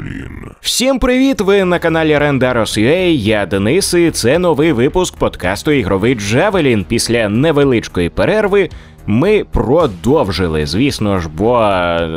Джавелін. 0.00 0.50
Всім 0.60 0.98
привіт! 0.98 1.40
Ви 1.40 1.64
на 1.64 1.78
каналі 1.78 2.14
Rendaros.ua, 2.14 3.06
Я 3.12 3.46
Денис, 3.46 3.94
і 3.94 4.10
це 4.10 4.38
новий 4.38 4.72
випуск 4.72 5.16
подкасту 5.16 5.70
Ігровий 5.70 6.14
Джавелін. 6.14 6.84
Після 6.88 7.28
невеличкої 7.28 8.08
перерви 8.08 8.68
ми 9.06 9.44
продовжили, 9.44 10.66
звісно 10.66 11.20
ж, 11.20 11.28
бо 11.28 11.70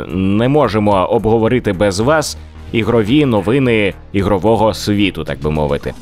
не 0.08 0.48
можемо 0.48 1.06
обговорити 1.06 1.72
без 1.72 2.00
вас 2.00 2.36
ігрові 2.72 3.24
новини 3.24 3.94
ігрового 4.12 4.74
світу, 4.74 5.24
так 5.24 5.40
би 5.40 5.50
мовити. 5.50 5.94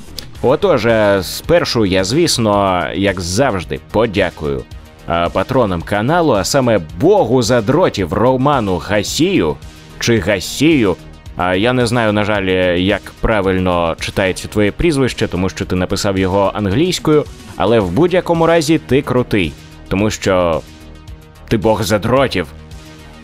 Отож, 0.43 0.87
е, 0.87 1.23
спершу 1.23 1.87
я, 1.87 2.05
звісно, 2.05 2.85
як 2.95 3.21
завжди, 3.21 3.81
подякую 3.91 4.63
е, 5.09 5.29
патронам 5.33 5.83
каналу, 5.83 6.33
а 6.33 6.45
саме 6.45 6.81
Богу 7.01 7.43
задротів 7.43 8.13
Роману 8.13 8.77
Гасію 8.77 9.57
чи 9.99 10.19
Гасію. 10.19 10.97
Я 11.39 11.73
не 11.73 11.87
знаю, 11.87 12.13
на 12.13 12.25
жаль, 12.25 12.45
як 12.79 13.03
правильно 13.21 13.97
читається 14.01 14.49
твоє 14.49 14.73
прізвище, 14.73 15.29
тому 15.29 15.49
що 15.49 15.65
ти 15.65 15.77
написав 15.77 16.19
його 16.19 16.51
англійською, 16.55 17.25
але 17.57 17.81
в 17.81 17.91
будь-якому 17.91 18.47
разі 18.47 18.79
ти 18.79 19.03
крутий, 19.03 19.53
тому 19.89 20.11
що 20.11 20.61
ти 21.49 21.57
Бог 21.57 21.83
задротів. 21.83 22.47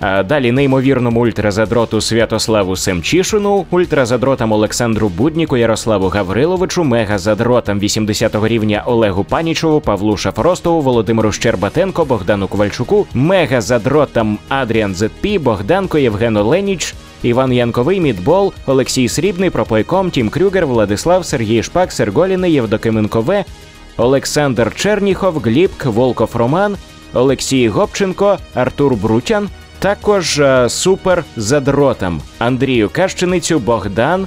Далі 0.00 0.52
неймовірному 0.52 1.20
ультразадроту 1.20 2.00
Святославу 2.00 2.76
Семчишину, 2.76 3.66
ультразадротам 3.70 4.52
Олександру 4.52 5.08
Будніку, 5.08 5.56
Ярославу 5.56 6.08
Гавриловичу, 6.08 6.84
мегазадротам 6.84 7.80
80-го 7.80 8.48
рівня 8.48 8.82
Олегу 8.86 9.24
Панічову, 9.24 9.80
Павлу 9.80 10.16
Шафростову, 10.16 10.80
Володимиру 10.80 11.32
Щербатенко, 11.32 12.04
Богдану 12.04 12.48
Ковальчуку, 12.48 13.06
мегазадротам 13.14 14.38
Адріан 14.48 14.94
Зетпі, 14.94 15.38
Богданко, 15.38 15.98
Євгену 15.98 16.44
Леніч, 16.44 16.94
Іван 17.22 17.52
Янковий, 17.52 18.00
Мідбол, 18.00 18.52
Олексій 18.66 19.08
Срібний, 19.08 19.50
Пропойком, 19.50 20.10
Тім 20.10 20.28
Крюгер, 20.28 20.66
Владислав, 20.66 21.24
Сергій 21.24 21.62
Шпак, 21.62 21.92
Серголіни, 21.92 22.50
Євдокименкове, 22.50 23.44
Олександр 23.96 24.72
Черніхов, 24.74 25.38
Глібк, 25.38 25.84
Волков 25.86 26.30
Роман, 26.34 26.76
Олексій 27.14 27.68
Гопченко, 27.68 28.38
Артур 28.54 28.94
Брутян, 28.94 29.48
також 29.78 30.38
е, 30.38 30.68
супер 30.68 31.24
задротам 31.36 32.20
Андрію 32.38 32.88
Кащеницю, 32.88 33.58
Богдан, 33.58 34.26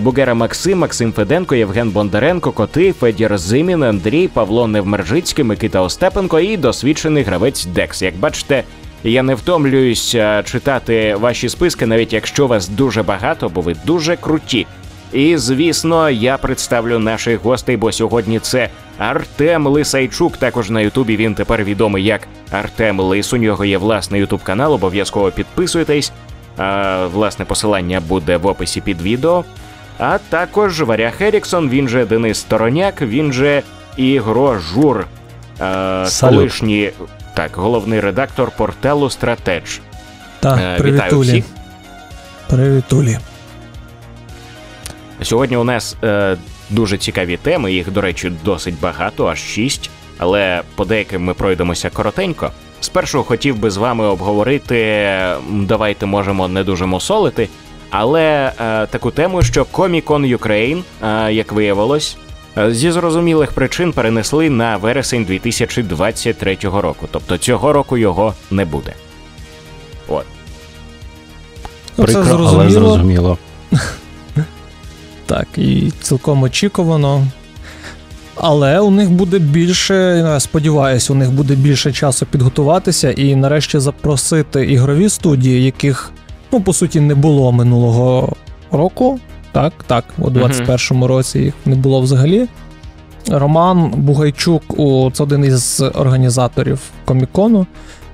Бугера 0.00 0.34
Максим, 0.34 0.78
Максим 0.78 1.12
Феденко, 1.12 1.54
Євген 1.54 1.90
Бондаренко, 1.90 2.52
Коти, 2.52 2.92
Федір 2.92 3.38
Зимін, 3.38 3.82
Андрій, 3.82 4.28
Павло 4.28 4.66
Невмержицький, 4.66 5.44
Микита 5.44 5.80
Остапенко 5.80 6.40
і 6.40 6.56
досвідчений 6.56 7.22
гравець 7.22 7.64
Декс. 7.64 8.02
Як 8.02 8.16
бачите, 8.16 8.64
я 9.10 9.22
не 9.22 9.34
втомлююсь 9.34 10.14
е, 10.14 10.42
читати 10.46 11.14
ваші 11.14 11.48
списки, 11.48 11.86
навіть 11.86 12.12
якщо 12.12 12.46
вас 12.46 12.68
дуже 12.68 13.02
багато, 13.02 13.48
бо 13.48 13.60
ви 13.60 13.76
дуже 13.84 14.16
круті. 14.16 14.66
І 15.12 15.36
звісно, 15.36 16.10
я 16.10 16.36
представлю 16.36 16.98
наших 16.98 17.42
гостей, 17.42 17.76
бо 17.76 17.92
сьогодні 17.92 18.38
це 18.38 18.68
Артем 18.98 19.66
Лисайчук. 19.66 20.36
Також 20.36 20.70
на 20.70 20.80
Ютубі 20.80 21.16
він 21.16 21.34
тепер 21.34 21.64
відомий 21.64 22.04
як 22.04 22.28
Артем 22.50 23.00
Лис. 23.00 23.32
У 23.32 23.36
нього 23.36 23.64
є 23.64 23.78
власний 23.78 24.20
Ютуб 24.20 24.42
канал. 24.42 24.72
Обов'язково 24.72 25.30
підписуйтесь. 25.30 26.12
А, 26.56 27.06
Власне 27.12 27.44
посилання 27.44 28.00
буде 28.00 28.36
в 28.36 28.46
описі 28.46 28.80
під 28.80 29.02
відео. 29.02 29.44
А 29.98 30.18
також 30.28 30.82
Варях 30.82 31.20
Еріксон, 31.20 31.68
він 31.68 31.88
же 31.88 32.04
Денис 32.06 32.38
Стороняк, 32.38 33.02
він 33.02 33.32
же 33.32 33.62
Ігрожур, 33.96 35.06
а, 35.60 36.04
Салют. 36.08 36.36
колишній 36.36 36.90
так, 37.36 37.56
головний 37.56 38.00
редактор 38.00 38.50
порталу 38.50 39.10
Стратеж. 39.10 39.80
Так, 40.40 40.58
Е, 40.62 40.76
привіт, 40.78 40.94
вітаю 40.94 41.18
Улі. 41.18 41.28
всіх. 41.28 41.44
Привіт, 42.46 42.84
Сьогодні 45.22 45.56
у 45.56 45.64
нас 45.64 45.96
е, 46.04 46.36
дуже 46.70 46.98
цікаві 46.98 47.36
теми, 47.36 47.72
їх, 47.72 47.92
до 47.92 48.00
речі, 48.00 48.32
досить 48.44 48.80
багато, 48.80 49.26
аж 49.26 49.38
шість. 49.38 49.90
Але 50.18 50.62
по 50.74 50.84
деяким 50.84 51.24
ми 51.24 51.34
пройдемося 51.34 51.90
коротенько. 51.90 52.50
Спершу 52.80 53.22
хотів 53.24 53.58
би 53.58 53.70
з 53.70 53.76
вами 53.76 54.06
обговорити, 54.06 55.06
давайте 55.50 56.06
можемо 56.06 56.48
не 56.48 56.64
дуже 56.64 56.86
мусолити, 56.86 57.48
але 57.90 58.52
е, 58.60 58.86
таку 58.86 59.10
тему, 59.10 59.42
що 59.42 59.62
Comic-Con 59.62 60.36
Ukraine, 60.38 60.82
е, 61.02 61.32
як 61.32 61.52
виявилось, 61.52 62.16
зі 62.56 62.90
зрозумілих 62.90 63.52
причин 63.52 63.92
перенесли 63.92 64.50
на 64.50 64.76
вересень 64.76 65.24
2023 65.24 66.58
року. 66.62 67.08
Тобто 67.10 67.38
цього 67.38 67.72
року 67.72 67.96
його 67.96 68.34
не 68.50 68.64
буде. 68.64 68.92
От. 70.08 70.24
Ну, 71.98 72.06
це 72.06 72.12
Прикро, 72.12 72.34
але 72.34 72.70
зрозуміло. 72.70 72.88
зрозуміло. 72.90 73.38
Так, 75.26 75.48
і 75.56 75.92
цілком 76.00 76.42
очікувано. 76.42 77.26
Але 78.34 78.80
у 78.80 78.90
них 78.90 79.10
буде 79.10 79.38
більше, 79.38 79.94
я 80.18 80.40
сподіваюся, 80.40 81.12
у 81.12 81.16
них 81.16 81.30
буде 81.30 81.54
більше 81.54 81.92
часу 81.92 82.26
підготуватися 82.26 83.10
і 83.10 83.36
нарешті 83.36 83.78
запросити 83.78 84.66
ігрові 84.66 85.08
студії, 85.08 85.64
яких, 85.64 86.10
ну, 86.52 86.60
по 86.60 86.72
суті, 86.72 87.00
не 87.00 87.14
було 87.14 87.52
минулого 87.52 88.32
року. 88.70 89.20
Так, 89.56 89.72
так, 89.86 90.04
у 90.18 90.30
21-му 90.30 91.06
році 91.06 91.38
їх 91.38 91.54
не 91.66 91.76
було 91.76 92.00
взагалі. 92.00 92.46
Роман 93.28 93.90
Бугайчук, 93.96 94.62
у- 94.80 95.10
це 95.12 95.22
один 95.22 95.44
із 95.44 95.82
організаторів 95.94 96.80
комікону, 97.04 97.66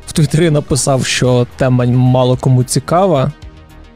в 0.06 0.12
Твіттері 0.12 0.50
написав, 0.50 1.04
що 1.04 1.46
тема 1.56 1.84
мало 1.86 2.36
кому 2.36 2.64
цікава, 2.64 3.32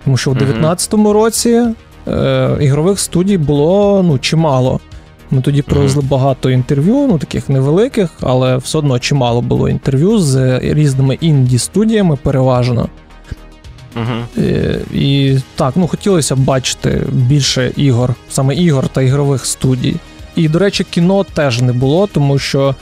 тому 0.04 0.16
що 0.16 0.30
в 0.30 0.34
Мгм. 0.34 0.44
19-му 0.44 1.12
році 1.12 1.62
е, 2.08 2.50
ігрових 2.60 3.00
студій 3.00 3.38
було 3.38 4.02
ну, 4.06 4.18
чимало. 4.18 4.80
Ми 5.30 5.42
тоді 5.42 5.62
провезли 5.62 6.02
багато 6.10 6.50
інтерв'ю, 6.50 6.94
ну 7.08 7.18
таких 7.18 7.48
невеликих, 7.48 8.10
але 8.20 8.56
все 8.56 8.78
одно 8.78 8.98
чимало 8.98 9.42
було 9.42 9.68
інтерв'ю 9.68 10.18
з 10.18 10.58
різними 10.58 11.18
інді-студіями 11.20 12.16
переважно. 12.22 12.88
Угу. 13.96 14.44
Е, 14.44 14.80
І 14.94 15.38
так, 15.54 15.72
ну 15.76 15.88
хотілося 15.88 16.36
б 16.36 16.38
бачити 16.38 17.02
більше 17.12 17.72
ігор, 17.76 18.14
саме 18.30 18.54
ігор 18.54 18.88
та 18.88 19.02
ігрових 19.02 19.46
студій. 19.46 19.96
І, 20.36 20.48
до 20.48 20.58
речі, 20.58 20.84
кіно 20.90 21.24
теж 21.24 21.60
не 21.62 21.72
було, 21.72 22.06
тому 22.06 22.38
що 22.38 22.74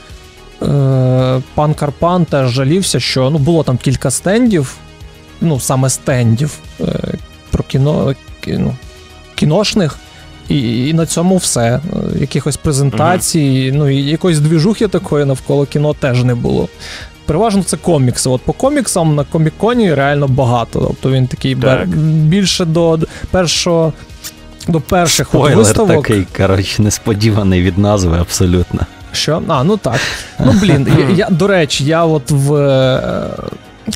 е, 0.62 1.40
пан 1.54 1.74
Карпан 1.74 2.24
теж 2.24 2.50
жалівся, 2.50 3.00
що 3.00 3.30
ну, 3.30 3.38
було 3.38 3.62
там 3.62 3.76
кілька 3.76 4.10
стендів, 4.10 4.74
ну 5.40 5.60
саме 5.60 5.90
стендів 5.90 6.58
е, 6.80 6.84
про 7.50 7.64
кіно, 7.64 8.14
кі- 8.46 8.58
ну, 8.58 8.76
кіношних. 9.34 9.98
І, 10.48 10.88
і 10.88 10.92
на 10.92 11.06
цьому 11.06 11.36
все. 11.36 11.60
Е, 11.62 11.80
Якихось 12.20 12.56
презентацій, 12.56 13.72
ну 13.74 13.88
і 13.88 14.02
якоїсь 14.02 14.38
двіжухи 14.38 14.88
такої 14.88 15.24
навколо 15.24 15.66
кіно 15.66 15.94
теж 15.94 16.24
не 16.24 16.34
було. 16.34 16.68
Переважно 17.26 17.62
це 17.62 17.76
комікси. 17.76 18.28
От 18.30 18.40
по 18.42 18.52
коміксам 18.52 19.14
на 19.14 19.24
коміконі 19.24 19.94
реально 19.94 20.28
багато. 20.28 20.80
Тобто 20.80 21.10
він 21.10 21.26
такий 21.26 21.54
Так. 21.56 21.88
більше 21.88 22.64
до 22.64 22.98
першого. 23.30 23.92
До 24.68 24.80
перших 24.80 25.26
от 25.26 25.30
Спойлер 25.40 25.58
виставок. 25.58 26.06
такий, 26.06 26.26
коротше, 26.36 26.82
несподіваний 26.82 27.62
від 27.62 27.78
назви 27.78 28.18
абсолютно. 28.20 28.80
Що? 29.12 29.42
А, 29.48 29.64
ну 29.64 29.76
так. 29.76 30.00
Ну 30.44 30.52
блін, 30.60 30.88
я, 30.98 31.08
я, 31.16 31.28
до 31.30 31.46
речі, 31.46 31.84
я 31.84 32.04
от 32.04 32.30
в. 32.30 32.54
е, 32.54 33.30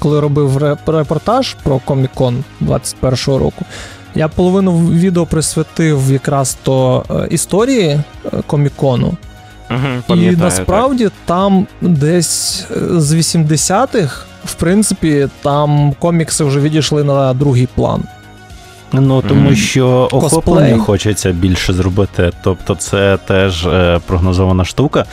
Коли 0.00 0.20
робив 0.20 0.56
репортаж 0.86 1.56
про 1.62 1.78
Комікон 1.78 2.44
21-го 2.62 3.38
року, 3.38 3.64
я 4.14 4.28
половину 4.28 4.78
відео 4.78 5.26
присвятив 5.26 6.12
якраз 6.12 6.56
то 6.62 7.04
е, 7.10 7.28
історії 7.30 7.88
е, 7.88 8.02
Комікону. 8.46 9.16
Угу, 9.70 10.18
І 10.20 10.30
насправді 10.30 11.08
там 11.24 11.66
десь 11.80 12.66
е, 12.70 13.00
з 13.00 13.14
80-х, 13.14 14.24
в 14.44 14.54
принципі, 14.54 15.28
там 15.42 15.94
комікси 15.98 16.44
вже 16.44 16.60
відійшли 16.60 17.04
на 17.04 17.34
другий 17.34 17.68
план. 17.74 18.04
Ну 18.92 19.22
тому 19.22 19.54
що 19.54 20.08
охоплення 20.12 20.78
хочеться 20.78 21.32
більше 21.32 21.72
зробити. 21.72 22.30
Тобто, 22.42 22.74
це 22.74 23.18
теж 23.26 23.66
е, 23.66 24.00
прогнозована 24.06 24.64
штука. 24.64 25.04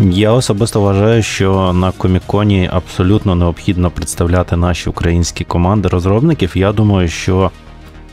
Я 0.00 0.32
особисто 0.32 0.80
вважаю, 0.80 1.22
що 1.22 1.72
на 1.72 1.92
коміконі 1.92 2.70
абсолютно 2.72 3.34
необхідно 3.34 3.90
представляти 3.90 4.56
наші 4.56 4.90
українські 4.90 5.44
команди 5.44 5.88
розробників. 5.88 6.52
Я 6.54 6.72
думаю, 6.72 7.08
що 7.08 7.50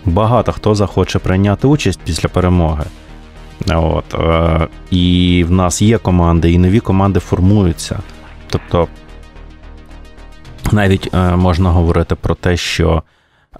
багато 0.06 0.51
хто 0.51 0.75
захоче 0.75 1.19
прийняти 1.19 1.68
участь 1.68 2.00
після 2.06 2.29
перемоги. 2.29 2.83
От, 3.67 4.13
е, 4.13 4.67
і 4.91 5.45
в 5.47 5.51
нас 5.51 5.81
є 5.81 5.97
команди, 5.97 6.51
і 6.51 6.57
нові 6.57 6.79
команди 6.79 7.19
формуються. 7.19 8.00
Тобто, 8.50 8.88
навіть 10.71 11.09
е, 11.13 11.35
можна 11.35 11.69
говорити 11.69 12.15
про 12.15 12.35
те, 12.35 12.57
що 12.57 13.03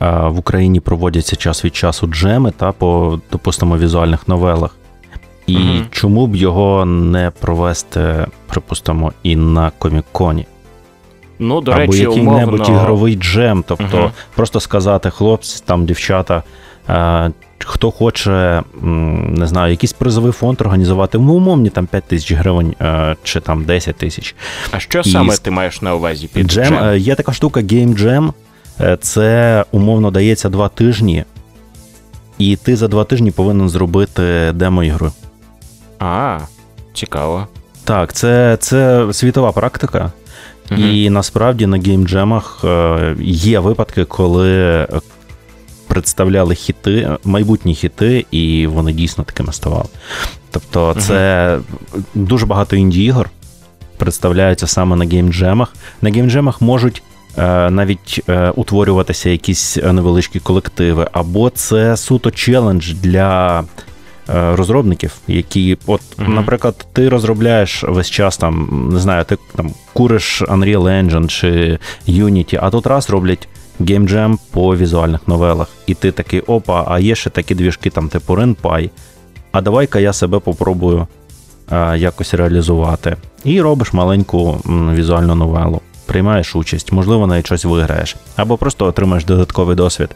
е, 0.01 0.10
в 0.28 0.40
Україні 0.40 0.80
проводяться 0.80 1.36
час 1.36 1.66
від 1.66 1.75
часу 1.75 2.07
джеми 2.07 2.51
та 2.51 2.72
по, 2.72 3.19
допустимо, 3.31 3.78
візуальних 3.78 4.28
новелах. 4.28 4.75
І 5.48 5.57
Мгм. 5.57 5.86
чому 5.92 6.28
б 6.28 6.36
його 6.36 6.86
не 6.86 7.31
провести, 7.40 8.25
припустимо, 8.48 9.13
і 9.24 9.36
на 9.36 9.72
коміконі? 9.78 10.45
Ну, 11.40 11.62
до 11.62 11.72
Або 11.72 11.80
речі, 11.80 12.02
який-небудь 12.02 12.60
умовно... 12.60 12.75
ігровий 12.75 13.16
джем. 13.16 13.63
Тобто 13.68 13.98
Мгм. 13.98 14.12
просто 14.36 14.60
сказати, 14.60 15.10
хлопці, 15.10 15.63
там 15.66 15.86
дівчата, 15.86 16.44
хто 17.66 17.92
хоче, 17.92 18.64
не 18.82 19.48
знаю, 19.48 19.72
якийсь 19.72 19.94
призовий 19.94 20.32
фонд 20.32 20.62
організувати, 20.62 21.18
в 21.18 21.32
умовні 21.32 21.70
там 21.70 21.88
5 21.88 22.04
тисяч 22.04 22.32
гривень 22.32 22.76
е, 22.82 23.16
чи 23.24 23.40
там 23.40 23.64
10 23.64 23.96
тисяч. 23.96 24.36
А 24.72 24.80
що 24.80 25.00
І 25.00 25.10
саме 25.10 25.38
ти 25.38 25.52
маєш 25.52 25.82
на 25.82 25.96
увазі 25.96 26.30
під 26.34 26.52
джем? 26.52 26.66
джем? 26.66 26.98
Є 26.98 27.16
така 27.16 27.34
штука 27.34 27.60
Game 27.60 27.98
Jam. 27.98 28.34
Це 29.02 29.66
умовно 29.72 30.12
дається 30.12 30.50
два 30.50 30.70
тижні, 30.70 31.24
і 32.38 32.56
ти 32.56 32.76
за 32.76 32.88
два 32.88 33.04
тижні 33.04 33.32
повинен 33.32 33.70
зробити 33.70 34.52
демо-ігру. 34.54 35.12
А, 36.00 36.40
цікаво. 36.94 37.48
Так, 37.84 38.14
це 38.14 38.58
це 38.60 39.08
світова 39.14 39.52
практика. 39.52 40.12
Угу. 40.72 40.82
І 40.82 41.10
насправді 41.10 41.66
на 41.66 41.78
геймджемах 41.78 42.66
є 43.20 43.60
випадки, 43.60 44.06
коли 44.06 44.88
представляли 45.90 46.56
хіти, 46.56 47.10
майбутні 47.24 47.76
хіти, 47.76 48.26
і 48.32 48.68
вони 48.68 48.94
дійсно 48.94 49.24
такими 49.24 49.54
ставали. 49.54 49.90
Тобто, 50.52 50.96
це 51.00 51.54
угу. 51.56 52.04
дуже 52.14 52.46
багато 52.46 52.76
інді-ігор 52.76 53.30
представляються 53.98 54.68
саме 54.68 54.96
на 54.96 55.06
геймджемах. 55.06 55.74
На 56.02 56.10
геймджемах 56.10 56.62
можуть. 56.62 57.04
Е, 57.38 57.70
навіть 57.70 58.22
е, 58.30 58.50
утворюватися 58.50 59.30
якісь 59.30 59.78
невеличкі 59.78 60.40
колективи, 60.40 61.08
або 61.12 61.50
це 61.50 61.98
суто 61.98 62.32
челендж 62.32 62.94
для 62.94 63.64
Е, 64.36 64.56
розробників, 64.56 65.16
які, 65.28 65.78
от, 65.86 66.02
mm-hmm. 66.02 66.30
наприклад, 66.30 66.88
ти 66.94 67.10
розробляєш 67.10 67.84
весь 67.84 68.10
час 68.10 68.38
там, 68.38 68.90
не 68.94 69.00
знаю, 69.00 69.24
ти 69.24 69.38
там 69.56 69.74
куриш 69.94 70.42
Unreal 70.42 70.84
Engine 70.84 71.28
чи 71.28 71.80
Unity, 72.08 72.60
а 72.62 72.70
тут 72.70 72.88
раз 72.88 73.10
роблять 73.10 73.48
геймджем 73.80 74.40
по 74.52 74.78
візуальних 74.78 75.28
новелах. 75.28 75.68
І 75.88 75.94
ти 75.94 76.12
такий, 76.12 76.40
опа, 76.40 76.86
а 76.88 77.00
є 77.00 77.16
ще 77.16 77.30
такі 77.30 77.56
двіжки, 77.56 77.90
там, 77.90 78.10
типу 78.10 78.34
RenPy, 78.34 78.90
а 79.52 79.62
давай-ка 79.62 80.00
я 80.00 80.14
себе 80.14 80.40
попробую 80.40 81.08
а, 81.70 81.96
е, 81.96 82.00
якось 82.00 82.34
реалізувати. 82.34 83.16
І 83.44 83.62
робиш 83.62 83.94
маленьку 83.94 84.58
візуальну 84.94 85.36
новелу. 85.36 85.81
Приймаєш 86.06 86.56
участь, 86.56 86.92
можливо, 86.92 87.28
навіть 87.28 87.46
щось 87.46 87.66
виграєш, 87.66 88.16
або 88.36 88.58
просто 88.58 88.86
отримаєш 88.86 89.26
додатковий 89.26 89.76
досвід. 89.76 90.10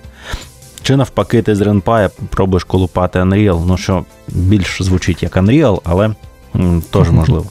Чи 0.82 0.96
навпаки, 0.96 1.42
ти 1.42 1.56
з 1.56 1.62
RenPy 1.62 2.10
пробуєш 2.30 2.64
колупати 2.64 3.20
Unreal, 3.20 3.64
ну 3.68 3.78
що 3.78 4.06
більш 4.28 4.82
звучить 4.82 5.24
як 5.24 5.38
Unreal, 5.38 5.82
але 5.84 6.10
м, 6.56 6.84
теж 6.92 7.10
можливо. 7.12 7.46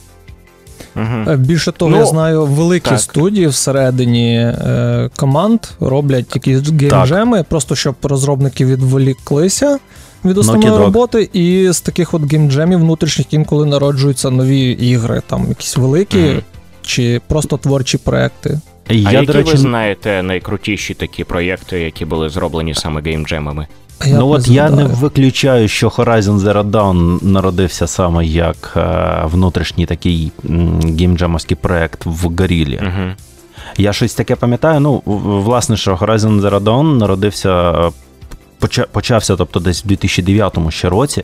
Угу. 0.95 1.35
Більше 1.35 1.71
того, 1.71 1.91
ну, 1.91 1.97
я 1.97 2.05
знаю, 2.05 2.45
великі 2.45 2.89
так. 2.89 2.99
студії 2.99 3.47
всередині 3.47 4.35
е, 4.35 5.09
команд 5.15 5.59
роблять 5.79 6.35
якісь 6.35 6.69
геймджеми, 6.69 7.43
просто 7.43 7.75
щоб 7.75 7.95
розробники 8.03 8.65
відволіклися 8.65 9.79
від 10.25 10.37
основної 10.37 10.77
роботи, 10.77 11.29
і 11.33 11.71
з 11.71 11.81
таких 11.81 12.13
от 12.13 12.31
геймджемів 12.31 12.79
внутрішніх 12.79 13.33
інколи 13.33 13.65
народжуються 13.65 14.29
нові 14.29 14.71
ігри, 14.71 15.21
там 15.27 15.45
якісь 15.49 15.77
великі 15.77 16.19
mm. 16.19 16.41
чи 16.81 17.21
просто 17.27 17.57
творчі 17.57 17.97
проекти. 17.97 18.59
А 18.87 18.93
які 18.93 19.25
до 19.25 19.33
речі... 19.33 19.51
ви 19.51 19.57
знаєте 19.57 20.23
найкрутіші 20.23 20.93
такі 20.93 21.23
проєкти, 21.23 21.79
які 21.79 22.05
були 22.05 22.29
зроблені 22.29 22.73
саме 22.73 23.01
геймджемами? 23.01 23.67
Я 24.05 24.17
ну 24.17 24.29
от 24.29 24.47
я 24.47 24.69
не 24.69 24.83
виключаю, 24.83 25.67
що 25.67 25.87
Horizon 25.87 26.37
Zero 26.39 26.63
Dawn 26.63 27.23
народився 27.23 27.87
саме 27.87 28.25
як 28.25 28.73
е, 28.77 29.21
внутрішній 29.25 29.85
такий 29.85 30.31
геймджемовський 30.99 31.57
проєкт 31.57 32.05
в 32.05 32.31
Горілі. 32.37 32.81
Угу. 32.83 33.11
Я 33.77 33.93
щось 33.93 34.13
таке 34.13 34.35
пам'ятаю. 34.35 34.79
Ну, 34.79 35.01
власне, 35.45 35.77
що 35.77 35.95
Horizon 35.95 36.41
Zero 36.41 36.59
Dawn 36.59 36.97
народився. 36.97 37.73
Почався, 38.91 39.35
тобто, 39.35 39.59
десь 39.59 39.83
в 39.83 39.87
2009 39.87 40.57
ще 40.69 40.89
році. 40.89 41.23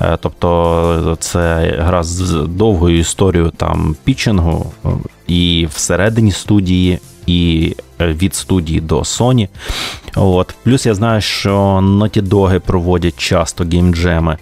Е, 0.00 0.18
тобто, 0.20 1.16
це 1.20 1.74
гра 1.78 2.02
з 2.02 2.46
довгою 2.48 2.98
історією 2.98 3.50
там 3.56 3.96
пітчингу 4.04 4.72
і 5.26 5.68
всередині 5.74 6.32
студії, 6.32 6.98
і 7.26 7.74
е, 8.00 8.06
від 8.06 8.34
студії 8.34 8.80
до 8.80 8.98
Sony. 8.98 9.48
От. 10.16 10.54
Плюс 10.62 10.86
я 10.86 10.94
знаю, 10.94 11.20
що 11.20 11.56
Naughty 11.82 12.22
Dog 12.22 12.58
проводять 12.58 13.16
часто 13.16 13.64
геймджеми. 13.64 14.38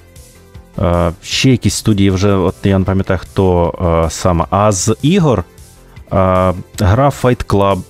Е, 0.78 1.12
ще 1.22 1.50
якісь 1.50 1.74
студії 1.74 2.10
вже, 2.10 2.32
от 2.32 2.54
я 2.64 2.78
не 2.78 2.84
пам'ятаю, 2.84 3.20
хто 3.22 4.08
саме. 4.10 4.44
А 4.50 4.72
з 4.72 4.96
ігор 5.02 5.44
гра 6.80 7.08
Fight 7.22 7.44
Club, 7.46 7.82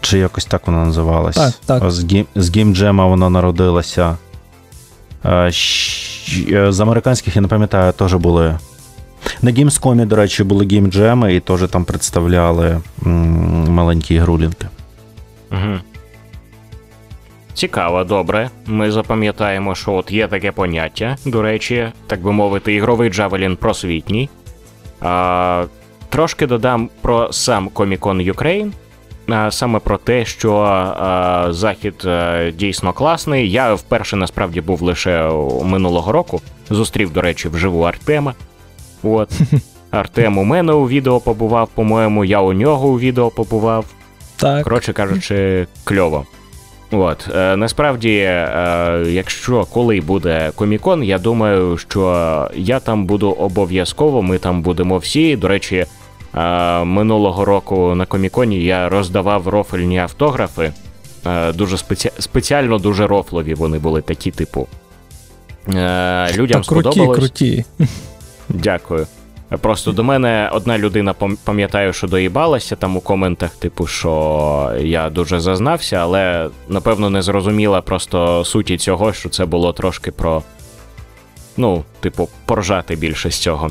чи 0.00 0.18
якось 0.18 0.44
так 0.44 0.66
вона 0.66 0.84
називалась. 0.84 1.36
Так, 1.36 1.54
так. 1.66 1.90
З 1.90 2.12
гейм, 2.12 2.26
з 2.34 2.56
геймджема 2.56 3.06
вона 3.06 3.30
народилася. 3.30 4.16
З 6.68 6.80
американських, 6.80 7.36
я 7.36 7.42
не 7.42 7.48
пам'ятаю, 7.48 7.92
теж 7.92 8.14
були 8.14 8.58
на 9.42 9.50
Gamescom, 9.50 10.06
до 10.06 10.16
речі, 10.16 10.44
були 10.44 10.66
геймджеми 10.66 11.34
і 11.34 11.40
теж 11.40 11.60
там 11.70 11.84
представляли 11.84 12.80
маленькі 13.68 14.14
ігрулінки. 14.14 14.66
Угу. 15.52 15.78
Цікаво, 17.54 18.04
добре. 18.04 18.50
Ми 18.66 18.90
запам'ятаємо, 18.90 19.74
що 19.74 19.92
от 19.92 20.10
є 20.10 20.28
таке 20.28 20.52
поняття, 20.52 21.16
до 21.26 21.42
речі, 21.42 21.92
так 22.06 22.22
би 22.22 22.32
мовити, 22.32 22.74
ігровий 22.74 23.10
Джавелін 23.10 23.56
просвітній. 23.56 24.30
А, 25.00 25.64
Трошки 26.08 26.46
додам 26.46 26.90
про 27.00 27.32
сам 27.32 27.68
Comic-Con 27.68 28.32
Ukraine. 28.34 28.70
Саме 29.50 29.78
про 29.78 29.98
те, 29.98 30.24
що 30.24 30.54
а, 30.56 31.46
захід 31.50 32.04
а, 32.04 32.50
дійсно 32.50 32.92
класний. 32.92 33.50
Я 33.50 33.74
вперше 33.74 34.16
насправді 34.16 34.60
був 34.60 34.82
лише 34.82 35.30
минулого 35.64 36.12
року. 36.12 36.40
Зустрів, 36.70 37.12
до 37.12 37.20
речі, 37.20 37.48
вживу 37.48 37.82
Артема. 37.82 38.34
От. 39.02 39.30
Артем 39.90 40.38
у 40.38 40.44
мене 40.44 40.72
у 40.72 40.88
відео 40.88 41.20
побував, 41.20 41.68
по-моєму, 41.74 42.24
я 42.24 42.40
у 42.40 42.52
нього 42.52 42.88
у 42.88 42.98
відео 42.98 43.30
побував. 43.30 43.84
Так. 44.36 44.64
Коротше 44.64 44.92
кажучи, 44.92 45.66
кльово. 45.84 46.24
От, 46.90 47.28
е, 47.36 47.56
насправді, 47.56 48.14
е, 48.18 49.04
якщо 49.06 49.64
коли 49.64 50.00
буде 50.00 50.52
комікон, 50.54 51.04
я 51.04 51.18
думаю, 51.18 51.76
що 51.76 52.50
я 52.54 52.80
там 52.80 53.04
буду 53.04 53.30
обов'язково, 53.30 54.22
ми 54.22 54.38
там 54.38 54.62
будемо 54.62 54.98
всі. 54.98 55.36
До 55.36 55.48
речі, 55.48 55.76
е, 55.76 55.86
минулого 56.84 57.44
року 57.44 57.94
на 57.94 58.06
коміконі 58.06 58.64
я 58.64 58.88
роздавав 58.88 59.48
рофельні 59.48 59.98
автографи. 59.98 60.72
Дуже 61.54 61.78
спеці... 61.78 62.10
спеціально 62.18 62.78
дуже 62.78 63.06
рофлові 63.06 63.54
вони 63.54 63.78
були 63.78 64.02
такі, 64.02 64.30
типу. 64.30 64.66
Людям 66.34 66.60
так, 66.60 66.64
сподобалось. 66.64 67.18
Круті, 67.18 67.64
круті. 67.78 67.88
Дякую. 68.48 69.06
Просто 69.60 69.92
до 69.92 70.04
мене 70.04 70.50
одна 70.52 70.78
людина 70.78 71.14
пам'ятаю, 71.44 71.92
що 71.92 72.06
доїбалася 72.06 72.76
там 72.76 72.96
у 72.96 73.00
коментах, 73.00 73.50
типу, 73.50 73.86
що 73.86 74.72
я 74.80 75.10
дуже 75.10 75.40
зазнався, 75.40 75.96
але 75.96 76.48
напевно 76.68 77.10
не 77.10 77.22
зрозуміла 77.22 77.80
просто 77.80 78.44
суті 78.44 78.78
цього, 78.78 79.12
що 79.12 79.28
це 79.28 79.44
було 79.44 79.72
трошки 79.72 80.10
про. 80.10 80.42
Ну, 81.56 81.84
типу, 82.00 82.28
поржати 82.44 82.96
більше 82.96 83.30
з 83.30 83.38
цього. 83.38 83.70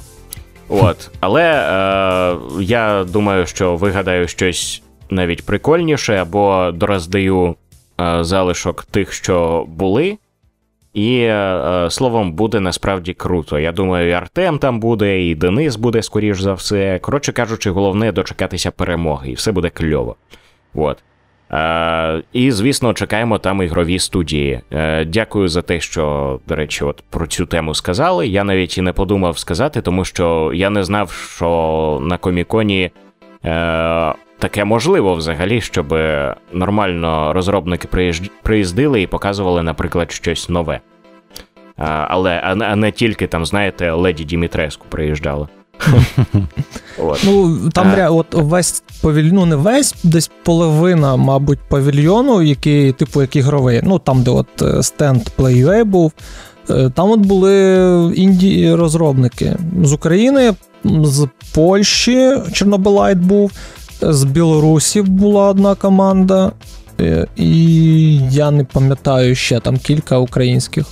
От. 0.70 1.12
Але 1.20 1.44
е, 1.44 2.38
я 2.62 3.04
думаю, 3.04 3.46
що 3.46 3.76
вигадаю 3.76 4.28
щось 4.28 4.82
навіть 5.10 5.46
прикольніше, 5.46 6.16
або 6.16 6.72
дороздаю 6.74 7.56
е, 8.02 8.24
залишок 8.24 8.84
тих, 8.84 9.14
що 9.14 9.66
були. 9.68 10.18
І 10.94 11.20
е, 11.20 11.34
е, 11.34 11.90
словом, 11.90 12.34
буде 12.34 12.60
насправді 12.60 13.14
круто. 13.14 13.60
Я 13.60 13.72
думаю, 13.72 14.10
і 14.10 14.12
Артем 14.12 14.60
там 14.60 14.80
буде, 14.80 15.22
і 15.24 15.36
Денис 15.36 15.76
буде, 15.76 16.04
скоріш 16.04 16.40
за 16.40 16.54
все. 16.54 17.00
Коротше 17.00 17.32
кажучи, 17.32 17.72
головне 17.72 18.12
дочекатися 18.12 18.72
перемоги, 18.72 19.32
і 19.32 19.34
все 19.34 19.52
буде 19.52 19.70
кльово. 19.70 20.16
От. 20.76 21.04
Е, 21.51 22.22
І, 22.34 22.51
звісно, 22.51 22.94
чекаємо 22.94 23.38
там 23.38 23.62
ігрові 23.62 24.00
студії. 24.00 24.62
Е, 24.74 25.06
Дякую 25.06 25.48
за 25.48 25.62
те, 25.62 25.80
що, 25.80 26.39
до 26.48 26.56
речі, 26.56 26.84
от 26.84 27.04
про 27.10 27.27
цю 27.27 27.46
тему 27.46 27.75
сказали. 27.75 28.27
Я 28.27 28.44
навіть 28.44 28.77
і 28.77 28.82
не 28.82 28.94
подумав 28.94 29.38
сказати, 29.38 29.82
тому 29.82 30.06
що 30.06 30.51
я 30.54 30.70
не 30.70 30.84
знав, 30.84 31.12
що 31.12 32.00
на 32.01 32.18
коміконі. 32.18 32.92
Е, 33.46 34.13
Таке 34.39 34.66
можливо 34.66 35.13
взагалі, 35.13 35.62
щоб 35.62 35.98
нормально 36.54 37.34
розробники 37.34 37.88
приїздили 38.44 39.01
і 39.01 39.08
показували, 39.08 39.63
наприклад, 39.63 40.12
щось 40.12 40.50
нове. 40.50 40.80
А, 41.77 42.06
Але 42.10 42.39
а 42.44 42.75
не 42.75 42.92
тільки 42.92 43.27
там, 43.27 43.46
знаєте, 43.46 43.92
леді 43.92 44.24
Дімітреску 44.24 44.86
приїжджала. 44.89 45.48
От. 46.98 47.20
Ну, 47.24 47.70
там 47.70 47.94
а... 48.00 48.10
от 48.10 48.28
весь 48.34 48.84
павільйон, 49.02 49.36
ну 49.36 49.46
не 49.46 49.56
весь, 49.56 49.96
десь 50.04 50.32
половина, 50.44 51.16
мабуть, 51.16 51.60
павільйону, 51.70 52.42
який, 52.42 52.92
типу, 52.92 53.22
як 53.22 53.36
ігровий. 53.36 53.82
Ну, 53.84 54.00
там, 54.00 54.24
де 54.24 54.32
от 54.32 54.62
е, 54.62 54.84
стенд 54.84 55.22
PlayUA 55.38 55.86
був. 55.86 56.14
Е, 56.70 56.90
там 56.96 57.12
от 57.12 57.20
були 57.20 57.54
інді 58.16 58.74
розробники 58.74 59.56
з 59.84 59.94
України, 59.94 60.54
з 60.84 61.28
Польщі 61.54 62.38
Чорнобилайт 62.52 63.18
був, 63.18 63.52
з 64.02 64.24
Білорусі 64.24 65.02
була 65.02 65.48
одна 65.48 65.76
команда, 65.76 66.52
е, 67.00 67.28
і 67.36 68.18
я 68.18 68.52
не 68.52 68.64
пам'ятаю 68.64 69.36
ще 69.36 69.60
там 69.60 69.78
кілька 69.78 70.18
українських. 70.18 70.86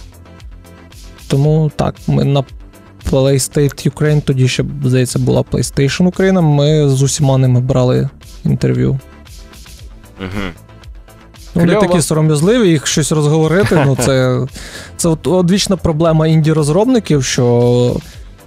Тому 1.27 1.71
так, 1.75 1.95
ми 2.07 2.23
на 2.23 2.43
PlayStation 3.11 3.89
Ukraine, 3.91 4.21
тоді 4.21 4.47
ще, 4.47 4.63
здається, 4.85 5.19
була 5.19 5.41
PlayStation 5.41 6.07
Україна. 6.07 6.41
Ми 6.41 6.89
з 6.89 7.01
усіма 7.01 7.37
ними 7.37 7.59
брали 7.61 8.09
інтерв'ю. 8.45 8.99
Угу. 10.19 10.29
Вони 11.55 11.73
Кльово. 11.73 11.87
такі 11.87 12.01
сором'язливі, 12.01 12.69
їх 12.69 12.87
щось 12.87 13.11
розговорити. 13.11 13.83
Ну, 13.85 13.97
це, 14.01 14.45
це 14.97 15.09
от 15.09 15.27
одвічна 15.27 15.77
проблема 15.77 16.27
інді-розробників, 16.27 17.23
що. 17.23 17.95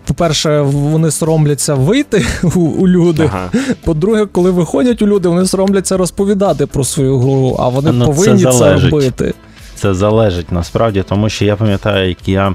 По-перше, 0.04 0.60
вони 0.60 1.10
соромляться 1.10 1.74
вийти 1.74 2.26
у, 2.54 2.60
у 2.60 2.88
люди. 2.88 3.22
Ага. 3.32 3.50
По-друге, 3.84 4.26
коли 4.26 4.50
виходять 4.50 5.02
у 5.02 5.06
люди, 5.06 5.28
вони 5.28 5.46
соромляться 5.46 5.96
розповідати 5.96 6.66
про 6.66 6.84
свою 6.84 7.18
гру, 7.18 7.56
а 7.58 7.68
вони 7.68 7.92
Ну, 7.92 8.04
повинні 8.06 8.42
це, 8.44 8.52
залежить. 8.52 8.92
робити. 8.92 9.34
Це 9.74 9.94
залежить 9.94 10.52
насправді, 10.52 11.04
тому 11.08 11.28
що 11.28 11.44
я 11.44 11.56
пам'ятаю, 11.56 12.08
як 12.08 12.28
я 12.28 12.54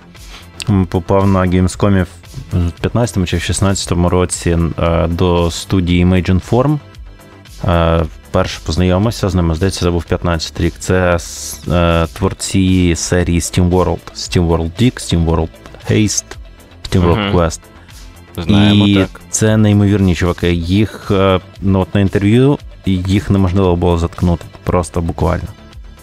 попав 0.89 1.27
на 1.27 1.39
Gamescom 1.39 2.05
в 2.51 2.85
15-му 2.87 3.25
чи 3.25 3.37
в 3.37 3.39
16-му 3.39 4.09
році 4.09 4.57
е, 4.79 5.07
до 5.07 5.51
студії 5.51 6.05
Imagine 6.05 6.49
Form. 6.49 6.79
Е, 7.67 8.05
Перше 8.31 8.59
познайомився 8.65 9.29
з 9.29 9.35
ними, 9.35 9.55
здається, 9.55 9.79
це 9.79 9.91
був 9.91 10.03
15 10.03 10.61
рік. 10.61 10.73
Це 10.79 11.17
е, 11.71 12.07
творці 12.13 12.93
серії 12.95 13.39
SteamWorld, 13.39 13.99
SteamWorld 14.15 14.71
Dig, 14.81 14.93
SteamWorld 14.93 15.49
Haste, 15.91 16.25
SteamWorld 16.89 17.29
Мгм. 17.29 17.37
Quest. 17.37 17.59
Знаємо 18.37 18.87
і 18.87 18.95
так. 18.95 19.21
це 19.29 19.57
неймовірні 19.57 20.15
чуваки. 20.15 20.53
Їх 20.53 21.11
ну, 21.61 21.79
от 21.79 21.95
на 21.95 22.01
інтерв'ю 22.01 22.57
їх 22.85 23.29
неможливо 23.29 23.75
було 23.75 23.97
заткнути, 23.97 24.45
просто 24.63 25.01
буквально. 25.01 25.47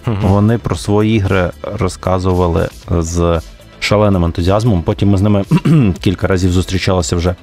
Мгм. 0.06 0.18
Вони 0.22 0.58
про 0.58 0.76
свої 0.76 1.16
ігри 1.16 1.50
розказували 1.62 2.68
з 2.90 3.40
шаленим 3.80 4.24
ентузіазмом. 4.24 4.82
Потім 4.82 5.08
ми 5.08 5.18
з 5.18 5.22
ними 5.22 5.44
кілька 6.00 6.26
разів 6.26 6.52
зустрічалися 6.52 7.16
вже 7.16 7.34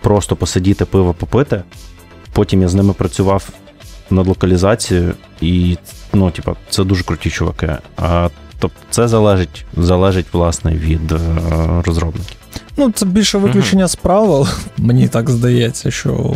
просто 0.00 0.36
посидіти, 0.36 0.84
пиво 0.84 1.14
попити. 1.14 1.62
Потім 2.32 2.62
я 2.62 2.68
з 2.68 2.74
ними 2.74 2.92
працював 2.92 3.48
над 4.10 4.26
локалізацією, 4.26 5.14
і 5.40 5.76
ну, 6.12 6.30
типа, 6.30 6.54
це 6.70 6.84
дуже 6.84 7.04
круті 7.04 7.30
чуваки. 7.30 7.76
А, 7.96 8.28
тобто 8.58 8.76
це 8.90 9.08
залежить, 9.08 9.64
залежить 9.76 10.26
власне 10.32 10.72
від 10.72 11.12
е, 11.12 11.18
розробників. 11.86 12.36
Ну, 12.76 12.90
це 12.90 13.06
більше 13.06 13.38
виключення 13.38 13.88
з 13.88 13.96
правил, 13.96 14.48
мені 14.78 15.08
так 15.08 15.30
здається, 15.30 15.90
що. 15.90 16.34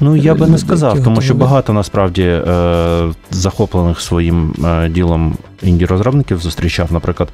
Ну, 0.00 0.16
я 0.16 0.34
би 0.34 0.46
не 0.46 0.58
сказав, 0.58 1.04
тому 1.04 1.20
що 1.20 1.34
багато 1.34 1.72
насправді 1.72 2.22
е, 2.22 3.12
захоплених 3.30 4.00
своїм 4.00 4.54
е, 4.64 4.88
ділом 4.88 5.36
інді-розробників 5.62 6.38
зустрічав. 6.38 6.92
Наприклад, 6.92 7.28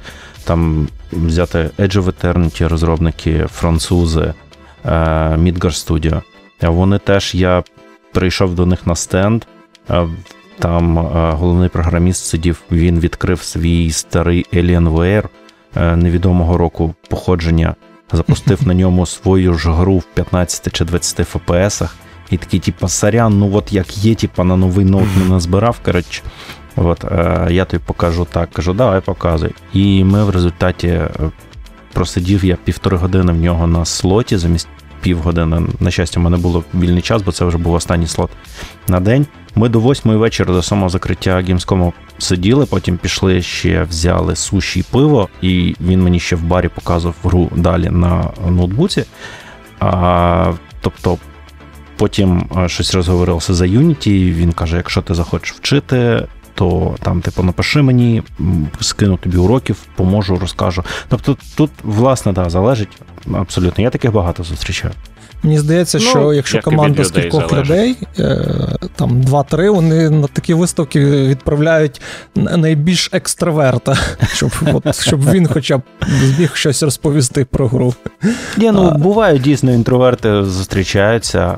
там 0.49 0.87
взяти 1.11 1.69
Edge 1.79 2.01
of 2.01 2.03
Eternity 2.13 2.67
розробники, 2.67 3.45
французи, 3.51 4.33
е, 4.85 4.89
Midgar 5.37 5.63
Studio. 5.63 6.21
Вони 6.61 6.99
теж 6.99 7.35
я 7.35 7.63
прийшов 8.13 8.55
до 8.55 8.65
них 8.65 8.87
на 8.87 8.95
стенд. 8.95 9.43
е, 9.89 10.07
Там 10.59 10.99
е, 10.99 11.01
головний 11.31 11.69
програміст 11.69 12.25
сидів, 12.25 12.61
він 12.71 12.99
відкрив 12.99 13.41
свій 13.41 13.91
старий 13.91 14.45
Alienware 14.53 15.23
невідомого 15.75 16.57
року 16.57 16.93
походження, 17.09 17.75
запустив 18.11 18.67
на 18.67 18.73
ньому 18.73 19.05
свою 19.05 19.53
ж 19.53 19.71
гру 19.71 19.97
в 19.97 20.03
15 20.03 20.73
чи 20.73 20.85
20 20.85 21.19
FPS. 21.33 21.89
І 22.31 22.37
такий, 22.37 22.59
типа, 22.59 22.87
сорян, 22.87 23.39
ну 23.39 23.55
от 23.55 23.73
як 23.73 23.97
є, 23.97 24.15
типа, 24.15 24.43
на 24.43 24.55
новий 24.55 24.85
ноут 24.85 25.07
не 25.17 25.25
назбирав. 25.29 25.79
Коротше, 25.85 26.21
от, 26.85 27.03
е, 27.03 27.47
я 27.51 27.65
тобі 27.65 27.83
покажу 27.85 28.27
так. 28.31 28.51
Кажу, 28.51 28.73
давай 28.73 29.01
показуй. 29.01 29.49
І 29.73 30.03
ми 30.03 30.23
в 30.23 30.29
результаті 30.29 30.87
е, 30.87 31.09
просидів 31.93 32.45
я 32.45 32.57
півтори 32.63 32.97
години 32.97 33.31
в 33.31 33.37
нього 33.37 33.67
на 33.67 33.85
слоті 33.85 34.37
замість 34.37 34.67
півгодини. 35.01 35.61
На 35.79 35.91
щастя, 35.91 36.19
в 36.19 36.23
мене 36.23 36.37
було 36.37 36.63
вільний 36.73 37.01
час, 37.01 37.21
бо 37.21 37.31
це 37.31 37.45
вже 37.45 37.57
був 37.57 37.73
останній 37.73 38.07
слот 38.07 38.29
на 38.87 38.99
день. 38.99 39.25
Ми 39.55 39.69
до 39.69 39.79
восьмої 39.79 40.17
вечора 40.17 40.53
до 40.53 40.61
самого 40.61 40.89
закриття 40.89 41.37
Gamescom 41.37 41.91
сиділи, 42.17 42.65
потім 42.65 42.97
пішли 42.97 43.41
ще 43.41 43.83
взяли 43.83 44.35
суші 44.35 44.79
і 44.79 44.83
пиво, 44.83 45.29
і 45.41 45.75
він 45.81 46.03
мені 46.03 46.19
ще 46.19 46.35
в 46.35 46.43
барі 46.43 46.67
показував 46.67 47.15
гру 47.23 47.49
далі 47.55 47.89
на 47.89 48.29
ноутбуці. 48.49 49.03
А, 49.79 50.53
тобто, 50.81 51.17
потім 51.97 52.49
е, 52.57 52.69
щось 52.69 52.95
розговорився 52.95 53.53
за 53.53 53.65
Unity, 53.65 54.33
він 54.33 54.51
каже: 54.51 54.77
якщо 54.77 55.01
ти 55.01 55.13
захочеш 55.13 55.53
вчити, 55.53 56.27
то 56.59 56.95
там, 57.01 57.21
типу, 57.21 57.43
напиши 57.43 57.81
мені, 57.81 58.23
скину 58.81 59.17
тобі 59.17 59.37
уроків, 59.37 59.75
поможу, 59.95 60.37
розкажу. 60.39 60.83
Тобто, 61.07 61.37
тут, 61.55 61.71
власне, 61.83 62.31
да, 62.33 62.49
залежить 62.49 62.89
абсолютно. 63.33 63.83
Я 63.83 63.89
таких 63.89 64.11
багато 64.11 64.43
зустрічаю. 64.43 64.93
Мені 65.43 65.59
здається, 65.59 65.97
Ну, 66.01 66.05
що 66.05 66.33
якщо 66.33 66.57
як 66.57 66.63
команда 66.63 67.03
з 67.03 67.11
кількох 67.11 67.49
залежить. 67.49 67.69
людей, 67.69 67.97
е, 68.19 68.75
там 68.95 69.21
2-3, 69.21 69.69
вони 69.69 70.09
на 70.09 70.27
такі 70.27 70.53
виставки 70.53 71.05
відправляють 71.05 72.01
найбільш 72.35 73.09
екстраверта, 73.13 73.97
щоб, 74.33 74.51
от, 74.73 75.01
щоб 75.01 75.31
він 75.31 75.47
хоча 75.47 75.77
б 75.77 75.81
зміг 76.07 76.55
щось 76.55 76.83
розповісти 76.83 77.45
про 77.45 77.67
гру. 77.67 77.93
Ні, 78.57 78.71
ну 78.71 78.91
бувають 78.91 79.41
дійсно 79.41 79.71
інтроверти 79.71 80.43
зустрічаються, 80.43 81.57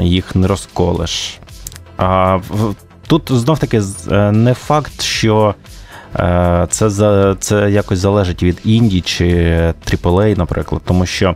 їх 0.00 0.34
не 0.36 0.46
розколеш. 0.46 1.38
А 1.96 2.36
в- 2.36 2.74
тут 3.06 3.22
знов 3.32 3.58
таки 3.58 3.82
е, 4.10 4.32
не 4.32 4.54
факт, 4.54 5.02
що 5.02 5.54
е, 6.16 6.66
це, 6.70 6.90
за, 6.90 7.36
це 7.40 7.70
якось 7.70 7.98
залежить 7.98 8.42
від 8.42 8.60
інді 8.64 9.00
чи 9.00 9.26
AAA, 9.86 10.38
наприклад, 10.38 10.82
тому 10.84 11.06
що. 11.06 11.34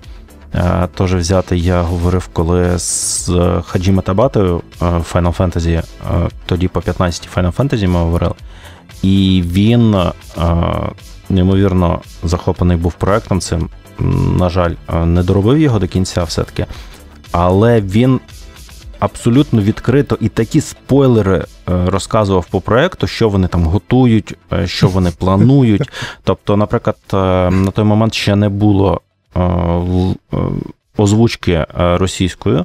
е, 0.54 0.88
Теж 0.94 1.14
взяти, 1.14 1.56
я 1.56 1.82
говорив, 1.82 2.28
коли 2.32 2.78
з 2.78 3.30
Хаджіма 3.66 4.02
Табатою 4.02 4.62
Final 4.80 5.37
Fantasy, 5.37 5.82
тоді 6.46 6.68
по 6.68 6.80
15 6.80 7.28
Final 7.37 7.52
Fantasy 7.52 7.88
ми 7.88 7.98
говорили, 7.98 8.34
і 9.02 9.42
він 9.46 9.96
неймовірно 11.30 12.00
захоплений 12.25 12.76
був 12.76 12.92
проектом 12.92 13.40
цим. 13.40 13.68
На 14.38 14.48
жаль, 14.48 14.75
не 15.04 15.22
доробив 15.22 15.58
його 15.58 15.78
до 15.78 15.87
кінця 15.88 16.22
все-таки, 16.25 16.66
але 17.32 17.80
він 17.80 18.20
абсолютно 18.98 19.62
відкрито 19.62 20.18
і 20.20 20.28
такі 20.28 20.60
спойлери 20.60 21.36
е, 21.36 21.44
розказував 21.86 22.46
по 22.50 22.60
проекту, 22.60 23.06
що 23.06 23.28
вони 23.28 23.48
там 23.48 23.64
готують, 23.64 24.34
е, 24.52 24.66
що 24.66 24.88
вони 24.88 25.10
планують. 25.10 25.90
Тобто, 26.24 26.56
наприклад, 26.56 26.96
е, 27.12 27.16
на 27.50 27.70
той 27.70 27.84
момент 27.84 28.14
ще 28.14 28.36
не 28.36 28.48
було 28.48 29.00
озвучки 30.96 31.66
російською, 31.74 32.64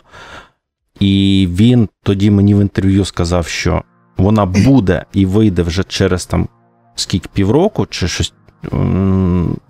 і 0.99 1.47
він 1.51 1.89
тоді 2.03 2.31
мені 2.31 2.55
в 2.55 2.59
інтерв'ю 2.61 3.05
сказав, 3.05 3.47
що 3.47 3.83
вона 4.17 4.45
буде 4.45 5.05
і 5.13 5.25
вийде 5.25 5.61
вже 5.61 5.83
через 5.83 6.25
там 6.25 6.47
скільки 6.95 7.29
півроку, 7.33 7.85
чи 7.85 8.07
щось 8.07 8.33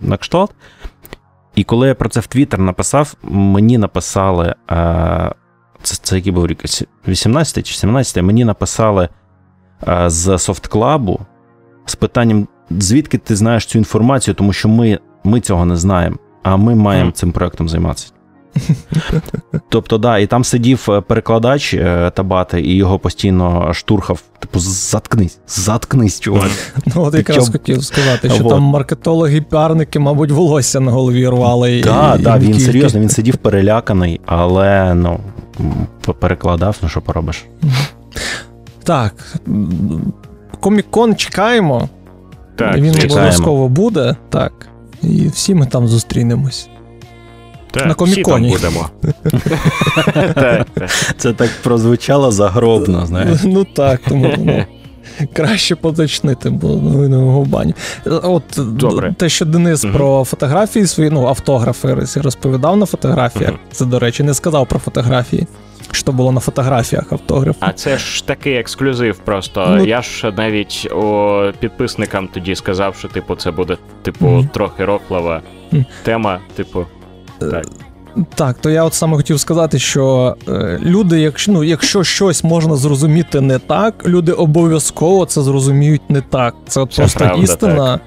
на 0.01 0.17
кшталт. 0.20 0.51
І 1.55 1.63
коли 1.63 1.88
я 1.88 1.96
про 1.96 2.10
це 2.10 2.20
в 2.20 2.27
Твіттер 2.27 2.60
написав, 2.60 3.13
мені 3.24 3.77
написали. 3.77 4.55
Е, 4.72 5.32
це, 5.84 5.96
це 6.04 6.16
який 6.16 6.32
був 6.32 6.48
рік? 6.48 6.63
18 7.08 7.68
чи 7.68 7.74
17 7.74 8.24
мені 8.24 8.46
написали 8.46 9.10
а, 9.82 10.10
з 10.10 10.38
софтклабу 10.38 11.20
з 11.86 11.96
питанням, 11.96 12.48
звідки 12.70 13.18
ти 13.18 13.36
знаєш 13.36 13.66
цю 13.66 13.78
інформацію, 13.78 14.36
тому 14.36 14.54
що 14.54 14.70
ми, 14.70 15.00
ми 15.24 15.42
цього 15.42 15.66
не 15.66 15.75
знаємо, 15.75 16.18
а 16.44 16.58
ми 16.58 16.75
маємо 16.75 17.10
mm. 17.10 17.13
цим 17.13 17.32
проектом 17.32 17.70
займатися. 17.70 18.12
Тобто, 19.70 19.98
да, 19.98 20.18
і 20.18 20.28
там 20.28 20.44
сидів 20.44 20.88
е, 20.90 21.02
перекладач 21.02 21.74
е, 21.74 22.12
Табати, 22.16 22.62
і 22.62 22.76
його 22.76 23.00
постійно 23.00 23.74
штурхав. 23.74 24.22
Типу, 24.40 24.60
заткнись, 24.60 25.40
заткнись, 25.48 26.20
чувак. 26.20 26.50
Ну, 26.96 27.04
от 27.04 27.14
якраз 27.14 27.50
хотів 27.50 27.84
сказати, 27.84 28.30
що 28.30 28.44
там 28.44 28.64
маркетологи, 28.64 29.42
піарники, 29.42 30.00
мабуть, 30.00 30.32
волосся 30.32 30.80
на 30.80 30.92
голові 30.92 31.28
рвали. 31.28 31.82
Так, 31.82 32.22
так, 32.24 32.42
він 32.42 32.60
серйозно, 32.60 33.00
він 33.00 33.10
сидів 33.10 33.38
переляканий, 33.38 34.22
але 34.26 34.94
ну, 34.94 35.20
перекладав, 36.20 36.78
ну 36.82 36.90
що 36.90 37.02
поробиш. 37.02 37.46
Так. 38.84 39.14
м, 39.48 40.14
Комік-кон 40.62 41.16
чекаємо. 41.16 41.90
Так, 42.56 42.76
він 42.78 42.96
обов'язково 43.12 43.70
буде. 43.70 44.16
Так. 44.30 44.52
І 45.04 45.28
всі 45.28 45.56
ми 45.56 45.66
там 45.66 45.88
зустрінемось. 45.88 46.70
Так, 47.74 47.86
на 48.00 48.06
всі 48.06 48.24
там 48.24 48.24
Коміконі. 48.24 48.50
будемо. 48.50 48.89
Це 51.18 51.34
так 51.34 51.50
прозвучало 51.63 52.32
загробно, 52.32 53.06
знаєш. 53.06 53.39
Ну 53.44 53.63
так, 53.63 54.01
тому 54.08 54.34
ну, 54.38 54.65
краще 55.34 55.75
поточнити, 55.75 56.50
бо 56.50 56.68
новинного 56.68 57.46
бані. 57.46 57.74
От 58.06 58.44
Добре. 58.58 59.13
те, 59.18 59.30
що 59.30 59.46
Денис 59.46 59.86
про 59.94 60.24
фотографії 60.24 60.88
свої, 60.88 61.10
ну, 61.10 61.27
автографи 61.27 61.94
розповідав 62.15 62.77
на 62.77 62.86
фотографіях. 62.86 63.53
Це, 63.72 63.86
до 63.86 64.00
речі, 64.00 64.24
не 64.24 64.34
сказав 64.34 64.68
про 64.68 64.80
фотографії. 64.80 65.48
що 65.92 66.12
було 66.12 66.32
на 66.32 66.39
фотографіях 66.39 67.12
автограф. 67.12 67.56
А 67.60 67.72
це 67.74 67.98
ж 67.98 68.27
такий 68.27 68.56
ексклюзив. 68.56 69.18
Просто 69.18 69.65
Ну- 69.70 69.86
я 69.86 70.01
ж 70.01 70.34
навіть 70.38 70.88
о, 70.92 71.51
підписникам 71.60 72.27
тоді 72.34 72.56
сказав, 72.56 72.96
що 72.96 73.08
типу 73.08 73.36
це 73.36 73.51
буде 73.51 73.77
типу 74.01 74.25
Мгм. 74.27 74.48
трохи 74.53 74.86
рохлава 74.86 75.42
тема. 76.03 76.39
Типу, 76.56 76.86
так. 77.40 77.66
Так, 78.36 78.58
то 78.58 78.70
я 78.70 78.84
от 78.84 78.94
саме 78.94 79.18
хотів 79.18 79.40
сказати, 79.40 79.80
що 79.80 80.36
е, 80.48 80.80
люди, 80.84 81.20
якщо 81.22 81.52
ну, 81.52 81.63
якщо 81.63 82.04
щось 82.04 82.44
можна 82.44 82.75
зрозуміти 82.75 83.42
не 83.42 83.60
так, 83.60 84.08
люди 84.08 84.32
обов'язково 84.32 85.25
це 85.25 85.42
зрозуміють 85.42 86.10
не 86.10 86.22
так. 86.22 86.56
Це 86.68 86.82
от 86.82 86.96
просто 86.96 87.20
правда, 87.20 87.44
істина, 87.44 88.00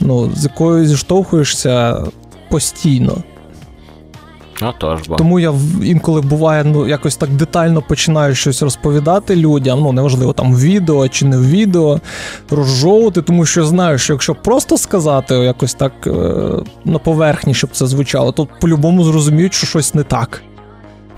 ну, 0.00 0.30
з 0.36 0.44
якою 0.44 0.86
зіштовхуєшся 0.86 2.04
постійно. 2.50 3.16
Отож, 4.62 5.00
бо. 5.08 5.16
Тому 5.16 5.40
я 5.40 5.52
інколи 5.82 6.20
буває 6.20 6.64
ну, 6.64 6.86
якось 6.88 7.16
так 7.16 7.30
детально 7.30 7.82
починаю 7.82 8.34
щось 8.34 8.62
розповідати 8.62 9.36
людям. 9.36 9.80
Ну, 9.80 9.92
неважливо, 9.92 10.32
там 10.32 10.54
в 10.54 10.60
відео 10.60 11.08
чи 11.08 11.24
не 11.26 11.36
в 11.36 11.46
відео, 11.50 12.00
розжовувати, 12.50 13.22
тому 13.22 13.46
що 13.46 13.64
знаю, 13.64 13.98
що 13.98 14.12
якщо 14.12 14.34
просто 14.34 14.78
сказати, 14.78 15.34
якось 15.34 15.74
так 15.74 15.92
е, 16.06 16.10
на 16.84 16.98
поверхні, 16.98 17.54
щоб 17.54 17.70
це 17.70 17.86
звучало, 17.86 18.32
то 18.32 18.48
по-любому 18.60 19.04
зрозуміють, 19.04 19.54
що 19.54 19.66
щось 19.66 19.94
не 19.94 20.02
так. 20.02 20.42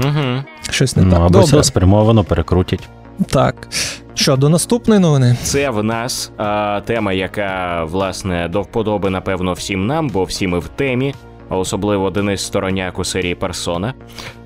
Угу. 0.01 0.43
Щось 0.71 0.97
не 0.97 1.03
Ну, 1.03 1.11
так. 1.11 1.19
або 1.21 1.29
Добре, 1.29 1.47
все 1.47 1.63
спрямовано 1.65 2.25
перекрутять. 2.25 2.89
так. 3.31 3.69
Що, 4.15 4.37
до 4.37 4.49
наступної 4.49 5.01
новини? 5.01 5.37
Це 5.43 5.71
в 5.71 5.83
нас 5.83 6.33
а, 6.37 6.81
тема, 6.87 7.13
яка 7.13 7.85
власне 7.85 8.49
до 8.49 8.63
вподоби, 8.63 9.11
напевно, 9.11 9.53
всім 9.53 9.87
нам, 9.87 10.09
бо 10.09 10.25
всі 10.25 10.47
ми 10.47 10.59
в 10.59 10.69
темі, 10.69 11.15
особливо 11.49 12.11
Денис 12.11 12.47
Стороняк 12.47 12.99
у 12.99 13.05
серії 13.05 13.35
Персона. 13.35 13.95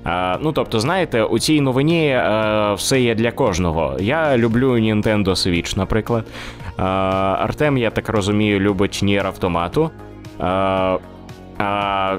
А, 0.03 0.37
ну 0.41 0.51
тобто, 0.51 0.79
знаєте, 0.79 1.23
у 1.23 1.39
цій 1.39 1.61
новині 1.61 2.13
а, 2.13 2.73
все 2.73 3.01
є 3.01 3.15
для 3.15 3.31
кожного. 3.31 3.97
Я 3.99 4.37
люблю 4.37 4.71
Nintendo 4.73 5.29
Switch, 5.29 5.77
наприклад. 5.77 6.25
А, 6.77 6.83
Артем, 7.39 7.77
я 7.77 7.91
так 7.91 8.09
розумію, 8.09 8.59
любить 8.59 8.99
Nier 9.03 9.25
Автомату. 9.27 9.91
А, 10.39 10.97
а 11.57 12.17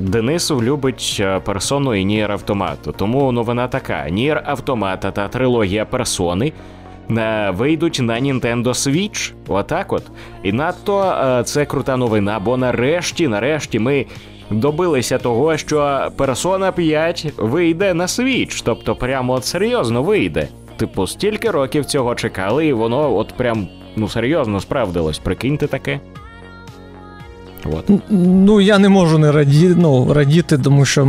Денису 0.00 0.62
любить 0.62 1.16
е, 1.20 1.40
персону 1.40 1.94
і 1.94 2.06
Nier 2.06 2.32
Автомату. 2.32 2.92
Тому 2.92 3.32
новина 3.32 3.68
така: 3.68 4.06
Nier 4.08 4.42
Автомата 4.44 5.10
та 5.10 5.28
трилогія 5.28 5.84
персони 5.84 6.52
е, 7.10 7.50
вийдуть 7.50 7.98
на 8.02 8.20
Nintendo 8.20 8.68
Switch. 8.68 9.32
Отак 9.48 9.92
от. 9.92 10.02
І 10.42 10.52
надто 10.52 11.02
е, 11.02 11.44
це 11.44 11.64
крута 11.64 11.96
новина, 11.96 12.38
бо 12.38 12.56
нарешті, 12.56 13.28
нарешті 13.28 13.78
ми. 13.78 14.06
Добилися 14.50 15.18
того, 15.18 15.56
що 15.56 15.78
Persona 16.16 16.72
5 16.72 17.32
вийде 17.38 17.94
на 17.94 18.06
Switch, 18.06 18.62
тобто 18.64 18.94
прямо 18.94 19.32
от 19.32 19.44
серйозно 19.44 20.02
вийде. 20.02 20.48
Типу, 20.76 21.06
стільки 21.06 21.50
років 21.50 21.84
цього 21.84 22.14
чекали, 22.14 22.66
і 22.66 22.72
воно 22.72 23.16
от 23.16 23.32
прям 23.36 23.68
ну 23.96 24.08
серйозно 24.08 24.60
справдилось. 24.60 25.18
Прикиньте 25.18 25.66
таке. 25.66 26.00
От. 27.64 27.90
Ну, 28.10 28.60
я 28.60 28.78
не 28.78 28.88
можу 28.88 29.18
не 29.18 29.32
раді, 29.32 29.74
ну, 29.76 30.12
радіти, 30.12 30.58
тому 30.58 30.84
що 30.84 31.04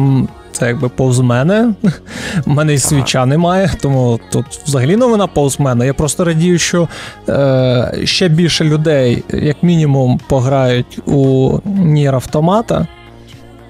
це 0.54 0.68
якби 0.68 0.90
повз 0.90 1.20
мене. 1.20 1.74
У 2.46 2.50
мене 2.50 2.74
і 2.74 2.78
свіча 2.78 3.26
немає, 3.26 3.72
тому 3.82 4.20
тут 4.32 4.46
взагалі 4.66 4.96
новина 4.96 5.28
повз 5.28 5.60
мене. 5.60 5.86
Я 5.86 5.94
просто 5.94 6.24
радію, 6.24 6.60
що 6.60 6.88
е, 7.30 7.94
ще 8.04 8.28
більше 8.28 8.64
людей, 8.64 9.24
як 9.30 9.64
мінімум, 9.64 10.20
пограють 10.28 11.00
у 11.06 11.52
Нір 11.66 12.16
Автомата. 12.16 12.88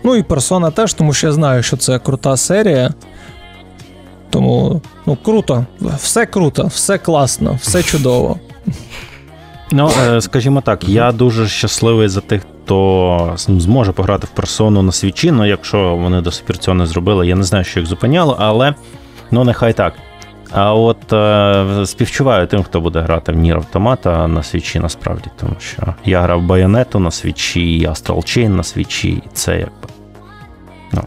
Ну 0.04 0.16
і 0.16 0.24
персона 0.24 0.72
теж, 0.72 0.94
тому 0.94 1.14
що 1.14 1.28
я 1.28 1.34
знаю, 1.34 1.64
що 1.64 1.78
це 1.78 2.00
крута 2.00 2.38
серія. 2.38 2.94
Тому, 4.30 4.82
ну, 5.06 5.18
круто, 5.24 5.66
все 5.98 6.26
круто, 6.26 6.66
все 6.66 6.98
класно, 6.98 7.60
все 7.62 7.84
чудово. 7.84 8.40
Ну, 9.72 9.92
е, 10.08 10.22
скажімо 10.22 10.62
так, 10.62 10.90
я 10.90 11.12
дуже 11.12 11.48
щасливий 11.48 12.08
за 12.08 12.22
тих, 12.22 12.42
хто 12.64 13.34
зможе 13.38 13.92
пограти 13.92 14.28
в 14.28 14.30
персону 14.30 14.82
на 14.82 14.92
свічі. 14.92 15.32
Ну, 15.32 15.46
якщо 15.46 15.96
вони 15.96 16.22
до 16.22 16.32
сих 16.32 16.46
пір 16.46 16.58
цього 16.58 16.76
не 16.76 16.86
зробили, 16.86 17.28
я 17.28 17.36
не 17.36 17.44
знаю, 17.44 17.64
що 17.64 17.80
їх 17.80 17.90
зупиняло, 17.90 18.38
але 18.40 18.74
ну 19.32 19.44
нехай 19.44 19.74
так. 19.74 19.94
А 20.52 20.74
от 20.74 21.14
е, 21.14 21.86
співчуваю 21.86 22.48
тим, 22.48 22.64
хто 22.64 22.82
буде 22.82 23.00
грати 23.00 23.32
в 23.32 23.36
Nier 23.36 23.56
Automata 23.56 24.28
на 24.28 24.44
свічі, 24.44 24.80
насправді, 24.80 25.30
тому 25.40 25.54
що 25.60 25.84
я 26.06 26.22
грав 26.22 26.42
Байонету 26.42 27.00
на 27.00 27.12
свічі, 27.12 27.88
Astral 27.90 28.18
Chain 28.18 28.48
на 28.50 28.64
свічі, 28.64 29.10
і 29.10 29.24
це 29.34 29.52
якби. 29.60 29.88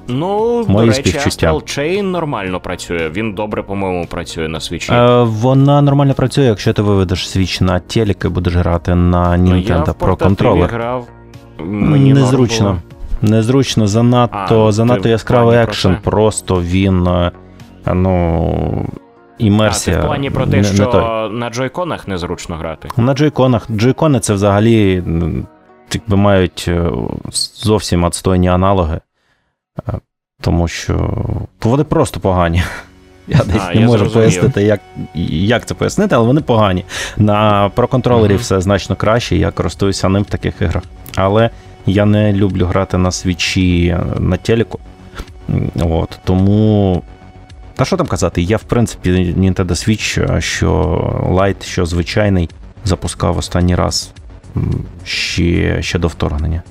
Ну, 0.09 0.64
Мої 0.69 0.90
до 0.90 0.97
речі, 0.97 1.09
співчуття. 1.11 1.53
Astral 1.53 1.79
Chain 1.79 2.03
нормально 2.03 2.61
працює. 2.61 3.11
Він 3.14 3.33
добре, 3.35 3.62
по-моєму, 3.62 4.07
працює 4.07 4.49
на 4.49 4.61
свічі. 4.61 4.92
Е, 4.92 5.23
вона 5.23 5.83
нормально 5.83 6.14
працює, 6.14 6.45
якщо 6.45 6.73
ти 6.73 6.83
виведеш 6.83 7.31
свіч 7.31 7.61
на 7.61 7.79
телек 7.81 8.25
і 8.25 8.29
будеш 8.29 8.55
грати 8.55 8.95
на 8.95 9.37
Ну, 9.37 9.57
я 9.57 9.77
Nintendo 9.77 9.90
в 9.99 10.05
Pro 10.05 10.16
Controller. 10.16 10.69
грав. 10.69 11.07
Мені 11.59 12.14
Незручно. 12.14 12.66
було. 12.66 13.33
Незручно, 13.35 13.87
занадто, 13.87 14.66
А, 14.66 14.73
занадто 14.73 15.03
ти 15.03 15.09
яскравий 15.09 15.57
плані 15.57 15.66
про 16.03 16.11
просто 16.12 16.62
він. 16.62 17.07
е, 17.07 17.33
Ну, 17.95 18.87
А, 19.38 19.95
ти 19.95 19.99
в 20.01 20.07
плані 20.07 20.31
про 20.31 20.47
те, 20.47 20.57
не- 20.57 20.64
що 20.64 20.85
не 20.85 20.90
той. 20.92 21.31
на 21.33 21.51
джойконах 21.51 22.09
незручно 22.09 22.57
грати. 22.57 22.88
На 22.97 23.14
джойконах. 23.14 23.66
Джойкони 23.71 24.21
це 24.21 24.35
взагалі 24.35 25.03
якби 25.92 26.16
мають 26.16 26.64
е, 26.69 26.90
зовсім 27.55 28.07
відстойні 28.07 28.49
аналоги. 28.49 29.01
Е, 29.88 29.92
Тому 30.40 30.69
що 30.69 31.14
вони 31.62 31.85
просто 31.85 32.21
погані. 32.21 32.62
Я 33.29 33.39
десь 33.45 33.62
А, 33.67 33.75
не 33.75 33.81
я 33.81 33.87
можу 33.87 33.99
зрозумів. 33.99 34.12
пояснити, 34.31 34.62
як, 34.62 34.81
як 35.41 35.67
це 35.67 35.75
пояснити, 35.75 36.15
але 36.15 36.27
вони 36.27 36.41
погані. 36.41 36.85
На 37.17 37.69
проконтролері 37.75 38.33
Мгм. 38.33 38.41
все 38.43 38.61
значно 38.61 38.97
краще, 38.97 39.37
я 39.37 39.51
користуюся 39.51 40.09
ним 40.09 40.23
в 40.23 40.27
таких 40.27 40.55
іграх. 40.62 40.83
Але 41.17 41.51
я 41.87 42.05
не 42.05 42.33
люблю 42.33 42.67
грати 42.67 42.99
на 42.99 43.11
свічі 43.11 43.97
на 44.19 44.37
телеку. 44.37 44.79
От, 45.81 46.19
тому. 46.25 47.03
Та 47.75 47.85
що 47.85 47.97
там 47.97 48.07
казати? 48.07 48.43
Я, 48.43 48.57
в 48.57 48.62
принципі, 48.62 49.11
Nintendo 49.39 49.67
Switch, 49.71 50.41
що 50.41 50.71
Lite, 51.31 51.62
що 51.65 51.87
звичайний, 51.87 52.51
запускав 52.85 53.39
останній 53.39 53.75
раз 53.75 54.11
ще, 55.05 55.83
ще 55.83 55.99
до 55.99 56.09
вторгнення. 56.09 56.62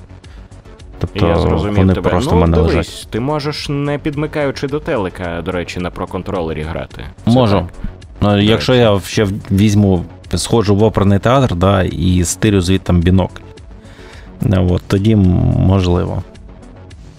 Тобто 0.98 1.26
я 1.26 1.38
зрозумів 1.38 1.76
вони 1.76 1.94
тебе. 1.94 2.10
просто 2.10 2.34
ну, 2.34 2.40
мене 2.40 2.56
дивись, 2.56 2.74
лежать. 2.74 3.06
ти 3.10 3.20
можеш 3.20 3.68
не 3.68 3.98
підмикаючи 3.98 4.68
до 4.68 4.80
телека, 4.80 5.42
до 5.42 5.52
речі, 5.52 5.80
на 5.80 5.90
проконтролері 5.90 6.62
грати. 6.62 7.04
Це 7.24 7.30
Можу. 7.30 7.54
так. 7.56 7.90
Ну, 8.20 8.40
якщо 8.40 8.74
я 8.74 9.00
ще 9.00 9.26
візьму, 9.50 10.04
сходжу 10.34 10.76
в 10.76 10.82
оперний 10.82 11.18
театр, 11.18 11.54
да, 11.54 11.82
і 11.82 12.24
стирю 12.24 12.60
звідтам 12.60 13.00
бінокль. 13.00 13.42
Ну, 14.40 14.72
От, 14.72 14.82
тоді 14.86 15.16
можливо. 15.16 16.22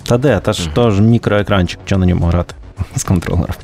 Та 0.04 0.18
де? 0.18 0.40
Та 0.40 0.54
ж 0.54 0.70
то 0.74 0.92
ж 0.92 1.02
мікроекранчик, 1.02 1.80
що 1.86 1.98
на 1.98 2.06
ньому 2.06 2.26
грати 2.26 2.56
з 2.96 3.04
контролером. 3.04 3.56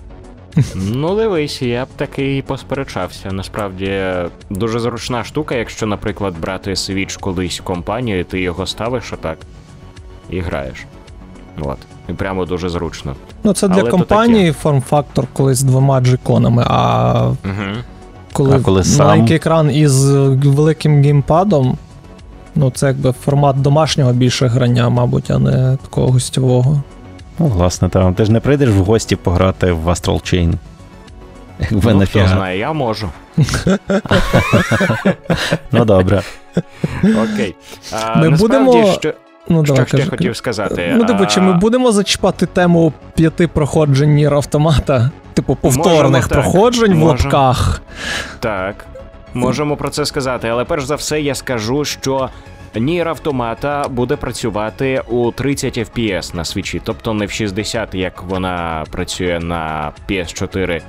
Ну, 0.76 1.16
дивись, 1.16 1.62
я 1.62 1.86
б 1.86 1.88
таки 1.96 2.38
і 2.38 2.42
посперечався. 2.42 3.32
Насправді 3.32 4.02
дуже 4.50 4.80
зручна 4.80 5.24
штука, 5.24 5.56
якщо, 5.56 5.86
наприклад, 5.86 6.40
брати 6.42 6.72
Switch 6.72 7.20
колись 7.20 7.60
в 7.60 7.64
компанію, 7.64 8.20
і 8.20 8.24
ти 8.24 8.42
його 8.42 8.66
ставиш 8.66 9.14
отак 9.14 9.38
і 10.36 10.40
граєш. 10.40 10.86
От. 11.62 11.78
І 12.10 12.14
прямо 12.14 12.46
дуже 12.46 12.70
зручно. 12.70 13.16
Ну, 13.44 13.54
це 13.54 13.68
для 13.68 13.82
Але 13.82 13.90
компанії 13.92 14.52
форм-фактор 14.52 15.26
колись 15.34 15.58
з 15.58 15.64
двома 15.64 16.02
джиконами, 16.02 16.64
а 16.68 17.24
Угу. 17.24 17.54
коли, 18.34 18.56
А 18.56 18.60
коли 18.60 18.84
сам? 18.84 19.28
екран 19.32 19.72
із 19.72 20.06
великим 20.46 21.02
геймпадом, 21.04 21.78
ну 22.56 22.72
це 22.72 22.88
якби 22.88 23.12
формат 23.12 23.62
домашнього 23.62 24.14
більше 24.14 24.48
грання, 24.48 24.90
мабуть, 24.90 25.32
а 25.32 25.40
не 25.40 25.78
такого 25.82 26.08
гостьового. 26.12 26.82
Ну, 27.40 27.46
власне, 27.48 27.90
там 27.90 28.14
ти 28.14 28.26
ж 28.26 28.32
не 28.32 28.40
прийдеш 28.40 28.70
в 28.70 28.78
гості 28.84 29.16
пограти 29.16 29.72
в 29.72 29.88
Astral 29.90 30.14
Chain. 30.34 30.54
Якби 31.60 31.94
ну, 31.94 32.00
не 32.00 32.06
хто 32.06 32.28
знає, 32.28 32.60
я 32.60 32.74
можу. 32.74 33.10
Ну 35.72 35.86
добре. 35.86 36.22
Окей. 37.04 37.56
А, 37.92 38.16
Ми 38.20 38.30
насправді, 38.30 38.38
будемо- 38.72 38.94
Що, 38.94 39.14
Ну, 39.50 39.66
що 39.66 39.74
давай, 39.74 39.86
ж 39.86 39.92
ти 39.92 39.98
кажи. 39.98 40.10
хотів 40.10 40.36
сказати? 40.36 40.94
Ну, 40.98 41.06
типу, 41.06 41.26
чи 41.26 41.42
ми 41.42 41.54
будемо 41.54 41.92
зачіпати 41.92 42.46
тему 42.46 42.94
п'яти 43.16 43.48
проходжень 43.48 44.14
Нір 44.14 44.34
автомата? 44.34 45.12
Типу, 45.34 45.56
повторних 45.56 46.04
Можемо, 46.04 46.22
так. 46.22 46.30
проходжень 46.30 46.94
в 46.94 46.98
Можемо. 46.98 47.32
лапках. 47.34 47.82
Так, 48.40 48.86
можемо 49.34 49.78
про 49.78 49.90
це 49.90 50.06
сказати, 50.06 50.48
але 50.48 50.66
перш 50.66 50.84
за 50.86 50.96
все 50.96 51.22
я 51.22 51.36
скажу, 51.36 51.86
що 51.86 52.30
Нір 52.76 53.08
Автомата 53.08 53.86
буде 53.90 54.16
працювати 54.16 55.02
у 55.10 55.32
30 55.32 55.78
FPS 55.78 56.36
на 56.36 56.46
свічі, 56.46 56.82
тобто 56.84 57.14
не 57.14 57.26
в 57.26 57.32
60, 57.32 57.96
як 57.96 58.24
вона 58.24 58.84
працює 58.92 59.40
на 59.44 59.92
PS4 60.10 60.82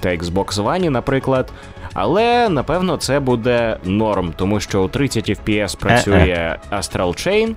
та 0.00 0.08
Xbox 0.08 0.44
One, 0.54 0.88
наприклад. 0.90 1.52
Але 1.94 2.48
напевно 2.48 2.96
це 2.96 3.20
буде 3.20 3.76
норм, 3.84 4.32
тому 4.36 4.60
що 4.60 4.82
у 4.82 4.88
30 4.88 5.30
FPS 5.30 5.78
працює 5.78 6.56
Astral 6.72 7.08
Chain, 7.08 7.54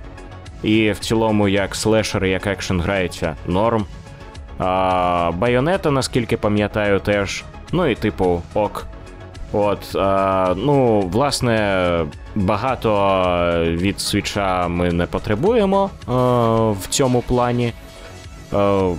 і 0.62 0.90
в 0.90 0.98
цілому 0.98 1.48
як 1.48 1.74
слешер, 1.74 2.24
як 2.24 2.46
екшен 2.46 2.80
грається 2.80 3.36
норм. 3.46 3.86
А, 4.58 5.30
Байонета, 5.34 5.90
наскільки 5.90 6.36
пам'ятаю, 6.36 7.00
теж. 7.00 7.44
Ну 7.72 7.86
і 7.86 7.94
типу, 7.94 8.42
ок. 8.54 8.86
От, 9.52 9.96
а, 9.96 10.54
ну, 10.56 11.00
власне, 11.00 12.06
багато 12.34 12.90
від 13.66 14.00
свіча 14.00 14.68
ми 14.68 14.92
не 14.92 15.06
потребуємо 15.06 15.90
а, 16.06 16.12
в 16.70 16.86
цьому 16.88 17.22
плані. 17.22 17.72
А, 18.52 18.92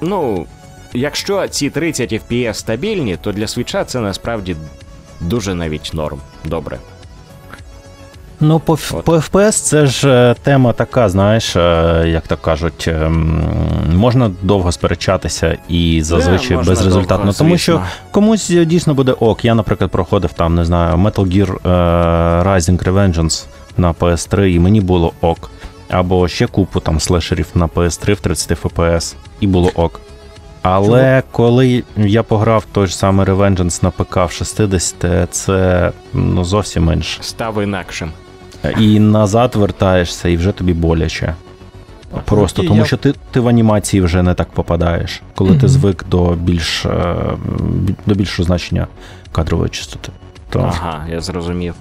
ну, 0.00 0.46
якщо 0.92 1.48
ці 1.48 1.70
30 1.70 2.12
FPS 2.12 2.54
стабільні, 2.54 3.16
то 3.16 3.32
для 3.32 3.46
свіча 3.46 3.84
це 3.84 4.00
насправді 4.00 4.56
дуже 5.20 5.54
навіть 5.54 5.90
норм. 5.94 6.20
Добре. 6.44 6.78
Ну, 8.40 8.60
по, 8.60 8.76
по 9.04 9.12
FPS 9.16 9.50
це 9.50 9.86
ж 9.86 10.08
е, 10.08 10.34
тема 10.42 10.72
така, 10.72 11.08
знаєш, 11.08 11.56
е, 11.56 12.04
як 12.06 12.26
то 12.26 12.36
кажуть, 12.36 12.88
ем, 12.88 13.42
можна 13.94 14.30
довго 14.42 14.72
сперечатися 14.72 15.58
і 15.68 16.02
зазвичай 16.02 16.56
можна 16.56 16.72
безрезультатно. 16.72 17.24
довго, 17.24 17.38
тому 17.38 17.58
що 17.58 17.82
комусь 18.10 18.50
е, 18.50 18.64
дійсно 18.64 18.94
буде 18.94 19.12
ок. 19.12 19.44
Я, 19.44 19.54
наприклад, 19.54 19.90
проходив 19.90 20.32
там, 20.32 20.54
не 20.54 20.64
знаю, 20.64 20.96
Metal 20.96 21.26
Gear 21.26 21.62
Rising 22.42 22.84
Revengeance 22.84 23.46
на 23.76 23.92
PS3, 23.92 24.44
і 24.44 24.58
мені 24.58 24.80
було 24.80 25.12
ок. 25.20 25.50
Або 25.90 26.28
ще 26.28 26.46
купу 26.46 26.80
там 26.80 27.00
слешерів 27.00 27.46
на 27.54 27.66
PS3 27.66 28.14
в 28.14 28.20
30 28.20 28.62
FPS, 28.62 29.14
і 29.40 29.46
було 29.46 29.70
ок. 29.74 30.00
Але 30.62 31.22
коли 31.30 31.84
я 31.96 32.22
пограв 32.22 32.64
той 32.72 32.86
ж 32.86 32.96
самий 32.96 33.26
Revengeance 33.26 33.84
на 33.84 33.90
ПК 33.90 34.16
в 34.16 34.30
60, 34.32 34.94
це 35.30 35.92
ну, 36.12 36.44
зовсім 36.44 36.92
інше. 36.92 37.22
Став 37.22 37.62
інакшим. 37.62 38.12
І 38.78 39.00
назад 39.00 39.56
вертаєшся, 39.56 40.28
і 40.28 40.36
вже 40.36 40.52
тобі 40.52 40.72
боляче. 40.72 41.34
Просто 42.24 42.62
тому, 42.62 42.84
що 42.84 42.96
ти, 42.96 43.14
ти 43.30 43.40
в 43.40 43.48
анімації 43.48 44.00
вже 44.00 44.22
не 44.22 44.34
так 44.34 44.48
попадаєш, 44.48 45.22
коли 45.34 45.58
ти 45.58 45.68
звик 45.68 46.04
до 46.10 46.32
більш 46.32 46.86
е, 46.86 47.14
до 48.06 48.14
більшого 48.14 48.46
значення 48.46 48.86
кадрової 49.32 49.70
частоти. 49.70 50.12
То 50.50 50.60
Ага, 50.60 51.06
я 51.10 51.20
зрозумів. 51.20 51.74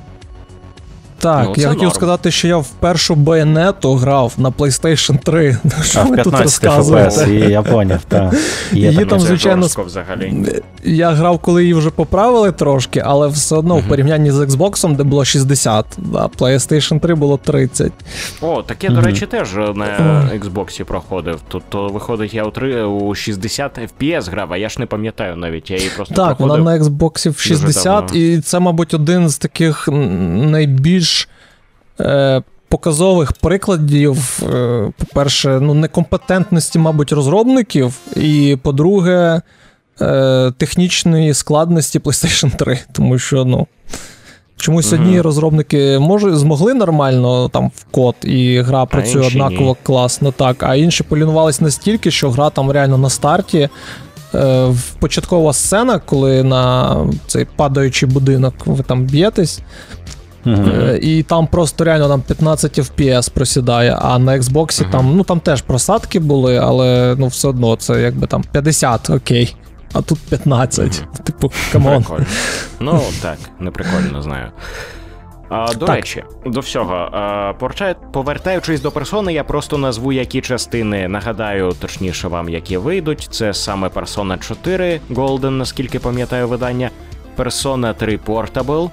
Так, 1.20 1.46
Ну, 1.48 1.54
я 1.58 1.68
хотів 1.68 1.82
норм. 1.84 1.94
сказати, 1.96 2.32
що 2.32 2.48
я 2.48 2.58
в 2.58 2.68
першу 2.68 3.16
байонету 3.16 3.94
грав 3.96 4.34
на 4.38 4.50
PlayStation 4.50 5.18
3. 5.20 5.58
Що 5.84 6.00
а 6.00 6.04
ви 6.04 6.18
тут 6.18 6.40
розказуєте? 6.40 7.10
FPS, 7.10 7.48
і 7.48 7.52
я 7.52 7.62
поняв, 7.62 8.00
так. 8.08 8.34
Її 8.72 9.06
там, 9.06 9.20
звичайно, 9.20 9.68
взагалі. 9.86 10.34
Я 10.84 11.12
грав, 11.12 11.40
коли 11.40 11.62
її 11.62 11.74
вже 11.74 11.90
поправили 11.90 12.52
трошки, 12.52 13.04
але 13.06 13.28
все 13.28 13.56
одно 13.56 13.78
в 13.78 13.84
порівнянні 13.88 14.32
з 14.32 14.40
Xbox, 14.40 14.96
де 14.96 15.04
було 15.04 15.26
60, 15.26 15.86
а 16.14 16.28
PlayStation 16.28 17.00
3 17.00 17.16
було 17.16 17.38
30. 17.38 17.92
О, 18.42 18.62
таке, 18.62 18.90
до 18.90 19.02
речі, 19.02 19.26
теж 19.26 19.54
на 19.54 19.86
Xbox 20.44 20.84
проходив. 20.84 21.40
Тут 21.48 21.64
то 21.70 21.88
виходить, 21.88 22.34
я 22.34 22.44
у, 22.44 22.52
три, 22.52 22.84
у 22.84 23.16
60 23.16 23.80
FPS 23.80 24.30
грав, 24.32 24.54
а 24.54 24.58
я 24.58 24.70
ж 24.70 24.76
не 24.80 24.86
пам'ятаю 24.86 25.36
навіть, 25.36 25.70
я 25.72 25.78
її 25.78 25.90
просто 25.96 26.16
Так, 26.16 26.38
проходив. 26.38 26.64
вона 26.64 26.78
на 26.78 26.84
Xbox 26.84 27.40
60, 27.40 28.16
і 28.16 28.40
це, 28.42 28.60
мабуть, 28.60 28.94
один 28.94 29.30
з 29.30 29.38
таких 29.38 29.88
м, 29.88 30.52
найбільш 31.08 31.28
е, 32.00 32.42
показових 32.70 33.34
прикладів. 33.34 34.40
Е, 34.44 34.92
по-перше, 34.98 35.60
ну, 35.62 35.74
некомпетентності, 35.74 36.80
мабуть, 36.80 37.12
розробників, 37.12 37.94
і 38.16 38.58
по-друге, 38.62 39.42
е, 40.02 40.52
технічної 40.58 41.34
складності 41.34 42.00
PlayStation 42.00 42.56
3, 42.58 42.80
тому 42.92 43.20
що, 43.20 43.46
ну. 43.46 43.68
Чомусь 44.60 44.92
Мгм. 44.92 45.02
одні 45.02 45.22
розробники 45.22 46.00
може, 46.00 46.36
змогли 46.36 46.74
нормально 46.74 47.50
там 47.50 47.72
в 47.76 47.84
код, 47.92 48.16
і 48.24 48.60
гра 48.60 48.86
працює 48.86 49.28
однаково 49.28 49.70
ні. 49.70 49.76
класно, 49.84 50.32
так, 50.32 50.64
а 50.64 50.76
інші 50.76 51.04
полінувались 51.04 51.62
настільки, 51.62 52.12
що 52.12 52.32
гра 52.32 52.50
там 52.50 52.72
реально 52.72 52.98
на 52.98 53.10
старті. 53.10 53.70
Е, 54.36 54.74
початкова 55.00 55.54
сцена, 55.54 56.00
коли 56.00 56.44
на 56.44 56.96
цей 57.28 57.46
падаючий 57.56 58.10
будинок 58.10 58.54
ви 58.66 58.84
там 58.84 59.04
б'єтесь, 59.06 59.60
Е, 60.46 61.00
і 61.02 61.24
там 61.24 61.48
просто 61.48 61.84
реально 61.84 62.08
там 62.08 62.22
15 62.22 62.80
FPS 62.80 63.34
просідає, 63.34 63.98
а 64.02 64.20
на 64.20 64.38
Xbox 64.38 64.82
Мгм. 64.82 64.92
там, 64.92 65.16
ну 65.18 65.24
там 65.24 65.40
теж 65.40 65.62
просадки 65.62 66.20
були, 66.20 66.58
але 66.58 67.16
ну 67.20 67.28
все 67.28 67.48
одно 67.48 67.76
це 67.76 68.02
якби 68.02 68.28
там 68.28 68.44
50, 68.52 69.10
окей. 69.10 69.56
А 69.94 70.02
тут 70.02 70.20
15. 70.30 71.04
Типу, 71.24 71.52
come 71.72 71.90
on. 71.90 72.04
Прикольно. 72.04 72.26
Ну, 72.80 73.02
так, 73.22 73.38
не 73.60 73.72
прикольно, 73.72 74.22
знаю. 74.22 74.52
А, 75.50 75.74
до 75.74 75.86
Так. 75.86 75.96
речі, 75.96 76.24
до 76.46 76.60
всього, 76.60 76.94
а, 76.96 77.54
повертаючись 78.12 78.82
до 78.82 78.92
персони, 78.92 79.34
я 79.34 79.44
просто 79.44 79.78
назву 79.78 80.12
які 80.12 80.42
частини, 80.42 81.08
нагадаю, 81.08 81.74
точніше 81.80 82.28
вам, 82.28 82.50
які 82.50 82.78
вийдуть. 82.78 83.28
Це 83.32 83.54
саме 83.54 83.88
Persona 83.88 84.40
4 84.40 85.00
Golden, 85.12 85.50
наскільки 85.50 86.00
пам'ятаю 86.00 86.48
видання, 86.48 86.90
Persona 87.38 87.94
3 87.94 88.20
Portable, 88.28 88.90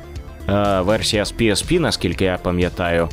версія 0.81 1.25
з 1.25 1.35
PSP, 1.35 1.79
наскільки 1.79 2.25
я 2.25 2.39
пам'ятаю. 2.43 3.09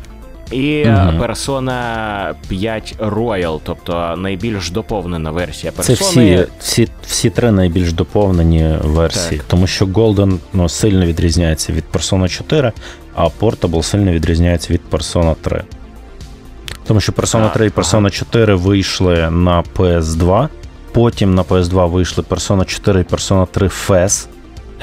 І 0.52 0.84
е, 0.86 1.20
Persona 1.20 2.34
5 2.48 2.96
Royal, 3.00 3.60
тобто 3.63 4.15
найбільш 4.17 4.72
доповнена 4.72 5.32
версія 5.32 5.74
Це 5.80 5.94
всі, 5.94 6.46
всі, 6.60 6.88
всі 7.08 7.30
три 7.30 7.52
найбільш 7.52 7.94
доповнені 7.94 8.76
версії, 8.84 9.38
Так. 9.38 9.48
тому 9.48 9.67
що 9.67 9.86
Golden 9.86 10.38
ну, 10.54 10.70
сильно 10.70 11.06
відрізняється 11.06 11.74
від 11.74 11.84
Persona 11.94 12.30
4, 12.30 12.72
а 13.15 13.28
Portable 13.28 13.84
сильно 13.84 14.12
відрізняється 14.12 14.74
від 14.74 14.82
Persona 14.91 15.36
3. 15.41 15.63
Тому 16.88 17.00
що 17.00 17.12
Persona 17.12 17.44
Так, 17.44 17.54
3 17.54 17.65
і 17.65 17.70
Persona 17.70 17.98
ага. 17.98 18.10
4 18.10 18.56
вийшли 18.56 19.30
на 19.30 19.63
PS2, 19.76 20.48
потім 20.91 21.36
на 21.36 21.44
PS2 21.44 21.89
вийшли 21.89 22.24
Persona 22.30 22.65
4 22.65 23.02
і 23.02 23.04
Persona 23.04 23.48
3 23.48 23.67
FES, 23.67 24.28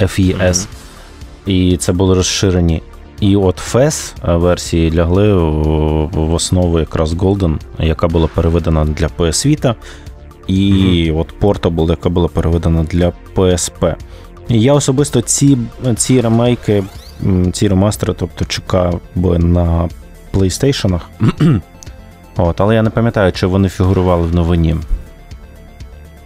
FES, 0.03 0.67
і 1.49 1.77
це 1.77 1.93
були 1.93 2.15
розширені. 2.15 2.83
І 3.21 3.37
от 3.37 3.57
FES 3.73 4.15
версії 4.39 4.95
лягли 4.95 5.35
в 6.13 6.35
основу 6.35 6.79
якраз 6.79 7.15
Golden, 7.15 7.57
яка 7.79 8.09
була 8.09 8.29
переведена 8.35 8.85
для 8.85 9.07
PS 9.07 9.47
Vita, 9.47 9.75
і 10.47 11.13
от 11.17 11.41
Portable, 11.41 11.91
яка 11.91 12.09
була 12.09 12.29
переведена 12.29 12.83
для 12.83 13.13
PSP. 13.35 13.95
І 14.49 14.61
я 14.61 14.75
особисто 14.75 15.21
ці, 15.21 15.59
ці 15.97 16.21
ремейки, 16.21 16.85
ці 17.53 17.69
ремастери, 17.69 18.15
тобто 18.19 18.45
чекав 18.45 19.01
би 19.15 19.39
на 19.39 19.89
PlayStation. 20.33 21.01
От, 22.37 22.61
але 22.61 22.75
я 22.75 22.83
не 22.83 22.91
пам'ятаю, 22.91 23.33
чи 23.33 23.47
вони 23.47 23.69
фігурували 23.69 24.27
в 24.27 24.35
новині. 24.35 24.77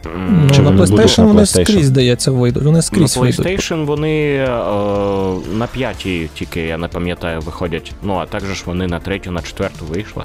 Ну, 0.04 0.50
Чи 0.50 0.62
на 0.62 0.70
вони 0.70 0.82
PlayStation 0.82 1.18
на 1.20 1.26
вони 1.26 1.40
PlayStation? 1.40 1.64
скрізь, 1.64 1.86
здається, 1.86 2.30
вийдуть. 2.30 2.62
Вони 2.62 2.76
На 2.76 2.82
скрізь 2.82 3.16
вийдуть. 3.16 3.46
PlayStation 3.46 3.84
вони 3.84 4.34
е, 4.34 4.48
на 5.56 5.66
п'ятій 5.72 6.28
тільки, 6.34 6.60
я 6.60 6.78
не 6.78 6.88
пам'ятаю, 6.88 7.40
виходять. 7.40 7.92
Ну, 8.02 8.14
а 8.14 8.26
також 8.26 8.48
ж 8.48 8.62
вони 8.66 8.86
на 8.86 9.00
третю, 9.00 9.30
на 9.30 9.42
четверту 9.42 9.84
вийшли. 9.84 10.22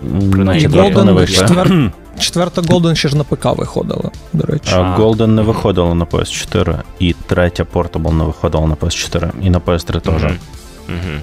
Принаймні, 0.00 0.44
На 0.44 0.60
четверту 0.60 1.04
не 1.04 1.12
Golden 1.12 1.14
вийшли. 1.14 1.46
четвер- 1.46 1.90
Четверта 2.18 2.60
Golden 2.62 2.94
ще 2.94 3.08
ж 3.08 3.16
на 3.16 3.24
ПК 3.24 3.44
виходила, 3.44 4.10
до 4.32 4.46
речі. 4.46 4.72
А 4.74 4.80
А. 4.80 4.98
Golden 5.00 5.26
не 5.26 5.42
виходила 5.42 5.94
на 5.94 6.04
PS4, 6.04 6.78
і 6.98 7.14
третя 7.26 7.66
Portable 7.74 8.12
не 8.12 8.24
виходила 8.24 8.66
на 8.66 8.74
PS4, 8.74 9.30
і 9.42 9.50
на 9.50 9.58
PS3 9.60 10.00
теж. 10.00 10.22
Мгм. 10.22 10.36
Мгм. 10.88 11.20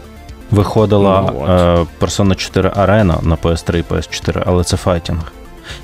Виходила 0.51 1.21
Ну, 1.33 1.41
от. 1.43 1.49
е, 1.49 1.85
Persona 2.05 2.35
4 2.35 2.69
Arena 2.69 3.23
на 3.27 3.35
PS3 3.35 3.77
і 3.79 3.83
PS4, 3.93 4.43
але 4.45 4.63
це 4.63 4.77
файтінг. 4.77 5.31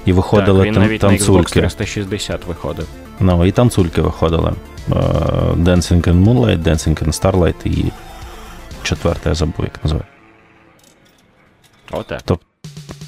І 0.05 0.13
виходили 0.13 0.59
так, 0.59 0.67
він 0.67 0.81
навіть 0.81 1.03
на 1.03 1.09
Xbox 1.09 1.53
360 1.53 2.45
виходив. 2.45 2.87
Ну, 3.19 3.45
і 3.45 3.51
танцульки 3.51 4.01
виходили. 4.01 4.53
Е, 4.89 4.93
Dancing 5.57 6.01
in 6.07 6.23
Moonlight, 6.23 6.63
Dancing 6.63 7.03
in 7.03 7.21
Starlight 7.21 7.67
і 7.67 7.91
четверте, 8.83 9.29
я 9.29 9.35
забув, 9.35 9.55
як 9.65 9.83
називає. 9.83 10.05
Отак. 11.91 12.21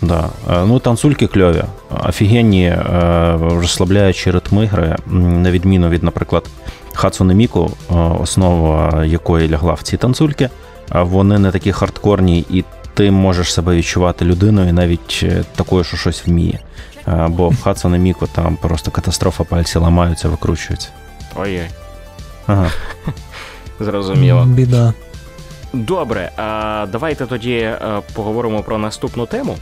Да. 0.02 0.30
Е, 0.52 0.66
Ну, 0.66 0.80
танцульки 0.80 1.28
кльові, 1.28 1.64
офігенні, 2.08 2.66
е, 2.66 3.38
розслабляючі 3.40 4.32
ритми 4.32 4.66
гри, 4.66 4.96
на 5.08 5.52
відміну 5.52 5.90
від, 5.90 6.04
наприклад, 6.04 6.50
Хацуне 6.94 7.34
Міку, 7.34 7.72
основа 8.20 9.04
якої 9.06 9.50
лягла 9.50 9.74
в 9.74 9.82
ці 9.82 9.98
танцульки, 9.98 10.50
а 10.90 11.04
вони 11.04 11.40
не 11.40 11.52
такі 11.52 11.72
хардкорні, 11.72 12.46
і 12.50 12.64
ти 12.94 13.12
можеш 13.12 13.54
себе 13.54 13.76
відчувати 13.76 14.26
людиною 14.26 14.74
навіть 14.74 15.20
е, 15.24 15.44
такою, 15.56 15.84
що 15.84 15.98
щось 15.98 16.28
вміє. 16.28 16.60
Бо 17.28 17.50
в 17.50 17.62
Хацуне 17.62 17.98
Міку 17.98 18.28
там 18.28 18.56
просто 18.56 18.92
катастрофа, 18.92 19.44
пальці 19.44 19.78
ламаються, 19.80 20.30
викручуються. 20.30 20.90
Ой-ой, 21.36 21.68
Ага. 22.48 22.72
зрозуміло. 23.80 24.46
Біда. 24.46 24.94
Добре, 25.74 26.32
а 26.38 26.86
давайте 26.92 27.26
тоді 27.26 27.54
е, 27.58 27.78
поговоримо 28.14 28.64
про 28.64 28.78
наступну 28.78 29.26
тему. 29.26 29.58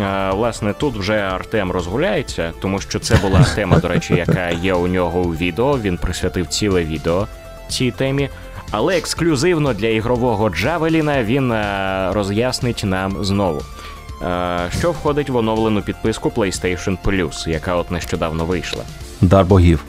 Е, 0.00 0.30
Власне, 0.30 0.72
тут 0.72 0.96
вже 0.96 1.14
Артем 1.18 1.70
розгуляється, 1.70 2.52
тому 2.60 2.80
що 2.80 2.98
це 2.98 3.16
була 3.16 3.44
тема, 3.54 3.78
до 3.78 3.88
речі, 3.88 4.14
яка 4.14 4.48
є 4.50 4.74
у 4.74 4.86
нього 4.86 5.20
у 5.20 5.34
відео. 5.34 5.78
Він 5.78 5.96
присвятив 5.96 6.46
ціле 6.46 6.84
відео 6.84 7.26
цій 7.68 7.90
темі. 7.90 8.28
Але 8.70 8.98
ексклюзивно 8.98 9.72
для 9.74 9.88
ігрового 9.88 10.50
Джавеліна 10.50 11.22
він 11.22 11.52
е, 11.52 12.10
роз'яснить 12.12 12.82
нам 12.84 13.24
знову. 13.24 13.62
Що 14.78 14.92
входить 14.92 15.30
в 15.30 15.36
оновлену 15.36 15.82
підписку 15.82 16.28
PlayStation 16.36 16.96
Plus, 17.04 17.48
яка 17.48 17.74
от 17.74 17.90
нещодавно 17.90 18.44
вийшла? 18.44 18.82
Дар 19.20 19.44
богів. 19.44 19.84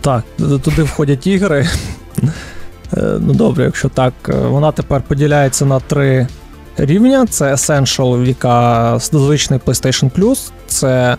Так, 0.00 0.24
туди 0.38 0.82
входять 0.82 1.26
ігри. 1.26 1.68
Е, 2.96 3.18
ну 3.20 3.32
добре, 3.34 3.64
якщо 3.64 3.88
так, 3.88 4.12
е, 4.28 4.32
вона 4.32 4.72
тепер 4.72 5.02
поділяється 5.02 5.64
на 5.64 5.80
три 5.80 6.26
рівня: 6.76 7.26
це 7.26 7.52
Essential, 7.52 8.26
яка 8.26 8.98
звичний 8.98 9.60
PlayStation 9.66 10.10
Plus, 10.10 10.50
це 10.66 11.16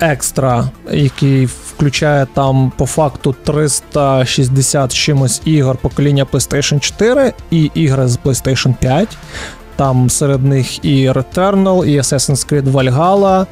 екстра, 0.00 0.70
який 0.90 1.46
включає 1.46 2.26
там 2.34 2.72
по 2.76 2.86
факту 2.86 3.34
360 3.44 4.94
чимось 4.94 5.42
ігор 5.44 5.76
покоління 5.76 6.26
PlayStation 6.32 6.80
4 6.80 7.32
і 7.50 7.70
ігри 7.74 8.08
з 8.08 8.18
PlayStation 8.18 8.74
5. 8.80 9.16
Там 9.76 10.10
серед 10.10 10.44
них 10.44 10.84
і 10.84 11.10
Returnal, 11.10 11.84
і 11.84 11.98
Assassin's 11.98 12.52
Creed 12.52 12.72
Valhalla, 12.72 13.46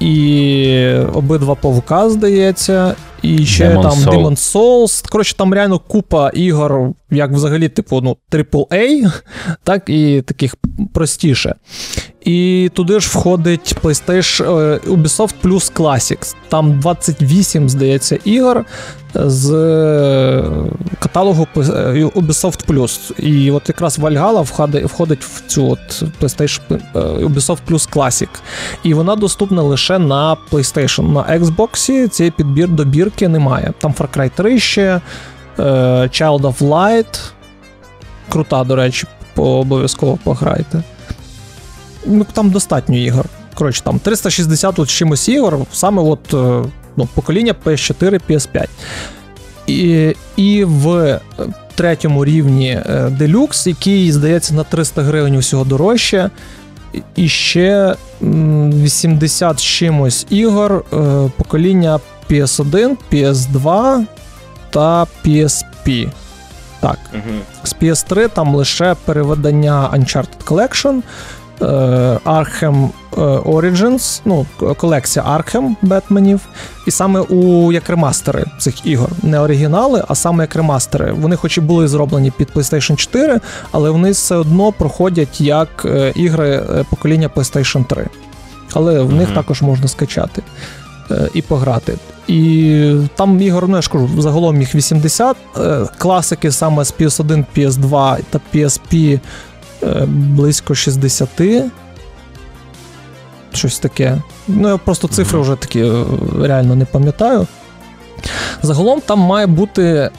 і 0.00 0.94
обидва 1.12 1.54
павука, 1.54 2.10
здається, 2.10 2.94
і 3.22 3.46
ще 3.46 3.68
Demon 3.68 3.82
там 3.82 3.92
Soul. 3.92 4.10
Demon 4.10 4.36
Souls. 4.36 5.10
Коротше, 5.10 5.36
там 5.36 5.54
реально 5.54 5.78
купа 5.78 6.30
ігор, 6.30 6.90
як 7.10 7.30
взагалі, 7.30 7.68
типу, 7.68 8.00
ну, 8.00 8.16
AAA, 8.30 9.12
так 9.64 9.88
і 9.88 10.22
таких 10.22 10.56
простіше. 10.92 11.54
І 12.24 12.70
туди 12.74 13.00
ж 13.00 13.08
входить 13.08 13.76
PlayStation 13.82 14.58
е, 14.58 14.80
Ubisoft 14.86 15.34
Plus 15.44 15.72
Classics. 15.72 16.34
Там 16.48 16.80
28, 16.80 17.68
здається, 17.68 18.18
ігор 18.24 18.64
з 19.14 19.50
е, 19.52 20.44
каталогу 20.98 21.46
е, 21.56 21.60
Ubisoft 22.04 22.66
Plus. 22.66 23.20
І 23.20 23.50
от 23.50 23.68
якраз 23.68 23.98
Valhalla 23.98 24.86
входить 24.86 25.24
в 25.24 25.42
цю 25.46 25.70
от 25.70 26.02
PlayStation 26.20 26.60
Ubisoft 26.94 27.58
Plus 27.70 27.92
Classic. 27.92 28.28
І 28.82 28.94
вона 28.94 29.16
доступна 29.16 29.62
лише 29.62 29.98
на 29.98 30.36
PlayStation. 30.50 31.12
На 31.12 31.38
Xbox 31.38 32.08
цей 32.08 32.30
підбір 32.30 32.68
добірки 32.68 33.28
немає. 33.28 33.72
Там 33.78 33.92
Far 33.92 34.18
Cry 34.18 34.30
3 34.34 34.58
ще, 34.60 35.00
Child 35.58 36.40
of 36.40 36.58
Light. 36.58 37.20
Крута, 38.28 38.64
до 38.64 38.76
речі, 38.76 39.06
обов'язково 39.36 40.18
пограйте 40.24 40.82
ну 42.06 42.26
там 42.32 42.50
достатньо 42.50 42.98
ігор. 42.98 43.26
Коротше, 43.54 43.82
там 43.82 43.98
360 43.98 44.78
от 44.78 44.88
чимось 44.88 45.28
ігор, 45.28 45.58
саме 45.72 46.02
от 46.02 46.34
е, 46.34 46.70
ну, 46.96 47.08
покоління 47.14 47.54
PS4, 47.64 48.20
PS5. 48.28 48.66
І 49.66 50.12
і 50.36 50.64
в 50.64 51.20
третьому 51.74 52.24
рівні 52.24 52.80
Deluxe, 52.88 53.68
який, 53.68 54.12
здається, 54.12 54.54
на 54.54 54.64
300 54.64 55.02
гривень 55.02 55.36
усього 55.36 55.64
дорожче. 55.64 56.30
І 57.16 57.28
ще 57.28 57.96
80 58.20 59.62
чимось 59.62 60.26
ігор 60.30 60.84
е, 60.92 60.96
покоління 61.36 62.00
PS1, 62.30 62.96
PS2 63.12 64.04
та 64.70 65.06
PSP. 65.24 66.10
Так. 66.80 66.98
З 67.64 67.74
PS3 67.74 68.28
там 68.28 68.54
лише 68.54 68.96
переведення 69.04 69.90
Uncharted 69.94 70.44
Collection. 70.44 71.02
Е, 71.62 71.64
Arkham 72.24 72.88
е, 73.16 73.20
Origins, 73.20 74.20
ну, 74.24 74.46
колекція 74.76 75.24
Arkham 75.24 75.74
Бетменів, 75.82 76.40
і 76.86 76.90
саме 76.90 77.20
у 77.20 77.72
як 77.72 77.88
ремастери 77.88 78.44
цих 78.58 78.86
ігор. 78.86 79.08
Не 79.22 79.40
оригінали, 79.40 80.04
а 80.08 80.14
саме 80.14 80.44
як 80.44 80.56
ремастери. 80.56 81.12
Вони, 81.12 81.36
хоч 81.36 81.58
і 81.58 81.60
були 81.60 81.88
зроблені 81.88 82.30
під 82.30 82.48
PlayStation 82.54 82.96
4, 82.96 83.40
але 83.72 83.90
вони 83.90 84.10
все 84.10 84.36
одно 84.36 84.72
проходять 84.72 85.40
як 85.40 85.68
е, 85.84 86.12
ігри 86.16 86.62
покоління 86.90 87.30
PlayStation 87.36 87.84
3. 87.84 88.06
Але 88.74 89.00
в 89.00 89.12
них 89.12 89.28
mm-hmm. 89.28 89.34
також 89.34 89.62
можна 89.62 89.88
скачати 89.88 90.42
і 91.34 91.42
пограти. 91.42 91.94
І 92.28 92.94
там 93.14 93.40
ігор, 93.40 93.68
ну 93.68 93.76
я 93.76 93.82
ж 93.82 93.90
кажу, 93.90 94.08
загалом 94.18 94.60
їх 94.60 94.74
80. 94.74 95.36
Класики 95.98 96.52
саме 96.52 96.84
з 96.84 96.94
PS1, 96.94 97.44
PS2 97.56 98.18
та 98.30 98.40
PSP 98.54 99.20
близько 100.06 100.74
60. 100.74 101.28
Щось 103.54 103.78
таке. 103.78 104.18
Ну, 104.48 104.68
я 104.68 104.76
просто 104.76 105.08
цифри 105.08 105.40
вже 105.40 105.56
такі 105.56 105.80
е, 105.80 106.04
реально 106.42 106.74
не 106.74 106.84
пам'ятаю. 106.84 107.46
Загалом 108.62 109.00
там 109.00 109.18
має 109.18 109.46
бути 109.46 109.82
е, 109.82 110.10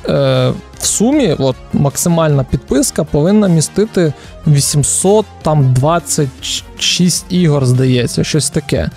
в 0.79 0.85
сумі 0.85 1.35
от, 1.39 1.55
максимальна 1.73 2.43
підписка 2.43 3.03
повинна 3.03 3.47
містити 3.47 4.13
826 4.47 7.25
ігор, 7.29 7.65
здається, 7.65 8.23
щось 8.23 8.49
таке. 8.49 8.89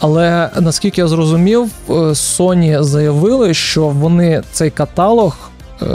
Але 0.00 0.50
наскільки 0.60 1.00
я 1.00 1.08
зрозумів, 1.08 1.70
е, 1.88 1.92
Sony 1.92 2.82
заявили, 2.82 3.54
що 3.54 3.88
вони 3.88 4.42
цей 4.52 4.70
каталог 4.70 5.36
е, 5.82 5.86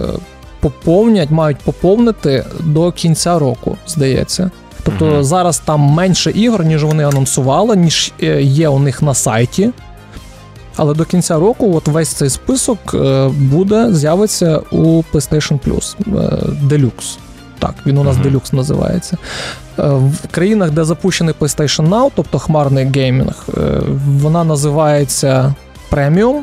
поповнять, 0.63 1.32
мають 1.32 1.58
поповнити 1.58 2.45
до 2.60 2.91
кінця 2.91 3.39
року, 3.39 3.78
здається. 3.88 4.52
Тобто 4.84 5.06
mm 5.06 5.23
зараз 5.23 5.60
там 5.60 5.80
менше 5.80 6.32
ігор, 6.32 6.65
ніж 6.65 6.84
вони 6.84 7.04
анонсували, 7.04 7.76
ніж 7.76 8.13
е, 8.23 8.41
є 8.41 8.67
у 8.69 8.80
них 8.80 9.02
на 9.02 9.13
сайті. 9.13 9.71
Але 10.76 10.93
до 10.93 11.06
кінця 11.06 11.39
року 11.39 11.76
от 11.76 11.88
весь 11.88 12.10
цей 12.10 12.30
список 12.30 12.80
е, 12.93 13.28
буде 13.28 13.93
з'явиться 13.93 14.62
у 14.71 15.04
PlayStation 15.13 15.60
Plus 15.67 15.95
е, 15.97 16.10
Deluxe. 16.67 17.17
Так, 17.60 17.76
він 17.86 17.97
у 17.97 18.04
нас 18.04 18.17
uh-huh. 18.17 18.32
Deluxe 18.32 18.56
називається. 18.56 19.17
В 19.78 20.13
країнах, 20.32 20.71
де 20.71 20.84
запущений 20.84 21.36
PlayStation 21.39 21.89
Now, 21.89 22.12
тобто 22.15 22.39
хмарний 22.39 22.86
геймінг, 22.86 23.45
вона 24.21 24.43
називається 24.43 25.56
Premium. 25.91 26.41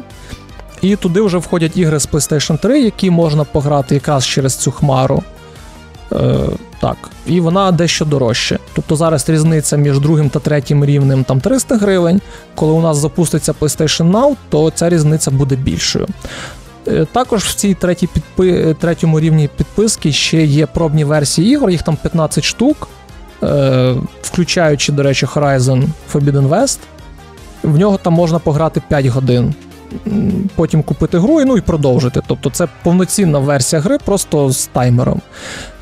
І 0.82 0.96
туди 0.96 1.20
вже 1.20 1.38
входять 1.38 1.76
ігри 1.76 2.00
з 2.00 2.08
PlayStation 2.08 2.58
3, 2.58 2.80
які 2.80 3.10
можна 3.10 3.44
пограти 3.44 3.94
якраз 3.94 4.26
через 4.26 4.56
цю 4.56 4.70
хмару. 4.70 5.22
Е, 6.12 6.34
Так, 6.80 6.96
і 7.26 7.40
вона 7.40 7.72
дещо 7.72 8.04
дорожче. 8.04 8.58
Тобто 8.74 8.96
зараз 8.96 9.28
різниця 9.28 9.76
між 9.76 10.00
другим 10.00 10.30
та 10.30 10.38
третім 10.38 10.84
рівнем 10.84 11.24
там 11.24 11.40
300 11.40 11.76
гривень. 11.76 12.20
Коли 12.54 12.72
у 12.72 12.80
нас 12.80 12.96
запуститься 12.96 13.52
PlayStation 13.60 14.10
Now, 14.10 14.36
то 14.48 14.70
ця 14.70 14.88
різниця 14.88 15.30
буде 15.30 15.56
більшою. 15.56 16.06
Е, 16.88 17.06
також 17.12 17.44
в 17.44 17.54
цій 17.54 17.74
третій 17.74 18.06
підпи... 18.06 18.76
третьому 18.80 19.20
рівні 19.20 19.48
підписки 19.56 20.12
ще 20.12 20.44
є 20.44 20.66
пробні 20.66 21.04
версії 21.04 21.52
ігор, 21.52 21.70
їх 21.70 21.82
там 21.82 21.96
15 21.96 22.44
штук, 22.44 22.88
е, 23.42 23.94
включаючи, 24.22 24.92
до 24.92 25.02
речі, 25.02 25.26
Horizon 25.26 25.84
Forbidden 26.12 26.48
West. 26.48 26.78
В 27.62 27.78
нього 27.78 27.98
там 28.02 28.12
можна 28.12 28.38
пограти 28.38 28.82
5 28.88 29.06
годин 29.06 29.54
потім 30.54 30.82
купити 30.82 31.18
гру 31.18 31.40
і 31.40 31.44
ну 31.44 31.56
і 31.56 31.60
продовжити. 31.60 32.22
Тобто 32.26 32.50
це 32.50 32.68
повноцінна 32.82 33.38
версія 33.38 33.82
гри, 33.82 33.98
просто 34.04 34.50
з 34.50 34.66
таймером. 34.66 35.20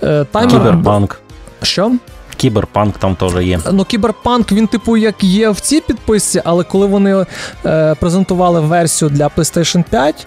Е, 0.03 0.25
таймер... 0.25 0.59
Кіберпанк. 0.59 1.21
Що? 1.62 1.92
Кіберпанк 2.38 2.99
там 2.99 3.16
теж 3.16 3.47
є. 3.47 3.61
Ну, 3.73 3.85
кіберпанк, 3.85 4.53
він, 4.53 4.66
типу, 4.66 4.97
як 4.97 5.25
є 5.25 5.51
в 5.51 5.61
цій 5.61 5.81
підписці, 5.81 6.42
але 6.44 6.64
коли 6.64 6.87
вони 6.87 7.27
е, 7.66 7.94
презентували 7.94 8.61
версію 8.61 9.09
для 9.09 9.29
PlayStation 9.29 9.85
5, 9.90 10.27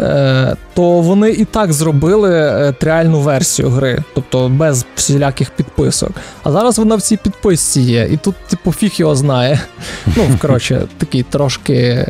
е, 0.00 0.56
то 0.74 0.82
вони 0.82 1.30
і 1.30 1.44
так 1.44 1.72
зробили 1.72 2.34
е, 2.34 2.74
реальну 2.80 3.20
версію 3.20 3.68
гри, 3.68 4.02
тобто 4.14 4.48
без 4.48 4.86
всіляких 4.94 5.50
підписок. 5.50 6.10
А 6.42 6.52
зараз 6.52 6.78
вона 6.78 6.96
в 6.96 7.02
цій 7.02 7.16
підписці 7.16 7.80
є. 7.80 8.08
І 8.12 8.16
тут, 8.16 8.34
типу, 8.48 8.72
фіг 8.72 8.92
його 8.96 9.16
знає. 9.16 9.60
Ну, 10.16 10.38
коротше, 10.40 10.82
такий 10.98 11.22
трошки. 11.22 12.06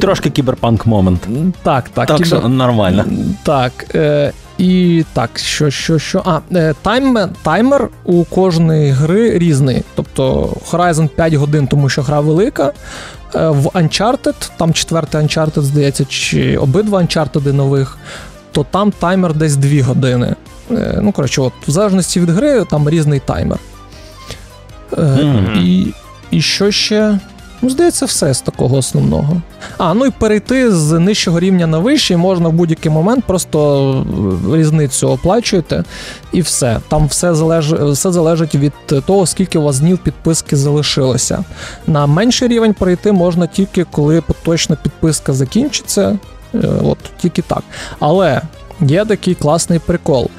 Трошки 0.00 0.30
кіберпанк 0.30 0.86
момент. 0.86 1.28
Так, 1.62 1.88
так. 1.88 2.06
Так, 2.06 2.16
кібер... 2.16 2.26
що 2.26 2.48
нормально. 2.48 3.04
Так. 3.42 3.72
Е, 3.94 4.32
І 4.58 5.04
так, 5.12 5.30
що, 5.38 5.70
що, 5.70 5.98
що. 5.98 6.22
А, 6.24 6.40
е, 6.52 6.74
таймер, 6.82 7.28
таймер 7.42 7.88
у 8.04 8.24
кожної 8.24 8.90
гри 8.90 9.38
різний. 9.38 9.82
Тобто 9.94 10.52
Horizon 10.70 11.08
5 11.08 11.34
годин, 11.34 11.66
тому 11.66 11.88
що 11.88 12.02
гра 12.02 12.20
велика. 12.20 12.72
Е, 13.34 13.48
в 13.48 13.66
Uncharted, 13.66 14.50
там 14.56 14.72
четвертий 14.72 15.20
Uncharted, 15.20 15.60
здається, 15.60 16.04
чи 16.04 16.56
обидва 16.56 16.98
Uncharted 16.98 17.52
нових, 17.52 17.98
то 18.52 18.66
там 18.70 18.92
таймер 18.92 19.34
десь 19.34 19.56
2 19.56 19.84
години. 19.84 20.34
Е, 20.70 20.98
ну, 21.02 21.12
коротше, 21.12 21.40
от, 21.40 21.52
в 21.68 21.70
залежності 21.70 22.20
від 22.20 22.30
гри, 22.30 22.64
там 22.70 22.88
різний 22.88 23.20
таймер. 23.20 23.58
Е, 24.92 25.02
mm-hmm. 25.02 25.62
І, 25.62 25.94
І 26.30 26.40
що 26.40 26.70
ще? 26.70 27.18
Ну, 27.64 27.70
здається, 27.70 28.06
все 28.06 28.34
з 28.34 28.40
такого 28.40 28.76
основного. 28.76 29.42
А, 29.78 29.94
ну 29.94 30.06
і 30.06 30.10
перейти 30.10 30.72
з 30.72 30.98
нижчого 30.98 31.40
рівня 31.40 31.66
на 31.66 31.78
вищий 31.78 32.16
можна 32.16 32.48
в 32.48 32.52
будь-який 32.52 32.92
момент, 32.92 33.24
просто 33.24 34.06
різницю 34.52 35.08
оплачуєте 35.08 35.84
і 36.32 36.40
все. 36.40 36.80
Там 36.88 37.06
все 37.06 37.34
залежить 37.34 37.80
все 37.80 38.12
залежить 38.12 38.54
від 38.54 38.72
того, 39.06 39.26
скільки 39.26 39.58
у 39.58 39.62
вас 39.62 39.78
днів 39.78 39.98
підписки 39.98 40.56
залишилося. 40.56 41.44
На 41.86 42.06
менший 42.06 42.48
рівень 42.48 42.74
перейти 42.74 43.12
можна 43.12 43.46
тільки 43.46 43.84
коли 43.84 44.20
поточна 44.20 44.76
підписка 44.76 45.32
закінчиться. 45.32 46.18
Е, 46.54 46.68
от 46.84 46.98
тільки 47.18 47.42
так. 47.42 47.62
Але 48.00 48.42
є 48.80 49.04
такий 49.04 49.34
класний 49.34 49.78
прикол. 49.78 50.30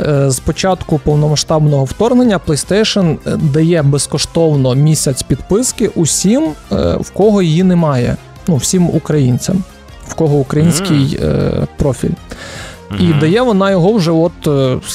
Е, 0.00 0.30
з 0.30 0.40
початку 0.40 0.98
повномасштабного 0.98 1.84
вторгнення 1.84 2.40
PlayStation 2.46 3.16
е, 3.26 3.36
дає 3.36 3.82
безкоштовно 3.82 4.74
місяць 4.74 5.22
підписки 5.22 5.88
усім, 5.88 6.44
е, 6.72 6.96
в 7.00 7.10
кого 7.10 7.42
її 7.42 7.62
немає. 7.62 8.16
Ну, 8.48 8.56
всім 8.56 8.90
українцям, 8.90 9.64
в 10.08 10.14
кого 10.14 10.36
український 10.36 11.18
mm. 11.22 11.66
профіль. 11.76 12.08
Mm-hmm. 12.08 13.16
І 13.16 13.20
дає 13.20 13.42
вона 13.42 13.70
його 13.70 13.92
вже, 13.92 14.10
от 14.10 14.32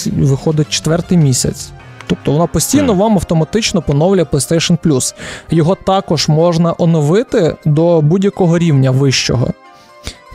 виходить 0.06 0.70
четвертий 0.70 1.18
місяць. 1.18 1.70
Тобто 2.08 2.32
вона 2.32 2.48
постійно 2.48 2.94
mm. 2.94 2.98
вам 2.98 3.14
автоматично 3.14 3.82
поновлює 3.82 4.24
PlayStation 4.24 4.78
Plus. 4.78 5.16
Його 5.52 5.76
також 5.76 6.28
можна 6.28 6.76
оновити 6.78 7.56
до 7.66 8.02
будь-якого 8.02 8.58
рівня 8.58 8.92
вищого. 8.92 9.48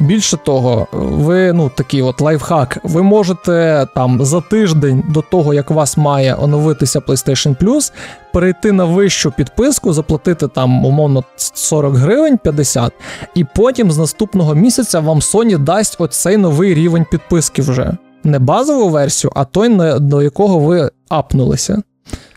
Більше 0.01 0.37
того, 0.37 0.87
ви 0.93 1.53
ну 1.53 1.71
такий 1.75 2.03
от 2.03 2.21
лайфхак, 2.21 2.79
ви 2.83 3.03
можете 3.03 3.87
там 3.95 4.25
за 4.25 4.41
тиждень 4.41 5.05
до 5.09 5.23
того, 5.23 5.55
як 5.55 5.71
у 5.71 5.75
вас 5.75 5.97
має 5.97 6.35
оновитися 6.35 6.99
PlayStation 6.99 7.57
Plus, 7.57 7.93
перейти 8.33 8.73
на 8.73 8.85
вищу 8.85 9.33
підписку, 9.37 9.93
заплатити 9.93 10.49
там 10.49 10.85
умовно 10.85 11.25
40 11.37 11.95
гривень 11.95 12.39
50, 12.39 12.93
і 13.35 13.45
потім 13.55 13.93
з 13.93 13.99
наступного 13.99 14.55
місяця 14.55 15.01
вам 15.01 15.19
Sony 15.19 15.59
дасть 15.59 15.97
оцей 16.01 16.37
новий 16.37 16.75
рівень 16.75 17.07
підписки 17.11 17.63
вже. 17.63 17.97
Не 18.25 18.39
базову 18.39 18.89
версію, 18.89 19.33
а 19.35 19.45
той, 19.45 19.99
до 20.01 20.23
якого 20.23 20.59
ви 20.59 20.91
апнулися. 21.09 21.83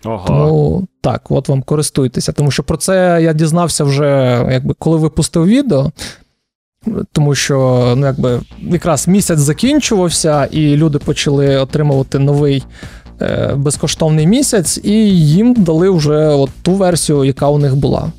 Ого. 0.05 0.27
Тому 0.27 0.87
так, 1.01 1.21
от 1.29 1.49
вам 1.49 1.61
користуйтеся. 1.61 2.31
Тому 2.31 2.51
що 2.51 2.63
про 2.63 2.77
це 2.77 3.19
я 3.21 3.33
дізнався 3.33 3.83
вже, 3.83 4.41
якби 4.51 4.73
коли 4.79 4.97
випустив 4.97 5.45
відео. 5.45 5.91
Тому 7.11 7.35
що 7.35 7.93
ну, 7.97 8.05
якби 8.05 8.39
якраз 8.61 9.07
місяць 9.07 9.39
закінчувався, 9.39 10.45
і 10.45 10.75
люди 10.75 10.99
почали 10.99 11.57
отримувати 11.57 12.19
новий 12.19 12.63
е, 13.21 13.53
безкоштовний 13.55 14.27
місяць, 14.27 14.79
і 14.83 14.93
їм 15.19 15.53
дали 15.53 15.89
вже 15.89 16.27
от 16.27 16.49
ту 16.61 16.71
версію, 16.71 17.25
яка 17.25 17.47
у 17.47 17.57
них 17.57 17.75
була. 17.75 18.11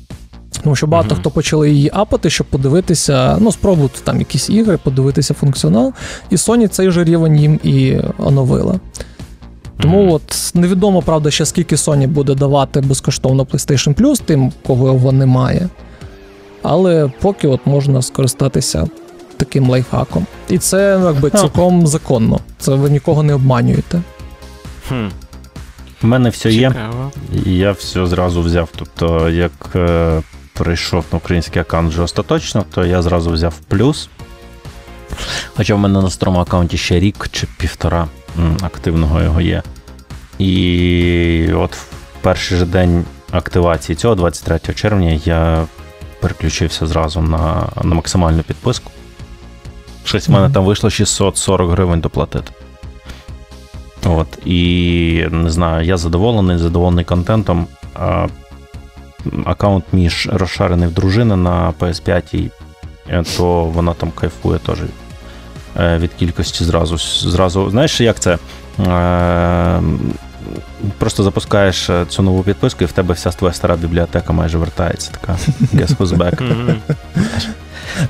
Тому 0.63 0.75
що 0.75 0.87
багато 0.87 1.15
mm-hmm. 1.15 1.19
хто 1.19 1.31
почали 1.31 1.71
її 1.71 1.89
апати, 1.93 2.29
щоб 2.29 2.47
подивитися, 2.47 3.37
ну, 3.39 3.51
спробувати 3.51 3.99
там 4.03 4.19
якісь 4.19 4.49
ігри, 4.49 4.79
подивитися 4.83 5.33
функціонал. 5.33 5.93
І 6.29 6.35
Sony 6.35 6.67
цей 6.67 6.91
же 6.91 7.03
рівень 7.03 7.35
їм 7.35 7.59
і 7.63 7.97
оновила. 8.17 8.79
Тому 9.79 9.97
mm-hmm. 9.97 10.13
от 10.13 10.51
невідомо, 10.53 11.01
правда, 11.01 11.31
ще 11.31 11.45
скільки 11.45 11.75
Sony 11.75 12.07
буде 12.07 12.35
давати 12.35 12.81
безкоштовно 12.81 13.43
PlayStation 13.43 13.93
Plus, 13.95 14.21
тим, 14.25 14.51
кого 14.67 14.87
його 14.87 15.11
немає. 15.11 15.69
Але 16.61 17.11
поки 17.21 17.47
от 17.47 17.59
можна 17.65 18.01
скористатися 18.01 18.87
таким 19.37 19.69
лайфхаком. 19.69 20.25
І 20.49 20.57
це 20.57 20.97
ну, 20.99 21.05
якби 21.05 21.29
цілком 21.29 21.87
законно. 21.87 22.39
Це 22.57 22.75
ви 22.75 22.89
нікого 22.89 23.23
не 23.23 23.33
обманюєте. 23.33 24.01
Хм. 24.87 25.07
У 26.03 26.07
мене 26.07 26.29
все 26.29 26.51
є. 26.51 26.73
Я 27.45 27.71
все 27.71 28.05
зразу 28.05 28.41
взяв. 28.41 28.69
Тобто, 28.75 29.29
як 29.29 29.51
е, 29.75 30.21
прийшов 30.53 31.05
на 31.11 31.17
український 31.17 31.61
аккаунт 31.61 31.91
вже 31.91 32.01
остаточно, 32.01 32.65
то 32.73 32.85
я 32.85 33.01
зразу 33.01 33.31
взяв 33.31 33.53
плюс. 33.67 34.09
Хоча 35.55 35.75
в 35.75 35.79
мене 35.79 36.01
на 36.01 36.09
старому 36.09 36.39
аккаунті 36.39 36.77
ще 36.77 36.99
рік 36.99 37.27
чи 37.31 37.47
півтора 37.57 38.07
активного 38.61 39.21
його 39.21 39.41
є. 39.41 39.63
І 40.39 41.53
от 41.53 41.75
в 41.75 41.85
перший 42.21 42.57
же 42.57 42.65
день 42.65 43.05
активації 43.31 43.95
цього, 43.95 44.15
23 44.15 44.73
червня, 44.73 45.19
я 45.25 45.65
переключився 46.21 46.87
зразу 46.87 47.21
на 47.21 47.69
на 47.83 47.95
максимальну 47.95 48.43
підписку. 48.43 48.91
Щось 50.03 50.27
в 50.27 50.31
мене 50.31 50.53
там 50.53 50.65
вийшло 50.65 50.89
640 50.89 51.71
гривень 51.71 51.99
доплатити. 51.99 52.51
От, 54.05 54.27
І 54.45 55.25
не 55.31 55.49
знаю, 55.49 55.85
я 55.85 55.97
задоволений, 55.97 56.57
задоволений 56.57 57.05
контентом. 57.05 57.67
А, 57.95 58.27
Аккаунт 59.45 59.83
мій 59.91 60.09
розшарений 60.25 60.87
в 60.87 60.91
дружини 60.91 61.35
на 61.35 61.73
PS5, 61.79 62.51
е, 63.09 63.23
то 63.37 63.63
вона 63.63 63.93
там 63.93 64.11
кайфує 64.11 64.59
теж 64.59 64.77
е, 65.79 65.97
від 65.97 66.13
кількості 66.13 66.63
зразу. 66.63 66.97
зразу. 67.29 67.69
Знаєш, 67.69 68.01
як 68.01 68.19
це? 68.19 68.37
Просто 70.97 71.23
запускаєш 71.23 71.89
е, 71.89 72.05
цю 72.09 72.23
нову 72.23 72.43
підписку, 72.43 72.83
і 72.83 72.87
в 72.87 72.91
тебе 72.91 73.13
вся 73.13 73.31
твоя 73.31 73.53
стара 73.53 73.75
бібліотека 73.75 74.33
майже 74.33 74.57
вертається. 74.57 75.11
Така 75.11 75.33
guess 75.73 75.97
who's 75.97 76.17
back. 76.17 76.75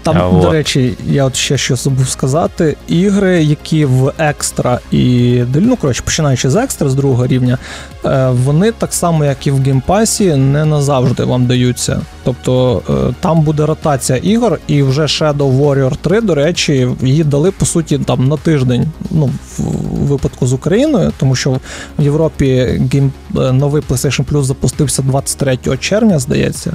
Там, 0.03 0.17
а, 0.17 0.41
до 0.41 0.51
речі, 0.51 0.97
я 1.05 1.25
от 1.25 1.35
ще 1.35 1.57
що 1.57 1.75
забув 1.75 2.09
сказати: 2.09 2.77
ігри, 2.87 3.43
які 3.43 3.85
в 3.85 4.13
екстра 4.17 4.79
і 4.91 5.43
ну, 5.55 5.75
коротше, 5.75 6.01
починаючи 6.05 6.49
з 6.49 6.55
екстра 6.55 6.89
з 6.89 6.95
другого 6.95 7.27
рівня, 7.27 7.57
е, 8.05 8.29
вони 8.29 8.71
так 8.71 8.93
само, 8.93 9.25
як 9.25 9.47
і 9.47 9.51
в 9.51 9.61
геймпасі, 9.61 10.35
не 10.35 10.65
назавжди 10.65 11.23
вам 11.23 11.45
даються. 11.45 12.01
Тобто 12.23 12.81
е, 12.89 13.13
там 13.19 13.41
буде 13.41 13.65
ротація 13.65 14.17
ігор, 14.17 14.59
і 14.67 14.83
вже 14.83 15.01
Shadow 15.01 15.61
Warrior 15.61 15.95
3, 16.01 16.21
до 16.21 16.35
речі, 16.35 16.87
її 17.01 17.23
дали 17.23 17.51
по 17.51 17.65
суті 17.65 17.99
там 17.99 18.27
на 18.27 18.37
тиждень. 18.37 18.87
Ну, 19.11 19.29
в 19.57 19.63
випадку 20.05 20.47
з 20.47 20.53
Україною, 20.53 21.11
тому 21.17 21.35
що 21.35 21.51
в 21.99 22.03
Європі 22.03 22.81
гейм 22.93 23.11
е, 23.37 23.51
новий 23.51 23.81
PlayStation 23.89 24.25
Plus 24.25 24.43
запустився 24.43 25.01
23 25.01 25.57
червня, 25.79 26.19
здається. 26.19 26.73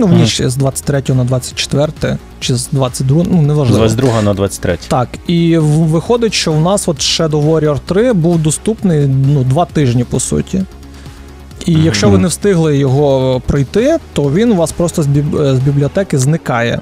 Ну, 0.00 0.06
в 0.06 0.12
ніч 0.12 0.42
з 0.42 0.56
23 0.56 1.02
на 1.08 1.24
24 1.24 2.18
чи 2.40 2.56
з 2.56 2.68
22, 2.72 3.24
ну 3.30 3.42
неважливо. 3.42 3.88
З 3.88 3.94
22 3.94 4.22
на 4.22 4.34
23. 4.34 4.78
Так, 4.88 5.08
і 5.26 5.58
виходить, 5.58 6.34
що 6.34 6.52
в 6.52 6.60
нас 6.60 6.88
от 6.88 6.98
Shadow 6.98 7.50
Warrior 7.50 7.78
3 7.86 8.12
був 8.12 8.42
доступний 8.42 9.06
ну, 9.06 9.44
два 9.44 9.64
тижні, 9.64 10.04
по 10.04 10.20
суті. 10.20 10.64
І 11.66 11.76
mm-hmm. 11.76 11.84
якщо 11.84 12.10
ви 12.10 12.18
не 12.18 12.28
встигли 12.28 12.78
його 12.78 13.42
пройти, 13.46 13.98
то 14.12 14.22
він 14.22 14.52
у 14.52 14.56
вас 14.56 14.72
просто 14.72 15.02
з, 15.02 15.06
з 15.32 15.58
бібліотеки 15.58 16.18
зникає. 16.18 16.80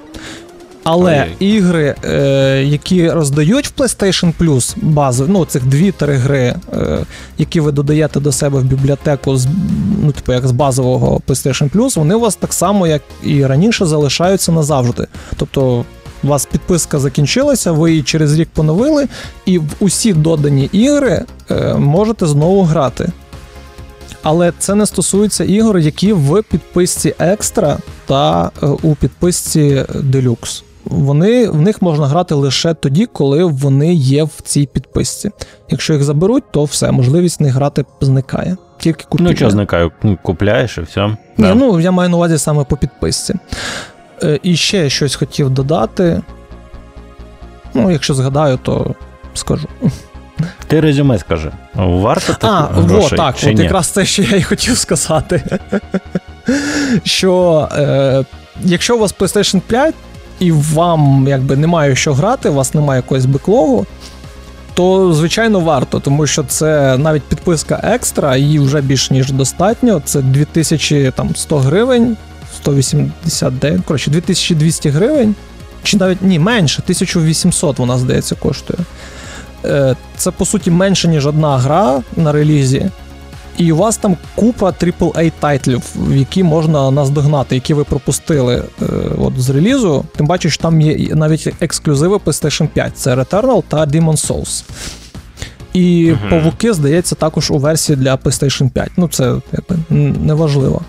Але 0.90 1.26
Ой. 1.40 1.46
ігри, 1.48 1.94
е, 2.04 2.64
які 2.64 3.10
роздають 3.10 3.66
в 3.66 3.80
PlayStation 3.80 4.32
Plus 4.40 4.74
бази, 4.82 5.24
ну 5.28 5.44
цих 5.44 5.66
дві-три 5.66 6.14
гри, 6.14 6.54
е, 6.72 6.98
які 7.38 7.60
ви 7.60 7.72
додаєте 7.72 8.20
до 8.20 8.32
себе 8.32 8.58
в 8.58 8.64
бібліотеку 8.64 9.36
з 9.36 9.48
ну, 10.02 10.12
типу, 10.12 10.32
як 10.32 10.46
з 10.46 10.50
базового 10.50 11.20
PlayStation 11.28 11.70
Plus, 11.70 11.98
вони 11.98 12.14
у 12.14 12.20
вас 12.20 12.36
так 12.36 12.52
само, 12.52 12.86
як 12.86 13.02
і 13.24 13.46
раніше, 13.46 13.86
залишаються 13.86 14.52
назавжди. 14.52 15.06
Тобто. 15.36 15.84
У 16.24 16.28
вас 16.28 16.46
підписка 16.46 16.98
закінчилася, 16.98 17.72
ви 17.72 17.90
її 17.90 18.02
через 18.02 18.38
рік 18.38 18.48
поновили, 18.52 19.08
і 19.46 19.58
в 19.58 19.64
усі 19.80 20.12
додані 20.12 20.68
ігри 20.72 21.24
е, 21.50 21.74
можете 21.74 22.26
знову 22.26 22.62
грати. 22.62 23.12
Але 24.22 24.52
це 24.58 24.74
не 24.74 24.86
стосується 24.86 25.44
ігор, 25.44 25.78
які 25.78 26.12
в 26.12 26.42
підписці 26.42 27.14
екстра 27.18 27.78
та 28.06 28.50
е, 28.62 28.66
у 28.66 28.94
підписці 28.94 29.84
Deluxe 29.94 30.62
вони 30.84 31.48
в 31.48 31.60
них 31.60 31.82
можна 31.82 32.06
грати 32.06 32.34
лише 32.34 32.74
тоді, 32.74 33.06
коли 33.06 33.44
вони 33.44 33.94
є 33.94 34.24
в 34.24 34.40
цій 34.42 34.66
підписці. 34.66 35.30
Якщо 35.68 35.92
їх 35.92 36.02
заберуть, 36.02 36.44
то 36.50 36.64
все, 36.64 36.90
можливість 36.90 37.40
не 37.40 37.48
грати 37.50 37.84
зникає. 38.00 38.56
Тільки 38.78 39.04
купівля. 39.08 39.30
Ну, 39.30 39.36
що 39.36 39.50
зникає, 39.50 39.90
купляєш 40.22 40.78
і 40.78 40.80
все. 40.80 41.06
Ні, 41.06 41.16
да. 41.36 41.54
ну 41.54 41.80
я 41.80 41.90
маю 41.90 42.10
на 42.10 42.16
увазі 42.16 42.38
саме 42.38 42.64
по 42.64 42.76
підписці. 42.76 43.34
Е, 44.22 44.40
І 44.42 44.56
ще 44.56 44.90
щось 44.90 45.14
хотів 45.14 45.50
додати. 45.50 46.22
Ну, 47.74 47.90
якщо 47.90 48.14
згадаю, 48.14 48.58
то 48.62 48.94
скажу. 49.34 49.68
Ти 50.66 50.80
резюме 50.80 51.18
скажи. 51.18 51.50
Варто 51.74 52.32
так? 52.32 52.50
А, 52.50 52.80
грошей, 52.80 53.18
во, 53.18 53.24
так, 53.24 53.34
от 53.42 53.54
ні? 53.54 53.62
якраз 53.62 53.86
це, 53.86 54.04
що 54.04 54.22
я 54.22 54.36
й 54.36 54.42
хотів 54.42 54.78
сказати. 54.78 55.58
Що 57.04 57.68
е, 57.72 58.24
якщо 58.64 58.96
у 58.96 58.98
вас 58.98 59.14
PlayStation 59.18 59.60
5, 59.60 59.94
і 60.38 60.52
вам 60.52 61.26
якби 61.28 61.56
немає 61.56 61.96
що 61.96 62.14
грати, 62.14 62.48
у 62.48 62.54
вас 62.54 62.74
немає 62.74 62.98
якогось 62.98 63.26
беклогу, 63.26 63.86
то 64.74 65.12
звичайно 65.12 65.60
варто, 65.60 66.00
тому 66.00 66.26
що 66.26 66.44
це 66.44 66.98
навіть 66.98 67.22
підписка 67.22 67.80
екстра, 67.82 68.36
її 68.36 68.58
вже 68.58 68.80
більш 68.80 69.10
ніж 69.10 69.32
достатньо. 69.32 70.02
Це 70.04 70.22
2100 70.22 71.58
гривень, 71.58 72.16
189, 72.56 73.80
коротше, 73.84 74.10
2200 74.10 74.88
гривень. 74.88 75.34
Чи 75.82 75.96
навіть 75.96 76.22
ні, 76.22 76.38
менше, 76.38 76.82
1800 76.84 77.78
вона, 77.78 77.98
здається, 77.98 78.34
коштує. 78.34 78.78
Е, 79.64 79.96
це 80.16 80.30
по 80.30 80.44
суті 80.44 80.70
менше, 80.70 81.08
ніж 81.08 81.26
одна 81.26 81.58
гра 81.58 82.02
на 82.16 82.32
релізі. 82.32 82.90
І 83.58 83.72
у 83.72 83.76
вас 83.76 83.96
там 83.96 84.16
купа 84.34 84.70
aaa 84.70 85.32
тайтлів, 85.40 85.82
які 86.10 86.42
можна 86.42 86.90
наздогнати, 86.90 87.54
які 87.54 87.74
ви 87.74 87.84
пропустили 87.84 88.62
е, 88.82 88.84
от 89.18 89.40
з 89.40 89.50
релізу. 89.50 90.04
Тим 90.16 90.26
бачиш, 90.26 90.58
там 90.58 90.80
є 90.80 91.14
навіть 91.14 91.54
ексклюзиви 91.60 92.16
PlayStation 92.16 92.68
5. 92.68 92.98
Це 92.98 93.14
Returnal 93.14 93.62
та 93.68 93.86
Demon's 93.86 94.26
Souls. 94.26 94.64
І 95.72 96.12
uh-huh. 96.12 96.30
павуки, 96.30 96.72
здається, 96.72 97.14
також 97.14 97.50
у 97.50 97.58
версії 97.58 97.96
для 97.96 98.14
PlayStation 98.14 98.70
5. 98.70 98.90
Ну, 98.96 99.08
це 99.08 99.34
якби 99.52 99.76
неважливо. 100.24 100.82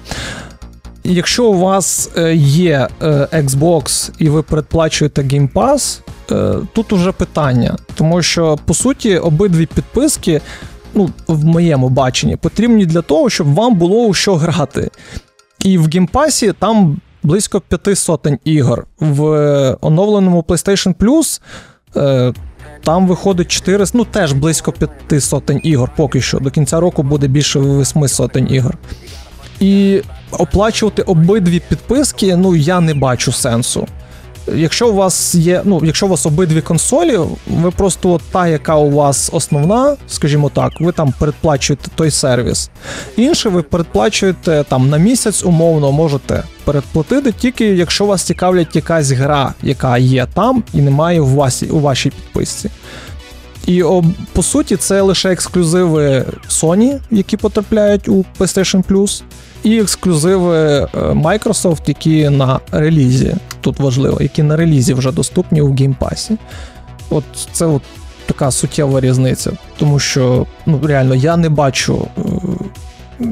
Якщо 1.04 1.46
у 1.46 1.60
вас 1.60 2.10
е, 2.18 2.36
є 2.36 2.88
е, 3.02 3.08
Xbox 3.34 4.12
і 4.18 4.30
ви 4.30 4.42
передплачуєте 4.42 5.22
Game 5.22 5.54
Pass, 5.54 6.00
е, 6.32 6.56
тут 6.74 6.94
уже 6.94 7.12
питання, 7.12 7.78
тому 7.96 8.22
що 8.22 8.60
по 8.66 8.74
суті 8.74 9.18
обидві 9.18 9.66
підписки 9.66 10.42
ну, 10.94 11.10
в 11.28 11.46
моєму 11.46 11.90
баченні, 11.90 12.36
потрібні 12.36 12.86
для 12.86 13.02
того, 13.02 13.30
щоб 13.30 13.54
вам 13.54 13.76
було 13.76 14.06
у 14.06 14.14
що 14.14 14.36
грати. 14.36 14.90
І 15.66 15.78
в 15.78 15.88
геймпасі 15.88 16.54
там 16.60 16.98
близько 17.24 17.62
п'яти 17.62 17.96
сотень 17.96 18.40
ігор. 18.44 18.88
В 19.00 19.24
оновленому 19.82 20.42
PlayStation 20.48 20.96
Plus 20.96 21.42
е, 21.96 22.34
там 22.84 23.08
виходить 23.08 23.52
4, 23.52 23.86
ну 23.94 24.06
теж 24.06 24.34
близько 24.34 24.72
п'яти 24.72 25.22
сотень 25.22 25.62
ігор 25.64 25.92
поки 25.96 26.22
що. 26.22 26.40
До 26.40 26.52
кінця 26.52 26.80
року 26.80 27.04
буде 27.04 27.28
більше 27.28 27.60
восьми 27.60 28.08
сотень 28.08 28.52
ігор. 28.52 28.78
І 29.60 30.02
оплачувати 30.32 31.02
обидві 31.02 31.62
підписки, 31.70 32.36
ну 32.36 32.56
я 32.56 32.80
не 32.80 32.94
бачу 32.94 33.32
сенсу. 33.32 33.88
Якщо 34.56 34.90
у 34.90 34.94
вас 34.94 35.36
є, 35.36 35.62
ну, 35.66 35.82
якщо 35.84 36.06
у 36.06 36.10
вас 36.10 36.26
обидві 36.26 36.62
консолі, 36.62 37.20
ви 37.48 37.72
просто 37.72 38.10
от 38.10 38.22
та, 38.32 38.48
яка 38.48 38.76
у 38.76 38.92
вас 38.92 39.30
основна, 39.34 39.96
скажімо 40.08 40.50
так, 40.50 40.72
ви 40.80 40.92
там 40.92 41.14
передплачуєте 41.20 41.90
той 41.96 42.12
сервіс. 42.12 42.70
Інше 43.18 43.50
ви 43.50 43.62
передплачуєте 43.62 44.66
там 44.70 44.90
на 44.90 44.98
місяць, 44.98 45.44
умовно, 45.44 45.92
можете 45.92 46.44
передплатити, 46.64 47.32
тільки 47.32 47.66
якщо 47.66 48.06
вас 48.06 48.24
цікавлять 48.24 48.76
якась 48.76 49.12
гра, 49.12 49.54
яка 49.64 49.98
є 49.98 50.28
там 50.34 50.64
і 50.74 50.82
немає 50.82 51.22
у, 51.22 51.36
вас, 51.36 51.64
у 51.72 51.80
вашій 51.80 52.10
підписці. 52.10 52.70
І 53.70 53.84
по 54.34 54.44
суті, 54.44 54.76
це 54.76 55.02
лише 55.02 55.32
ексклюзиви 55.32 56.26
Sony, 56.50 57.00
які 57.12 57.38
потрапляють 57.38 58.08
у 58.08 58.26
PlayStation 58.40 58.84
Plus, 58.84 59.22
і 59.64 59.80
ексклюзиви 59.80 60.58
е, 60.58 60.88
Microsoft, 60.98 61.82
які 61.86 62.30
на 62.30 62.60
релізі 62.72 63.36
тут 63.62 63.80
важливо, 63.80 64.18
які 64.22 64.44
на 64.44 64.56
релізі 64.56 64.94
вже 64.94 65.12
доступні 65.12 65.62
у 65.62 65.74
геймпасі. 65.74 66.38
От 67.10 67.24
це 67.52 67.66
от 67.66 67.82
така 68.26 68.52
суттєва 68.52 69.00
різниця. 69.00 69.52
Тому 69.78 70.00
що 70.00 70.46
ну, 70.66 70.80
реально 70.84 71.16
я 71.16 71.38
не 71.38 71.50
бачу 71.50 72.08
е, 73.20 73.26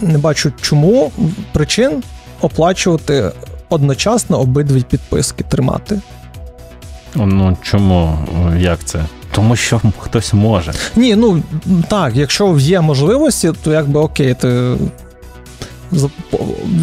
не 0.00 0.18
бачу 0.18 0.52
чому 0.60 1.12
причин 1.52 2.02
оплачувати 2.40 3.30
одночасно 3.68 4.40
обидві 4.40 4.82
підписки 4.82 5.44
тримати. 5.44 6.00
Ну 7.14 7.56
чому? 7.62 8.18
Як 8.58 8.84
це? 8.84 9.04
Тому 9.34 9.56
що 9.56 9.80
хтось 9.98 10.32
може. 10.32 10.72
Ні, 10.96 11.16
ну 11.16 11.42
так, 11.88 12.16
якщо 12.16 12.56
є 12.58 12.80
можливості, 12.80 13.52
то 13.64 13.72
якби 13.72 14.00
окей, 14.00 14.34
ти 14.34 14.76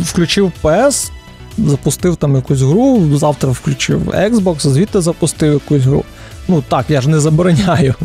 включив 0.04 0.52
PS, 0.64 1.12
запустив 1.58 2.16
там 2.16 2.36
якусь 2.36 2.62
гру, 2.62 3.18
завтра 3.18 3.50
включив 3.50 4.10
Xbox, 4.10 4.60
звідти 4.60 5.02
запустив 5.02 5.54
якусь 5.54 5.84
гру. 5.84 6.04
Ну 6.48 6.64
так, 6.70 6.86
я 6.90 7.02
ж 7.02 7.10
не 7.10 7.20
забороняю. 7.20 7.96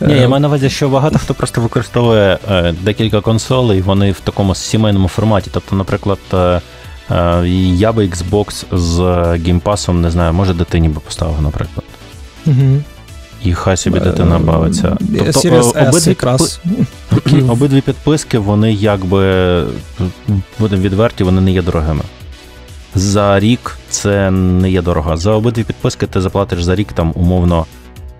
Ні, 0.00 0.14
я 0.14 0.28
маю 0.28 0.40
на 0.40 0.48
увазі, 0.48 0.70
що 0.70 0.88
багато 0.88 1.18
хто 1.18 1.34
просто 1.34 1.60
використовує 1.60 2.38
е, 2.50 2.74
декілька 2.82 3.20
консолей, 3.20 3.80
вони 3.80 4.12
в 4.12 4.20
такому 4.20 4.54
сімейному 4.54 5.08
форматі. 5.08 5.50
Тобто, 5.52 5.76
наприклад, 5.76 6.18
е, 6.32 6.36
е, 6.36 6.60
я 7.76 7.92
би 7.92 8.06
Xbox 8.06 8.64
з 8.72 8.98
геймпасом, 9.44 10.00
не 10.00 10.10
знаю, 10.10 10.32
може 10.32 10.54
дитині 10.54 10.88
би 10.88 11.00
поставив, 11.00 11.42
наприклад. 11.42 11.84
Угу. 12.46 12.82
І 13.44 13.54
хай 13.54 13.76
собі 13.76 14.00
дитина 14.00 14.38
бавиться. 14.38 14.96
Тобто, 14.98 15.40
Series 15.40 15.88
обидві, 15.88 16.08
якраз. 16.08 16.60
обидві 17.48 17.80
підписки, 17.80 18.38
вони 18.38 18.72
якби 18.72 19.64
будемо 20.58 20.82
відверті, 20.82 21.24
вони 21.24 21.40
не 21.40 21.52
є 21.52 21.62
дорогими. 21.62 22.02
За 22.94 23.40
рік 23.40 23.78
це 23.90 24.30
не 24.30 24.70
є 24.70 24.82
дорого. 24.82 25.16
За 25.16 25.32
обидві 25.32 25.64
підписки 25.64 26.06
ти 26.06 26.20
заплатиш 26.20 26.62
за 26.62 26.74
рік 26.74 26.92
там 26.92 27.12
умовно 27.14 27.66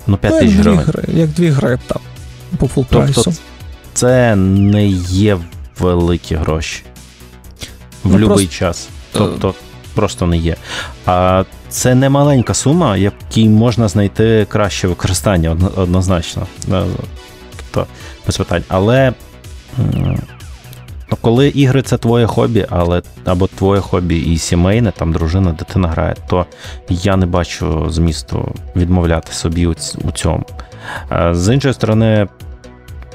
ну, 0.06 0.16
5 0.16 0.40
тисяч 0.40 0.56
ну, 0.56 0.62
гривень. 0.62 0.84
Гри, 0.86 1.04
як 1.12 1.28
дві 1.30 1.48
гри 1.48 1.78
там 1.86 2.00
по 2.58 2.68
фул 2.68 2.86
прайсу. 2.86 3.22
Тобто 3.24 3.40
це 3.94 4.36
не 4.36 4.86
є 4.88 5.38
великі 5.78 6.34
гроші 6.34 6.82
в 8.04 8.18
ну, 8.18 8.28
будь-який 8.28 8.46
час. 8.46 8.88
Тобто 9.12 9.54
просто 9.94 10.26
не 10.26 10.36
є. 10.36 10.56
А 11.06 11.44
це 11.68 11.94
не 11.94 12.10
маленька 12.10 12.54
сума, 12.54 12.96
якій 12.96 13.48
можна 13.48 13.88
знайти 13.88 14.46
краще 14.48 14.88
використання 14.88 15.56
однозначно. 15.76 16.46
Тобто, 17.56 17.86
без 18.26 18.36
питань. 18.36 18.62
Але 18.68 19.12
коли 21.20 21.48
ігри 21.48 21.82
це 21.82 21.98
твоє 21.98 22.26
хобі, 22.26 22.66
але 22.70 23.02
або 23.24 23.46
твоє 23.46 23.80
хобі 23.80 24.18
і 24.18 24.38
сімейне, 24.38 24.92
там 24.96 25.12
дружина, 25.12 25.52
дитина 25.52 25.88
грає, 25.88 26.14
то 26.28 26.46
я 26.88 27.16
не 27.16 27.26
бачу 27.26 27.90
змісту 27.90 28.54
відмовляти 28.76 29.32
собі 29.32 29.66
у 29.66 30.12
цьому. 30.14 30.44
З 31.30 31.54
іншої 31.54 31.74
сторони, 31.74 32.28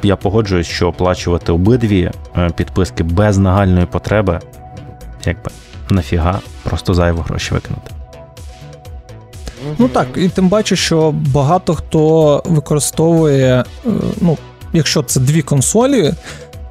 я 0.04 0.16
погоджуюсь, 0.16 0.68
що 0.68 0.88
оплачувати 0.88 1.52
обидві 1.52 2.12
е, 2.38 2.50
підписки 2.50 3.04
без 3.04 3.38
нагальної 3.38 3.86
потреби, 3.86 4.40
якби 5.28 5.52
нафіга, 5.90 6.40
просто 6.64 6.94
зайво 6.94 7.22
гроші 7.22 7.54
викинути. 7.54 7.92
Ну 9.78 9.88
так, 9.88 10.08
і 10.16 10.30
тим 10.30 10.50
бачу, 10.50 10.76
що 10.76 11.12
багато 11.12 11.76
хто 11.76 12.44
використовує, 12.46 13.64
е, 13.86 13.90
ну, 14.22 14.38
якщо 14.74 15.04
це 15.04 15.20
дві 15.20 15.42
консолі, 15.42 16.14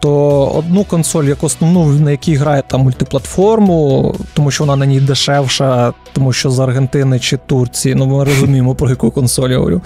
то 0.04 0.46
одну 0.46 0.84
консоль, 0.84 1.24
як 1.24 1.44
основну, 1.44 1.86
на 1.86 2.10
якій 2.10 2.34
грає 2.34 2.62
там 2.66 2.80
мультиплатформу, 2.80 4.14
тому 4.34 4.50
що 4.50 4.64
вона 4.64 4.76
на 4.76 4.86
ній 4.86 5.00
дешевша, 5.00 5.92
тому 6.12 6.32
що 6.32 6.50
з 6.50 6.58
Аргентини 6.58 7.18
чи 7.18 7.36
Турції, 7.36 7.94
ну 7.94 8.06
ми 8.06 8.24
розуміємо, 8.24 8.74
про 8.74 8.90
яку 8.90 9.10
консоль 9.10 9.50
я 9.50 9.58
говорю. 9.58 9.80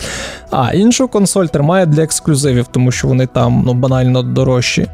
А 0.51 0.73
іншу 0.73 1.09
консоль 1.09 1.47
тримає 1.47 1.87
для 1.87 2.03
ексклюзивів, 2.03 2.67
тому 2.67 2.93
що 2.93 3.09
вони 3.09 3.27
там 3.27 3.63
ну, 3.67 3.75
банально 3.75 4.23
дорожчі. 4.23 4.89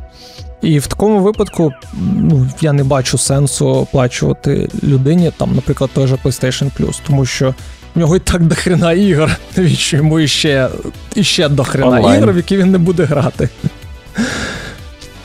І 0.65 0.79
в 0.79 0.87
такому 0.87 1.21
випадку 1.21 1.73
ну, 2.17 2.47
я 2.61 2.73
не 2.73 2.85
бачу 2.85 3.19
сенсу 3.19 3.69
оплачувати 3.69 4.69
людині, 4.83 5.33
там, 5.37 5.55
наприклад, 5.55 5.91
той 5.95 6.07
же 6.07 6.15
PlayStation 6.15 6.71
Plus, 6.81 7.01
тому 7.07 7.27
що 7.27 7.55
в 7.95 7.99
нього 7.99 8.17
і 8.17 8.19
так 8.19 8.43
дохрена 8.43 8.93
ігор, 8.93 9.31
навіщо 9.57 9.97
йому 9.97 10.21
іще, 10.21 10.69
іще 11.15 11.49
дохрена 11.49 11.87
Онлайн. 11.87 12.23
ігор, 12.23 12.33
в 12.33 12.37
які 12.37 12.57
він 12.57 12.71
не 12.71 12.79
буде 12.79 13.05
грати. 13.05 13.49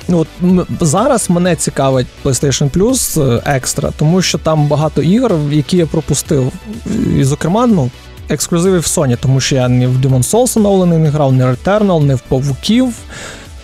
Ну, 0.07 0.17
от 0.17 0.27
Зараз 0.81 1.29
мене 1.29 1.55
цікавить 1.55 2.07
PlayStation 2.23 2.69
Plus 2.69 3.33
е, 3.33 3.41
екстра, 3.45 3.91
тому 3.97 4.21
що 4.21 4.37
там 4.37 4.67
багато 4.67 5.01
ігор, 5.01 5.35
які 5.51 5.77
я 5.77 5.85
пропустив. 5.85 6.51
І, 7.17 7.23
зокрема, 7.23 7.67
ну, 7.67 7.89
ексклюзиви 8.29 8.79
в 8.79 8.83
Sony, 8.83 9.17
тому 9.21 9.39
що 9.39 9.55
я 9.55 9.67
не 9.67 9.87
в 9.87 9.97
Demon 9.97 10.23
Souls 10.23 10.59
оновлений 10.59 10.97
не 10.97 11.09
грав, 11.09 11.33
не 11.33 11.45
Returnal, 11.45 12.03
не 12.03 12.15
в 12.15 12.21
Павуків. 12.21 12.93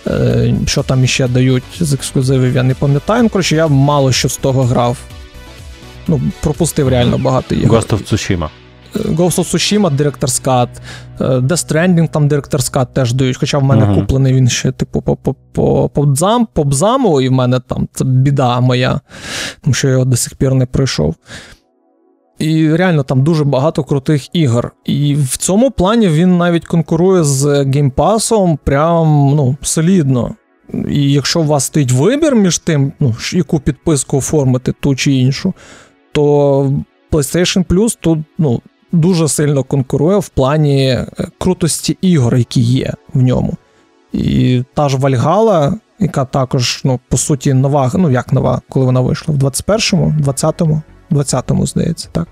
Е, 0.06 0.54
що 0.66 0.82
там 0.82 1.04
іще 1.04 1.28
дають 1.28 1.64
з 1.80 1.92
ексклюзивів, 1.92 2.54
я 2.54 2.62
не 2.62 2.74
пам'ятаю. 2.74 3.22
Ну, 3.22 3.28
коротше, 3.28 3.56
я 3.56 3.66
мало 3.66 4.12
що 4.12 4.28
з 4.28 4.36
того 4.36 4.62
грав. 4.62 4.96
Ну, 6.08 6.20
пропустив 6.40 6.88
реально 6.88 7.18
багато 7.18 7.54
ігор. 7.54 7.80
Ghost 7.80 7.92
of 7.92 8.12
Tsushima. 8.12 8.48
Ghost 8.94 9.38
of 9.38 9.44
Tsushima 9.44 9.96
Director's 9.96 10.44
Cut, 10.44 10.68
е, 11.20 11.24
Death 11.24 11.72
Stranding 11.72 12.08
там 12.08 12.28
Director's 12.28 12.72
Cut 12.72 12.86
теж 12.92 13.12
дають, 13.12 13.36
хоча 13.36 13.58
в 13.58 13.62
мене 13.62 13.84
uh-huh. 13.84 13.94
куплений 13.94 14.32
він 14.32 14.48
ще, 14.48 14.72
типу, 14.72 15.18
по 16.54 16.64
бзаму, 16.64 17.20
і 17.20 17.28
в 17.28 17.32
мене 17.32 17.60
там 17.60 17.88
це 17.92 18.04
біда 18.04 18.60
моя, 18.60 19.00
тому 19.60 19.74
що 19.74 19.88
я 19.88 19.92
його 19.92 20.04
до 20.04 20.16
сих 20.16 20.34
пір 20.34 20.54
не 20.54 20.66
пройшов. 20.66 21.14
І 22.38 22.72
реально 22.72 23.02
там 23.02 23.22
дуже 23.22 23.44
багато 23.44 23.84
крутих 23.84 24.34
ігор. 24.36 24.72
І 24.84 25.14
в 25.14 25.36
цьому 25.36 25.70
плані 25.70 26.08
він 26.08 26.38
навіть 26.38 26.64
конкурує 26.64 27.24
з 27.24 27.64
геймпасом 27.64 28.58
прям 28.64 29.34
ну, 29.36 29.56
солідно. 29.62 30.34
І 30.90 31.12
якщо 31.12 31.40
у 31.40 31.44
вас 31.44 31.64
стоїть 31.64 31.92
вибір 31.92 32.34
між 32.34 32.58
тим, 32.58 32.92
ну, 33.00 33.14
яку 33.32 33.60
підписку 33.60 34.18
оформити 34.18 34.72
ту 34.80 34.94
чи 34.94 35.12
іншу, 35.12 35.54
то 36.12 36.72
PlayStation 37.12 37.64
Plus 37.64 37.98
тут 38.00 38.18
ну, 38.38 38.60
дуже 38.92 39.28
сильно 39.28 39.62
конкурує 39.62 40.18
в 40.18 40.28
плані 40.28 40.88
е, 40.88 41.06
крутості 41.38 41.98
ігор, 42.00 42.36
які 42.36 42.60
є 42.60 42.94
в 43.14 43.22
ньому. 43.22 43.54
І 44.12 44.62
та 44.74 44.88
ж 44.88 44.96
Вальгала, 44.96 45.74
яка 45.98 46.24
також, 46.24 46.80
ну, 46.84 47.00
по 47.08 47.16
суті, 47.16 47.54
нова, 47.54 47.90
ну 47.94 48.10
як 48.10 48.32
нова, 48.32 48.60
коли 48.68 48.86
вона 48.86 49.00
вийшла? 49.00 49.34
В 49.34 49.38
21-му, 49.38 50.14
20-му, 50.20 50.82
20-му, 51.10 51.66
здається, 51.66 52.08
так. 52.12 52.28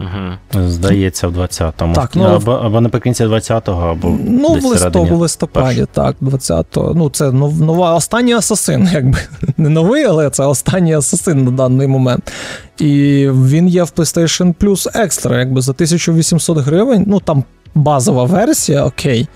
Угу. 0.00 0.62
Здається, 0.68 1.28
в 1.28 1.38
20-му. 1.38 1.94
Так, 1.94 2.10
ну, 2.14 2.24
або 2.24 2.52
або 2.52 2.80
наприкінці 2.80 3.24
20-го, 3.24 3.86
або. 3.86 4.18
Ну, 4.24 4.54
десь 4.54 4.64
в 4.64 4.66
листопаді, 4.66 5.10
в 5.10 5.16
листопаді, 5.16 5.86
так, 5.92 6.16
20-го. 6.22 6.94
Ну, 6.94 7.10
це 7.10 7.32
нова 7.32 7.94
останній 7.94 8.32
асасин, 8.32 8.88
якби. 8.92 9.18
Не 9.56 9.68
новий, 9.68 10.04
але 10.04 10.30
це 10.30 10.44
останній 10.44 10.94
асасин 10.94 11.44
на 11.44 11.50
даний 11.50 11.86
момент. 11.86 12.32
І 12.78 12.92
він 13.30 13.68
є 13.68 13.82
в 13.82 13.92
PlayStation 13.96 14.54
Plus 14.54 14.96
Extra, 14.96 15.38
якби 15.38 15.60
за 15.60 15.72
1800 15.72 16.58
гривень. 16.58 17.04
Ну, 17.06 17.20
там 17.20 17.44
базова 17.74 18.24
версія, 18.24 18.84
окей. 18.84 19.28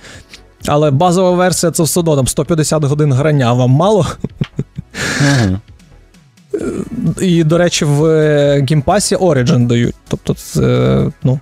Але 0.66 0.91
базова 0.91 1.30
версія 1.30 1.72
це 1.72 1.82
все 1.82 2.01
одно 2.01 2.16
там 2.16 2.26
150 2.26 2.84
годин 2.84 3.12
грання, 3.12 3.53
вам 3.53 3.70
мало. 3.70 4.07
Угу. 5.20 5.59
І, 7.20 7.44
до 7.44 7.58
речі, 7.58 7.84
в 7.84 8.02
геймпасі 8.68 9.16
Origin 9.16 9.66
дають. 9.66 9.94
Тобто, 10.08 10.34
це, 10.34 11.06
ну. 11.22 11.40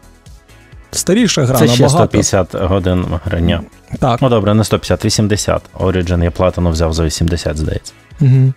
старіша 0.90 1.44
гра 1.44 1.58
Це 1.58 1.68
ще 1.68 1.82
набагато. 1.82 2.22
150 2.22 2.54
годин 2.54 3.04
грання. 3.24 3.62
Так. 3.98 4.22
Ну 4.22 4.28
добре, 4.28 4.54
не 4.54 4.64
150, 4.64 5.04
80. 5.04 5.62
Origin 5.78 6.24
я 6.24 6.30
платину 6.30 6.70
взяв 6.70 6.92
за 6.92 7.04
80, 7.04 7.56
здається. 7.56 7.92
Угу. 8.20 8.52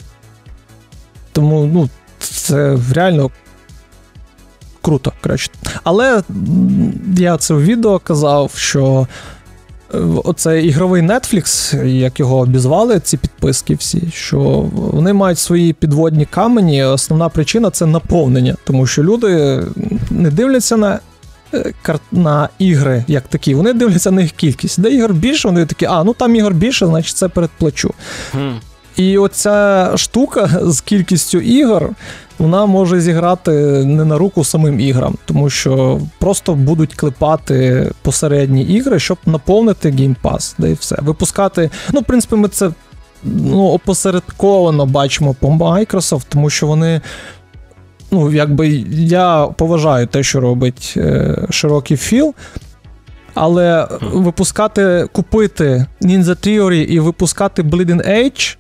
Тому, 1.31 1.65
ну, 1.73 1.89
це 2.19 2.77
реально 2.93 3.29
круто, 4.81 5.13
коротше. 5.21 5.49
Але 5.83 6.23
я 7.17 7.37
це 7.37 7.53
в 7.53 7.63
відео 7.63 7.99
казав, 7.99 8.51
що 8.55 9.07
е, 9.93 9.97
оцей 10.23 10.67
ігровий 10.67 11.01
Netflix, 11.01 11.75
як 11.85 12.19
його 12.19 12.37
обізвали, 12.37 12.99
ці 12.99 13.17
підписки 13.17 13.75
всі, 13.75 14.01
що 14.13 14.39
вони 14.73 15.13
мають 15.13 15.39
свої 15.39 15.73
підводні 15.73 16.25
камені. 16.25 16.83
Основна 16.83 17.29
причина 17.29 17.69
це 17.69 17.85
наповнення, 17.85 18.55
тому 18.63 18.87
що 18.87 19.03
люди 19.03 19.61
не 20.09 20.29
дивляться 20.31 20.77
на. 20.77 20.99
е, 21.53 21.73
На 22.11 22.49
ігри 22.59 23.05
як 23.07 23.23
такі, 23.27 23.55
вони 23.55 23.73
дивляться 23.73 24.11
на 24.11 24.21
їх 24.21 24.31
кількість. 24.31 24.81
Де 24.81 24.89
ігор 24.89 25.13
більше, 25.13 25.47
вони 25.47 25.65
такі, 25.65 25.85
а 25.85 26.03
ну 26.03 26.13
там 26.13 26.35
ігор 26.35 26.53
більше, 26.53 26.85
значить 26.85 27.17
це 27.17 27.27
передплачу. 27.27 27.93
І 29.01 29.17
оця 29.17 29.91
штука 29.95 30.49
з 30.61 30.81
кількістю 30.81 31.39
ігор, 31.39 31.89
вона 32.39 32.65
може 32.65 33.01
зіграти 33.01 33.51
не 33.85 34.05
на 34.05 34.17
руку 34.17 34.43
самим 34.43 34.79
іграм, 34.79 35.15
тому 35.25 35.49
що 35.49 36.01
просто 36.19 36.53
будуть 36.55 36.93
клепати 36.93 37.87
посередні 38.01 38.63
ігри, 38.63 38.99
щоб 38.99 39.17
наповнити 39.25 39.91
Pass, 40.23 40.55
да 40.57 40.67
і 40.67 40.73
все. 40.73 40.97
Випускати. 41.01 41.69
Ну, 41.93 41.99
в 41.99 42.03
принципі, 42.03 42.35
ми 42.35 42.47
це 42.47 42.71
ну, 43.23 43.67
опосередковано 43.67 44.85
бачимо 44.85 45.35
по 45.39 45.47
Microsoft, 45.47 46.25
тому 46.29 46.49
що 46.49 46.67
вони. 46.67 47.01
Ну, 48.11 48.31
якби 48.31 48.69
я 48.91 49.47
поважаю 49.57 50.07
те, 50.07 50.23
що 50.23 50.39
робить 50.39 50.93
е, 50.97 51.37
широкий 51.49 51.97
філ. 51.97 52.33
Але 53.33 53.87
випускати, 54.01 55.07
купити 55.11 55.85
Ninja 56.01 56.47
Theory 56.47 56.85
і 56.85 56.99
випускати 56.99 57.63
Bleeding 57.63 58.09
Edge, 58.09 58.57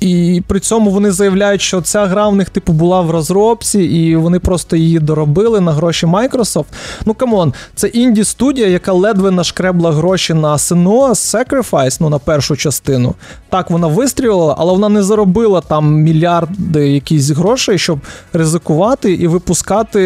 і 0.00 0.42
при 0.46 0.60
цьому 0.60 0.90
вони 0.90 1.10
заявляють, 1.10 1.60
що 1.60 1.80
ця 1.80 2.06
гра 2.06 2.28
в 2.28 2.36
них 2.36 2.50
типу 2.50 2.72
була 2.72 3.00
в 3.00 3.10
розробці, 3.10 3.80
і 3.80 4.16
вони 4.16 4.38
просто 4.38 4.76
її 4.76 4.98
доробили 4.98 5.60
на 5.60 5.72
гроші 5.72 6.06
Microsoft. 6.06 6.64
Ну 7.04 7.14
come 7.14 7.37
on, 7.37 7.54
це 7.74 7.88
інді 7.88 8.24
студія, 8.24 8.66
яка 8.66 8.92
ледве 8.92 9.30
нашкребла 9.30 9.92
гроші 9.92 10.34
на 10.34 10.56
Senua 10.56 11.10
Sacrifice, 11.10 11.96
ну 12.00 12.08
на 12.08 12.18
першу 12.18 12.56
частину. 12.56 13.14
Так, 13.48 13.70
вона 13.70 13.86
вистрілила, 13.86 14.54
але 14.58 14.72
вона 14.72 14.88
не 14.88 15.02
заробила 15.02 15.60
там 15.60 15.94
мільярди 15.94 16.88
якісь 16.88 17.30
грошей, 17.30 17.78
щоб 17.78 17.98
ризикувати 18.32 19.12
і 19.12 19.26
випускати 19.26 20.00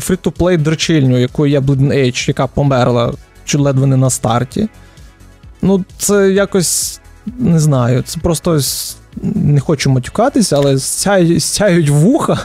free-to-play 0.00 0.56
дрочильню, 0.56 1.18
якою 1.18 1.52
є 1.52 1.60
Bleeding 1.60 1.92
Edge, 1.92 2.28
яка 2.28 2.46
померла 2.46 3.12
чи 3.44 3.58
ледве 3.58 3.86
не 3.86 3.96
на 3.96 4.10
старті. 4.10 4.68
Ну, 5.62 5.84
це 5.98 6.30
якось 6.30 7.00
не 7.38 7.58
знаю, 7.58 8.02
це 8.02 8.20
просто 8.20 8.60
не 9.22 9.60
хочу 9.60 9.90
матюкатися, 9.90 10.56
але 10.56 10.78
в'януть, 10.78 11.42
в'януть 11.42 11.88
вуха 11.88 12.38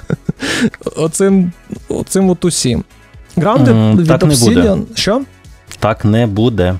оцим, 0.95 1.51
оцим 1.89 2.29
от 2.29 2.45
усім. 2.45 2.83
Grounded 3.37 3.69
М, 3.69 3.97
від 3.97 4.07
так 4.07 4.23
не 4.23 4.35
буде. 4.35 4.77
Що? 4.93 5.21
Так 5.79 6.05
не 6.05 6.27
буде. 6.27 6.75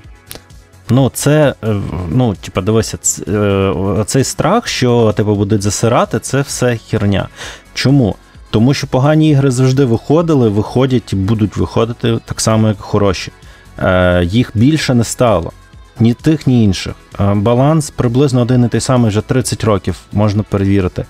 Ну, 0.90 1.10
це, 1.14 1.54
е, 1.64 1.76
ну, 2.10 2.34
типа, 2.34 2.60
дивися, 2.60 2.98
е, 3.28 4.04
цей 4.06 4.24
страх, 4.24 4.68
що 4.68 5.12
тебе 5.16 5.34
будуть 5.34 5.62
засирати, 5.62 6.18
це 6.18 6.40
все 6.40 6.78
херня. 6.90 7.28
Чому? 7.74 8.14
Тому 8.50 8.74
що 8.74 8.86
погані 8.86 9.30
ігри 9.30 9.50
завжди 9.50 9.84
виходили, 9.84 10.48
виходять 10.48 11.12
і 11.12 11.16
будуть 11.16 11.56
виходити 11.56 12.18
так 12.24 12.40
само, 12.40 12.68
як 12.68 12.80
хороші. 12.80 13.32
Е, 13.78 14.24
Їх 14.24 14.50
більше 14.54 14.94
не 14.94 15.04
стало. 15.04 15.52
Ні 16.00 16.14
тих, 16.14 16.46
ні 16.46 16.64
інших. 16.64 16.94
Е, 17.20 17.34
Баланс 17.34 17.90
приблизно 17.90 18.40
один 18.40 18.64
і 18.64 18.68
той 18.68 18.80
самий 18.80 19.08
вже 19.08 19.20
30 19.20 19.64
років, 19.64 19.96
можна 20.12 20.42
перевірити. 20.42 21.04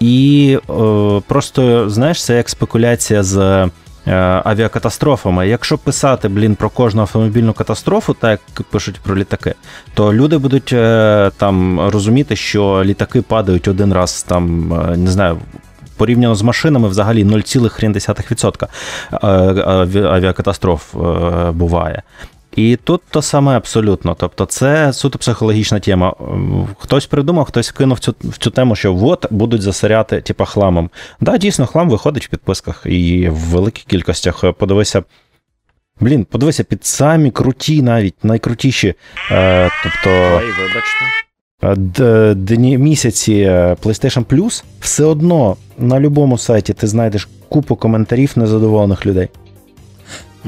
І 0.00 0.58
е, 0.70 0.72
просто, 1.26 1.90
знаєш, 1.90 2.24
це 2.24 2.36
як 2.36 2.48
спекуляція 2.48 3.22
з 3.22 3.36
е, 3.36 3.70
авіакатастрофами. 4.44 5.48
Якщо 5.48 5.78
писати, 5.78 6.28
блін, 6.28 6.54
про 6.54 6.70
кожну 6.70 7.00
автомобільну 7.00 7.52
катастрофу, 7.52 8.14
так 8.14 8.40
як 8.58 8.66
пишуть 8.66 9.00
про 9.00 9.16
літаки, 9.16 9.54
то 9.94 10.14
люди 10.14 10.38
будуть 10.38 10.74
там 11.36 11.80
розуміти, 11.80 12.36
що 12.36 12.82
літаки 12.84 13.22
падають 13.22 13.68
один 13.68 13.92
раз, 13.92 14.22
там, 14.22 14.68
не 14.96 15.10
знаю. 15.10 15.38
Порівняно 15.96 16.34
з 16.34 16.42
машинами, 16.42 16.88
взагалі 16.88 17.24
0,1% 17.24 18.68
е, 19.12 20.08
авіакатастроф 20.08 20.94
буває. 21.52 22.02
І 22.56 22.76
тут 22.84 23.02
то 23.10 23.22
саме 23.22 23.56
абсолютно. 23.56 24.16
Тобто, 24.18 24.44
це 24.46 24.92
суто 24.92 25.18
психологічна 25.18 25.80
тема. 25.80 26.14
Ем, 26.20 26.68
Хтось 26.78 27.06
придумав, 27.06 27.44
хтось 27.44 27.70
кинув 27.70 27.98
цю, 27.98 28.14
в 28.20 28.38
цю 28.38 28.50
тему, 28.50 28.76
що 28.76 28.96
от 29.02 29.26
будуть 29.30 29.62
засоряти, 29.62 30.20
типа, 30.20 30.44
хламом. 30.44 30.90
Да, 31.20 31.38
дійсно, 31.38 31.66
хлам 31.66 31.90
виходить 31.90 32.26
в 32.26 32.28
підписках 32.28 32.82
і 32.86 33.28
в 33.28 33.34
великих 33.34 33.84
кількостях. 33.84 34.44
Е, 34.44 34.52
Подивися. 34.52 35.02
Блін, 36.00 36.24
подивися 36.24 36.64
під 36.64 36.84
самі 36.86 37.30
круті, 37.30 37.82
навіть 37.82 38.24
найкрутіші. 38.24 38.94
Е, 39.30 39.70
тобто 39.82 40.10
Ой, 40.10 40.44
вибачте. 40.58 42.04
е, 42.04 42.34
дні 42.34 42.78
місяці 42.78 43.32
е, 43.34 43.76
PlayStation 43.82 44.24
Plus, 44.24 44.64
все 44.80 45.04
одно 45.04 45.56
на 45.78 46.00
будь-якому 46.00 46.38
сайті 46.38 46.72
ти 46.72 46.86
знайдеш 46.86 47.28
купу 47.48 47.76
коментарів 47.76 48.32
незадоволених 48.36 49.06
людей. 49.06 49.28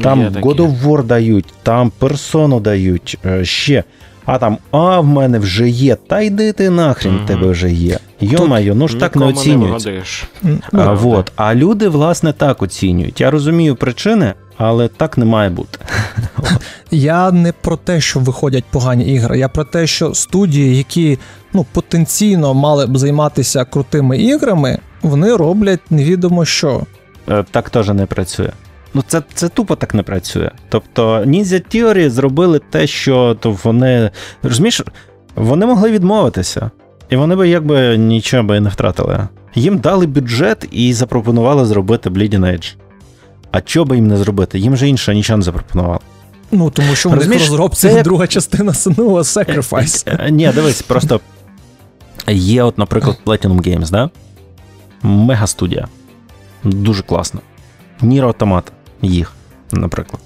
Там 0.03 0.21
Є. 0.21 0.29
God 0.29 0.57
of 0.57 0.83
War 0.83 1.05
дають, 1.05 1.47
там 1.63 1.93
персону 1.99 2.61
дають 2.61 3.19
е, 3.27 3.45
ще. 3.45 3.85
А 4.25 4.39
там, 4.39 4.59
а 4.71 5.01
в 5.01 5.07
мене 5.07 5.39
вже 5.39 5.69
є. 5.69 5.95
Та 5.95 6.21
йди 6.21 6.53
ти 6.53 6.71
нахрін, 6.71 7.15
Мгм. 7.15 7.27
тебе 7.27 7.47
вже 7.47 7.73
є. 7.73 7.99
Йо-майо, 8.21 8.75
ну 8.75 8.89
ж 8.89 8.97
так 8.97 9.17
не 9.17 9.27
оцінюють. 9.27 10.27
А, 10.73 10.93
вот. 10.93 11.33
а 11.37 11.55
люди, 11.55 11.89
власне, 11.89 12.33
так 12.33 12.63
оцінюють. 12.63 13.21
Я 13.21 13.31
розумію 13.31 13.77
причини, 13.77 14.35
але 14.57 14.89
так 14.89 15.19
не 15.19 15.25
має 15.25 15.51
бути. 15.51 15.79
Я 16.91 17.31
не 17.33 17.53
про 17.53 17.77
те, 17.77 18.01
що 18.01 18.21
виходять 18.21 18.65
погані 18.71 19.05
ігри. 19.15 19.39
Я 19.39 19.49
про 19.49 19.65
те, 19.65 19.87
що 19.87 20.15
студії, 20.15 20.77
які 20.77 21.19
ну, 21.53 21.67
потенційно 21.73 22.55
мали 22.55 22.87
б 22.87 22.99
займатися 22.99 23.65
крутими 23.65 24.19
іграми, 24.19 24.79
вони 25.03 25.37
роблять 25.37 25.81
невідомо 25.91 26.45
що. 26.45 26.83
Е, 27.29 27.45
Так 27.51 27.71
теж 27.71 27.89
не 27.89 28.07
працює. 28.07 28.51
Ну, 28.99 29.05
це, 29.09 29.23
це 29.35 29.49
тупо 29.49 29.77
так 29.77 29.95
не 29.95 30.03
працює. 30.03 30.51
Тобто, 30.69 31.19
Ninja 31.19 31.75
Theory 31.75 32.11
зробили 32.11 32.61
те, 32.71 32.87
що 32.87 33.37
то 33.41 33.59
вони. 33.65 34.11
Розумієш, 34.43 34.83
вони 35.35 35.67
могли 35.67 35.91
відмовитися, 35.91 36.71
і 37.11 37.17
вони 37.17 37.37
би 37.37 37.49
якби 37.49 37.97
нічого 37.97 38.43
би 38.43 38.61
не 38.61 38.69
втратили. 38.69 39.29
Їм 39.55 39.79
дали 39.79 40.07
бюджет 40.07 40.69
і 40.71 40.93
запропонували 40.93 41.67
зробити 41.67 42.11
Bleeding 42.11 42.41
Edge. 42.41 42.75
А 43.51 43.61
що 43.65 43.85
би 43.85 43.97
їм 43.97 44.07
не 44.07 44.17
зробити? 44.17 44.59
Їм 44.59 44.77
же 44.77 44.89
інше 44.89 45.15
нічого 45.15 45.37
не 45.37 45.43
запропонували. 45.43 46.01
Ну, 46.51 46.71
тому 46.71 46.95
що 46.95 47.09
в 47.09 47.29
них 47.29 47.33
розробці 47.33 47.89
це 47.89 48.03
друга 48.03 48.27
частина 48.27 48.73
Senua 48.73 49.23
Sacrifice. 49.23 50.25
Е, 50.27 50.31
Ні, 50.31 50.51
дивись, 50.55 50.83
просто 50.83 51.21
є, 52.29 52.63
от, 52.63 52.79
наприклад, 52.79 53.17
Platinum 53.27 53.69
Games, 53.69 53.91
да? 53.91 54.11
Мега 55.03 55.47
студія. 55.47 55.89
Дуже 56.65 57.03
класно. 57.03 57.41
Nier 58.03 58.23
Automata, 58.23 58.71
їх, 59.03 59.33
наприклад. 59.73 60.23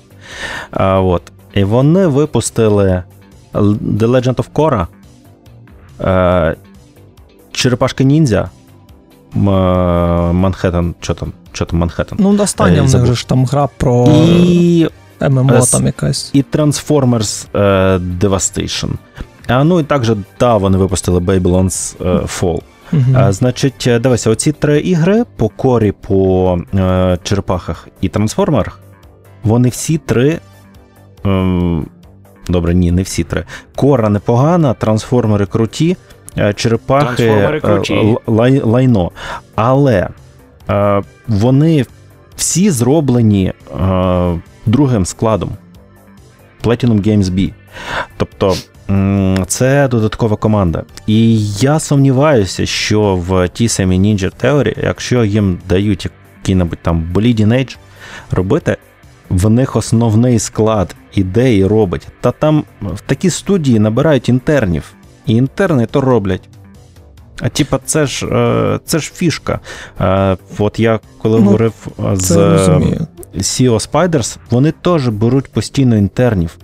А, 0.70 1.00
от. 1.00 1.22
І 1.54 1.64
вони 1.64 2.06
випустили 2.06 3.02
The 3.54 4.06
Legend 4.06 4.34
of 4.34 4.46
Korra, 4.54 4.86
е, 6.00 6.56
Черепашки 7.52 8.04
Ніндзя, 8.04 8.50
Манхеттен, 10.32 10.94
що 11.00 11.14
там, 11.14 11.32
що 11.52 11.64
там 11.64 11.78
Манхеттен. 11.78 12.18
Ну, 12.20 12.42
остання 12.42 12.78
Е, 12.78 12.80
в 12.80 12.94
них 12.94 13.06
же 13.06 13.14
ж 13.14 13.28
там 13.28 13.46
гра 13.46 13.68
про 13.76 14.06
І 14.08 14.88
ММО 15.20 15.56
С- 15.62 15.70
там 15.70 15.86
якась. 15.86 16.30
і 16.32 16.44
Transformers 16.52 17.46
е, 17.54 17.98
Devastation. 17.98 18.90
А 19.46 19.64
ну 19.64 19.80
і 19.80 19.82
також, 19.82 20.12
да, 20.40 20.56
вони 20.56 20.78
випустили 20.78 21.18
Babylon's 21.20 21.96
е, 22.00 22.20
Fall. 22.26 22.62
Значить, 23.28 23.86
е, 23.86 23.98
дивися, 23.98 24.30
оці 24.30 24.52
три 24.52 24.80
ігри 24.80 25.24
по 25.36 25.48
корі, 25.48 25.92
по 25.92 26.58
е, 26.74 27.18
черепахах 27.22 27.88
і 28.00 28.08
трансформерах, 28.08 28.80
вони 29.42 29.68
всі 29.68 29.98
три. 29.98 30.38
Ем, 31.24 31.86
добре, 32.48 32.74
ні, 32.74 32.92
не 32.92 33.02
всі 33.02 33.24
три. 33.24 33.44
Кора 33.76 34.08
непогана, 34.08 34.74
трансформери 34.74 35.46
круті, 35.46 35.96
е, 36.38 36.52
черепахи 36.52 37.24
е, 37.24 37.60
круті. 37.60 38.16
лай, 38.26 38.60
лайно. 38.60 39.10
Але 39.54 40.08
е, 40.70 41.02
вони 41.28 41.84
всі 42.36 42.70
зроблені 42.70 43.52
е, 43.80 44.40
другим 44.66 45.06
складом 45.06 45.50
Platinum 46.64 47.06
Games 47.08 47.24
B. 47.24 47.52
Тобто. 48.16 48.56
Це 49.46 49.88
додаткова 49.88 50.36
команда. 50.36 50.82
І 51.06 51.46
я 51.48 51.80
сумніваюся, 51.80 52.66
що 52.66 53.16
в 53.16 53.48
тій 53.48 53.68
самій 53.68 53.98
Ninja 53.98 54.32
Theory, 54.42 54.84
якщо 54.84 55.24
їм 55.24 55.58
дають 55.68 56.08
який-небудь 56.36 56.78
там 56.82 57.10
Bleeding 57.14 57.48
Edge 57.48 57.76
робити, 58.30 58.76
в 59.30 59.50
них 59.50 59.76
основний 59.76 60.38
склад 60.38 60.96
ідеї 61.14 61.66
робить. 61.66 62.08
Та 62.20 62.32
там 62.32 62.64
в 62.82 63.00
такі 63.00 63.30
студії 63.30 63.78
набирають 63.78 64.28
інтернів, 64.28 64.92
і 65.26 65.34
інтерни 65.34 65.86
то 65.86 66.00
роблять. 66.00 66.48
А 67.40 67.48
типа, 67.48 67.78
це 67.84 68.06
ж 68.06 68.26
е, 68.26 68.80
це 68.84 68.98
ж 68.98 69.12
фішка. 69.14 69.60
Е, 70.00 70.36
от 70.58 70.78
я 70.78 71.00
коли 71.18 71.38
ну, 71.38 71.44
говорив 71.44 71.72
з 72.12 72.30
CEO 73.36 73.90
Spiders, 73.90 74.36
вони 74.50 74.72
теж 74.72 75.08
беруть 75.08 75.52
постійно 75.52 75.96
інтернів. 75.96 76.58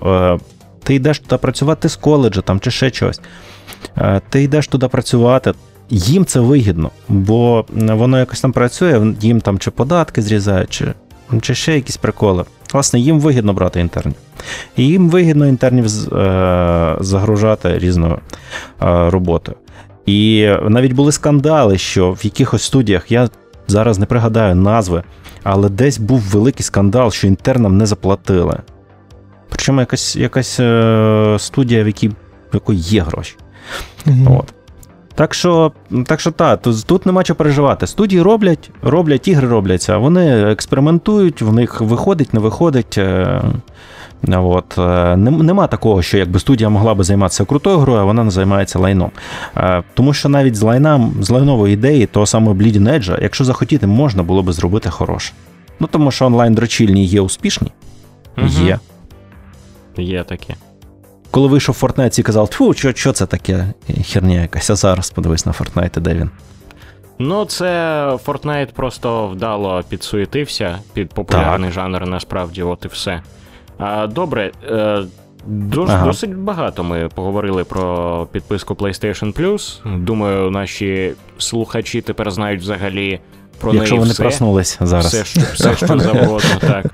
Е, 0.89 0.91
ти 0.91 0.95
йдеш 0.95 1.19
туди 1.19 1.37
працювати 1.37 1.89
з 1.89 1.97
коледжа 1.97 2.41
там, 2.41 2.61
чи 2.61 2.71
ще 2.71 2.91
щось. 2.91 3.21
Ти 4.31 4.43
йдеш 4.43 4.69
туди 4.69 4.89
працювати. 4.89 5.53
Їм 5.91 6.25
це 6.25 6.41
вигідно, 6.41 6.91
бо 7.09 7.65
воно 7.71 8.19
якось 8.19 8.41
там 8.41 8.53
працює, 8.53 9.15
їм 9.21 9.41
там 9.41 9.59
чи 9.59 9.71
податки 9.71 10.23
зрізають, 10.23 10.71
чи 10.71 10.87
чи 11.41 11.55
ще 11.55 11.75
якісь 11.75 11.97
приколи. 11.97 12.45
Власне, 12.73 13.01
їм 13.01 13.21
вигідно 13.21 13.53
брати 13.53 13.81
інтернів. 13.81 14.15
І 14.77 14.87
їм 14.87 15.09
вигідно 15.09 15.47
інтернів 15.47 15.85
е, 15.87 16.97
загружати 17.01 17.79
різною 17.79 18.19
е, 18.83 19.11
роботою. 19.11 19.57
І 20.07 20.51
навіть 20.69 20.93
були 20.93 21.13
скандали, 21.13 21.79
що 21.79 22.13
в 22.13 22.21
якихось 22.25 22.63
студіях, 22.63 23.13
я 23.13 23.29
зараз 23.67 23.99
не 23.99 24.07
пригадаю 24.07 24.55
назви, 24.55 25.03
але 25.43 25.69
десь 25.69 25.99
був 25.99 26.21
великий 26.21 26.63
скандал, 26.63 27.11
що 27.11 27.27
інтернам 27.27 27.77
не 27.77 27.87
заплатили. 27.87 28.59
Причому 29.49 29.81
якась 29.81 30.17
якась 30.17 30.61
е, 30.61 31.37
студія, 31.39 31.85
в 31.85 31.87
якій 31.87 32.09
в 32.09 32.15
якої 32.53 32.79
є 32.79 33.03
гроші. 33.03 33.37
Mm-hmm. 34.07 34.39
От. 34.39 34.55
Так 35.15 35.35
що 35.35 35.73
так 36.07 36.21
що 36.21 36.31
та, 36.31 36.57
тут 36.57 37.07
нема 37.07 37.23
чого 37.23 37.37
переживати. 37.37 37.87
Студії 37.87 38.23
роблять, 38.23 38.71
роблять, 38.83 39.29
ігри 39.29 39.49
робляться, 39.49 39.97
вони 39.97 40.51
експериментують, 40.51 41.43
в 41.43 41.53
них 41.53 41.81
виходить, 41.81 42.35
не 42.35 42.41
виходить. 42.41 42.99
Е, 42.99 43.43
от. 44.33 44.79
Е, 44.79 45.17
нема 45.17 45.67
такого, 45.67 46.03
що 46.03 46.19
якби 46.19 46.41
студія 46.41 46.71
могла 46.71 46.95
би 46.95 47.05
займатися 47.05 47.45
крутою 47.45 47.79
грою, 47.79 48.01
а 48.01 48.05
вона 48.05 48.25
не 48.25 48.31
займається 48.31 48.79
лайном. 48.79 49.11
Е, 49.57 49.83
тому 49.95 50.13
що 50.13 50.29
навіть 50.29 50.57
з 50.57 50.63
лайном, 50.63 51.15
з 51.21 51.31
лайнової 51.31 51.75
ідеї, 51.75 52.07
того 52.07 52.27
самого 52.27 52.57
Bleeding 52.57 52.89
Edge, 52.95 53.23
якщо 53.23 53.45
захотіти, 53.45 53.87
можна 53.87 54.23
було 54.23 54.43
би 54.43 54.53
зробити 54.53 54.91
хороше. 54.91 55.33
Ну 55.81 55.89
тому 55.91 56.11
що 56.11 56.27
онлайн 56.27 56.55
дрочільні 56.55 57.07
є 57.07 57.21
успішні. 57.21 57.73
Угу. 58.39 58.47
Є. 58.65 58.79
Є 59.99 60.25
таке. 60.25 60.55
Коли 61.31 61.49
вийшов 61.49 61.79
Fortnite 61.83 62.21
і 62.21 62.23
казав, 62.23 62.49
тьфу, 62.49 62.75
що, 62.75 62.93
що 62.95 63.13
це 63.13 63.27
таке 63.27 63.67
херня 64.05 64.41
якась, 64.41 64.71
а 64.71 64.77
зараз 64.77 65.11
подивись 65.11 65.47
на 65.47 65.53
Fortnite, 65.53 66.01
де 66.01 66.15
він. 66.15 66.31
Ну, 67.19 67.45
це 67.45 67.65
Fortnite 68.27 68.73
просто 68.73 69.29
вдало 69.29 69.83
підсуетився 69.89 70.79
під 70.93 71.09
популярний 71.09 71.69
так. 71.71 71.75
жанр, 71.75 72.07
насправді, 72.07 72.63
от 72.63 72.85
і 72.85 72.89
все. 72.89 73.23
А, 73.79 74.07
Добре, 74.07 74.51
е, 74.71 75.03
дос, 75.47 75.91
ага. 75.91 76.07
досить 76.07 76.37
багато 76.37 76.85
ми 76.85 77.09
поговорили 77.15 77.65
про 77.65 78.27
підписку 78.33 78.75
PlayStation 78.75 79.33
Plus. 79.33 79.81
Думаю, 80.05 80.51
наші 80.51 81.13
слухачі 81.39 82.01
тепер 82.01 82.31
знають 82.31 82.61
взагалі 82.61 83.21
про 83.61 83.75
Якщо 83.75 83.95
неї 83.95 84.01
вони 84.01 84.13
все. 84.13 84.23
проснулись 84.23 84.79
зараз. 84.81 85.07
Все, 85.07 85.25
що, 85.25 85.41
все, 85.41 85.77
що 85.77 85.87
завгодно, 85.99 86.41
так. 86.61 86.87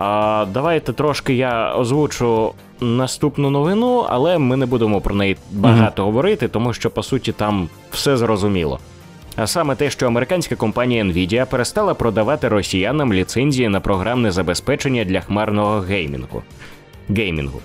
А, 0.00 0.46
Давайте 0.46 0.92
трошки 0.92 1.34
я 1.34 1.74
озвучу 1.74 2.54
наступну 2.80 3.50
новину, 3.50 4.06
але 4.08 4.38
ми 4.38 4.56
не 4.56 4.66
будемо 4.66 5.00
про 5.00 5.14
неї 5.14 5.36
багато 5.50 6.02
mm-hmm. 6.02 6.06
говорити, 6.06 6.48
тому 6.48 6.72
що 6.72 6.90
по 6.90 7.02
суті 7.02 7.32
там 7.32 7.68
все 7.90 8.16
зрозуміло. 8.16 8.78
А 9.36 9.46
саме 9.46 9.74
те, 9.74 9.90
що 9.90 10.06
американська 10.06 10.56
компанія 10.56 11.04
Nvidia 11.04 11.46
перестала 11.46 11.94
продавати 11.94 12.48
росіянам 12.48 13.12
ліцензії 13.12 13.68
на 13.68 13.80
програмне 13.80 14.30
забезпечення 14.30 15.04
для 15.04 15.20
хмарного 15.20 15.80
геймінгу. 15.80 16.42
Геймінгу. 17.08 17.60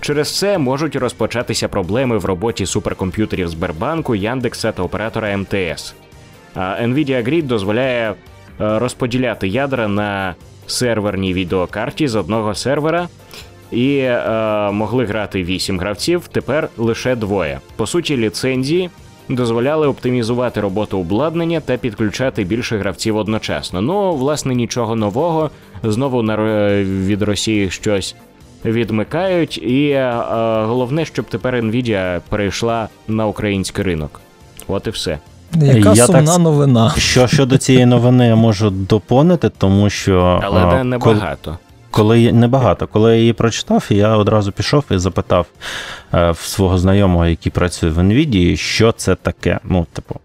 Через 0.00 0.38
це 0.38 0.58
можуть 0.58 0.96
розпочатися 0.96 1.68
проблеми 1.68 2.18
в 2.18 2.24
роботі 2.24 2.66
суперкомп'ютерів 2.66 3.48
Сбербанку, 3.48 4.14
Яндекса 4.14 4.72
та 4.72 4.82
оператора 4.82 5.36
МТС. 5.36 5.94
А 6.54 6.60
Nvidia 6.60 7.28
Grid 7.28 7.42
дозволяє 7.42 8.10
е, 8.10 8.14
розподіляти 8.78 9.48
ядра 9.48 9.88
на 9.88 10.34
серверній 10.70 11.32
відеокарті 11.32 12.08
з 12.08 12.16
одного 12.16 12.54
сервера 12.54 13.08
і 13.70 13.96
е, 13.98 14.20
могли 14.70 15.04
грати 15.04 15.44
8 15.44 15.78
гравців, 15.78 16.28
тепер 16.32 16.68
лише 16.76 17.16
двоє. 17.16 17.60
По 17.76 17.86
суті, 17.86 18.16
ліцензії 18.16 18.90
дозволяли 19.28 19.86
оптимізувати 19.86 20.60
роботу 20.60 20.98
обладнання 20.98 21.60
та 21.60 21.76
підключати 21.76 22.44
більше 22.44 22.78
гравців 22.78 23.16
одночасно. 23.16 23.80
Ну, 23.80 24.12
власне, 24.12 24.54
нічого 24.54 24.96
нового. 24.96 25.50
Знову 25.82 26.22
на 26.22 26.36
від 26.82 27.22
Росії 27.22 27.70
щось 27.70 28.14
відмикають, 28.64 29.58
і 29.58 29.88
е, 29.90 30.12
головне, 30.64 31.04
щоб 31.04 31.24
тепер 31.24 31.54
Nvidia 31.54 32.20
перейшла 32.28 32.88
на 33.08 33.26
український 33.26 33.84
ринок. 33.84 34.20
От 34.68 34.86
і 34.86 34.90
все. 34.90 35.18
Яка 35.54 35.92
я 35.94 36.06
сумна 36.06 36.32
так, 36.32 36.38
новина. 36.38 36.94
Що 36.98 37.26
щодо 37.26 37.58
цієї 37.58 37.86
новини 37.86 38.26
я 38.26 38.36
можу 38.36 38.70
доповнити, 38.70 39.48
тому 39.48 39.90
що. 39.90 40.40
Але 40.42 40.60
а, 40.60 40.84
небагато. 40.84 41.58
Коли 41.90 42.32
небагато, 42.32 42.86
коли 42.86 43.10
я 43.10 43.16
її 43.16 43.32
прочитав, 43.32 43.86
я 43.88 44.16
одразу 44.16 44.52
пішов 44.52 44.84
і 44.90 44.98
запитав 44.98 45.46
е, 46.14 46.30
в 46.30 46.38
свого 46.38 46.78
знайомого, 46.78 47.26
який 47.26 47.52
працює 47.52 47.90
в 47.90 47.98
NVIDIA, 47.98 48.56
що 48.56 48.92
це 48.92 49.14
таке. 49.14 49.60
Ну, 49.64 49.86
типу, 49.92 50.20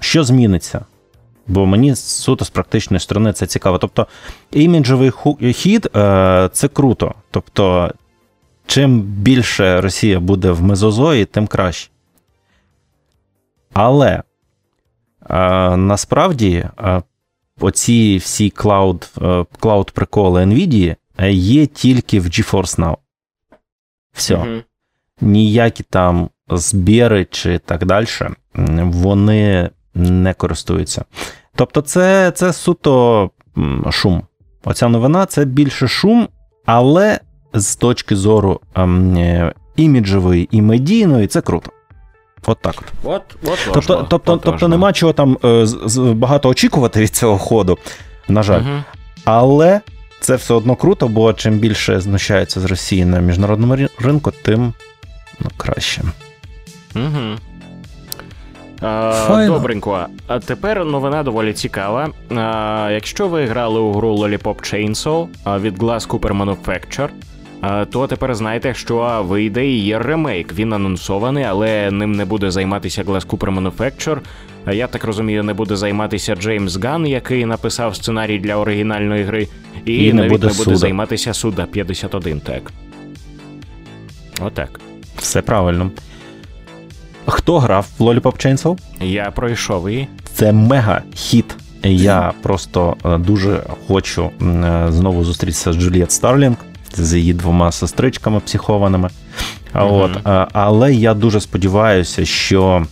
що 0.00 0.24
зміниться? 0.24 0.80
Бо 1.46 1.66
мені 1.66 1.96
суто 1.96 2.44
з 2.44 2.50
практичної 2.50 3.00
сторони 3.00 3.32
це 3.32 3.46
цікаво. 3.46 3.78
Тобто, 3.78 4.06
іміджовий 4.52 5.12
хід 5.52 5.88
е, 5.96 6.48
це 6.52 6.68
круто. 6.68 7.14
Тобто, 7.30 7.90
чим 8.66 9.00
більше 9.00 9.80
Росія 9.80 10.20
буде 10.20 10.50
в 10.50 10.62
мезозої, 10.62 11.24
тим 11.24 11.46
краще. 11.46 11.90
Але 13.72 14.08
е, 14.08 14.22
насправді 15.76 16.68
оці 17.60 18.16
всі 18.16 18.50
cloud, 18.50 19.10
cloud 19.60 19.90
приколи 19.90 20.44
NVIDIA 20.44 20.96
є 21.30 21.66
тільки 21.66 22.20
в 22.20 22.24
GeForce 22.24 22.80
Now. 22.80 22.96
Все. 24.12 24.34
Mm-hmm. 24.34 24.62
Ніякі 25.20 25.82
там 25.82 26.28
збіри 26.48 27.26
чи 27.30 27.58
так 27.58 27.86
далі, 27.86 28.06
вони 28.84 29.70
не 29.94 30.34
користуються. 30.34 31.04
Тобто, 31.56 31.80
це 31.80 32.30
це 32.30 32.52
суто 32.52 33.30
шум. 33.90 34.22
Оця 34.64 34.88
новина 34.88 35.26
це 35.26 35.44
більше 35.44 35.88
шум, 35.88 36.28
але 36.66 37.20
з 37.54 37.76
точки 37.76 38.16
зору 38.16 38.60
ем, 38.74 39.16
е, 39.16 39.54
іміджової 39.76 40.48
і 40.50 40.62
медійної, 40.62 41.26
це 41.26 41.40
круто. 41.40 41.70
От 42.46 42.58
так. 42.60 42.74
От, 43.04 43.22
от 43.44 43.58
Тобто, 43.72 43.98
от 43.98 44.08
тобто, 44.08 44.36
тобто 44.36 44.68
нема 44.68 44.92
чого 44.92 45.12
там 45.12 45.38
е, 45.44 45.66
багато 45.98 46.48
очікувати 46.48 47.00
від 47.00 47.10
цього 47.10 47.38
ходу, 47.38 47.78
на 48.28 48.42
жаль. 48.42 48.60
Угу. 48.60 48.82
Але 49.24 49.80
це 50.20 50.36
все 50.36 50.54
одно 50.54 50.76
круто, 50.76 51.08
бо 51.08 51.32
чим 51.32 51.58
більше 51.58 52.00
знущаються 52.00 52.60
з 52.60 52.64
Росії 52.64 53.04
на 53.04 53.20
міжнародному 53.20 53.88
ринку, 53.98 54.32
тим 54.42 54.72
ну, 55.40 55.50
краще. 55.56 56.02
Угу. 56.96 57.38
А, 58.80 59.46
добренько. 59.46 60.06
А 60.26 60.38
тепер 60.38 60.84
новина 60.84 61.22
доволі 61.22 61.52
цікава. 61.52 62.08
А, 62.36 62.90
Якщо 62.92 63.28
ви 63.28 63.46
грали 63.46 63.80
у 63.80 63.92
гру 63.92 64.16
Lollipop 64.16 64.38
Chainsaw 64.42 65.26
від 65.60 65.78
Glass 65.78 66.08
Cooper 66.08 66.44
Manufacture, 66.44 67.08
то 67.90 68.06
тепер 68.06 68.34
знаєте, 68.34 68.74
що 68.74 69.24
вийде 69.28 69.66
і 69.66 69.78
є 69.78 69.98
ремейк. 69.98 70.52
Він 70.52 70.72
анонсований, 70.72 71.44
але 71.44 71.90
ним 71.90 72.12
не 72.12 72.24
буде 72.24 72.50
займатися 72.50 73.02
Glass 73.02 73.26
Cooper 73.26 73.60
Manufacture. 73.60 74.18
Я 74.72 74.86
так 74.86 75.04
розумію, 75.04 75.44
не 75.44 75.54
буде 75.54 75.76
займатися 75.76 76.36
Джеймс 76.36 76.76
Ган, 76.76 77.06
який 77.06 77.44
написав 77.44 77.96
сценарій 77.96 78.38
для 78.38 78.56
оригінальної 78.56 79.24
гри, 79.24 79.48
і, 79.84 80.04
і 80.04 80.12
навіть 80.12 80.30
не 80.30 80.36
буде, 80.36 80.46
не 80.46 80.52
буде 80.52 80.76
займатися 80.76 81.34
Суда 81.34 81.66
51, 81.66 82.40
так. 82.40 82.72
Отак. 84.40 84.80
Все 85.16 85.42
правильно. 85.42 85.90
Хто 87.26 87.58
грав 87.58 87.86
в 87.98 88.02
Lollipop 88.02 88.22
Chainsaw? 88.22 88.78
Я 89.00 89.30
пройшов 89.30 89.90
її. 89.90 90.08
Це 90.34 90.52
мега 90.52 91.02
хіт. 91.14 91.56
Я 91.82 92.32
просто 92.42 92.96
е, 93.04 93.18
дуже 93.18 93.62
хочу 93.88 94.30
е, 94.42 94.86
знову 94.88 95.24
зустрітися 95.24 95.72
з 95.72 95.76
Джуліет 95.76 96.12
Старлінг 96.12 96.56
з 96.96 97.14
її 97.14 97.34
двома 97.34 97.72
сестричками 97.72 98.40
психованими. 98.40 99.08
Mm-hmm. 99.74 99.92
От, 99.92 100.48
Але 100.52 100.94
я 100.94 101.14
дуже 101.14 101.40
сподіваюся, 101.40 102.24
що 102.24 102.86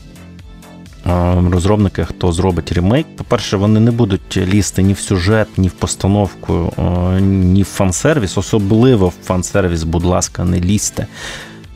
розробники, 1.50 2.04
хто 2.04 2.32
зробить 2.32 2.72
ремейк, 2.72 3.06
по-перше, 3.16 3.56
вони 3.56 3.80
не 3.80 3.90
будуть 3.90 4.36
лізти 4.36 4.82
ні 4.82 4.92
в 4.92 4.98
сюжет, 4.98 5.48
ні 5.56 5.68
в 5.68 5.72
постановку, 5.72 6.72
ні 7.20 7.62
в 7.62 7.66
фан-сервіс. 7.66 8.38
Особливо 8.38 9.08
в 9.08 9.14
фан-сервіс, 9.24 9.82
будь 9.82 10.04
ласка, 10.04 10.44
не 10.44 10.60
лізьте 10.60 11.06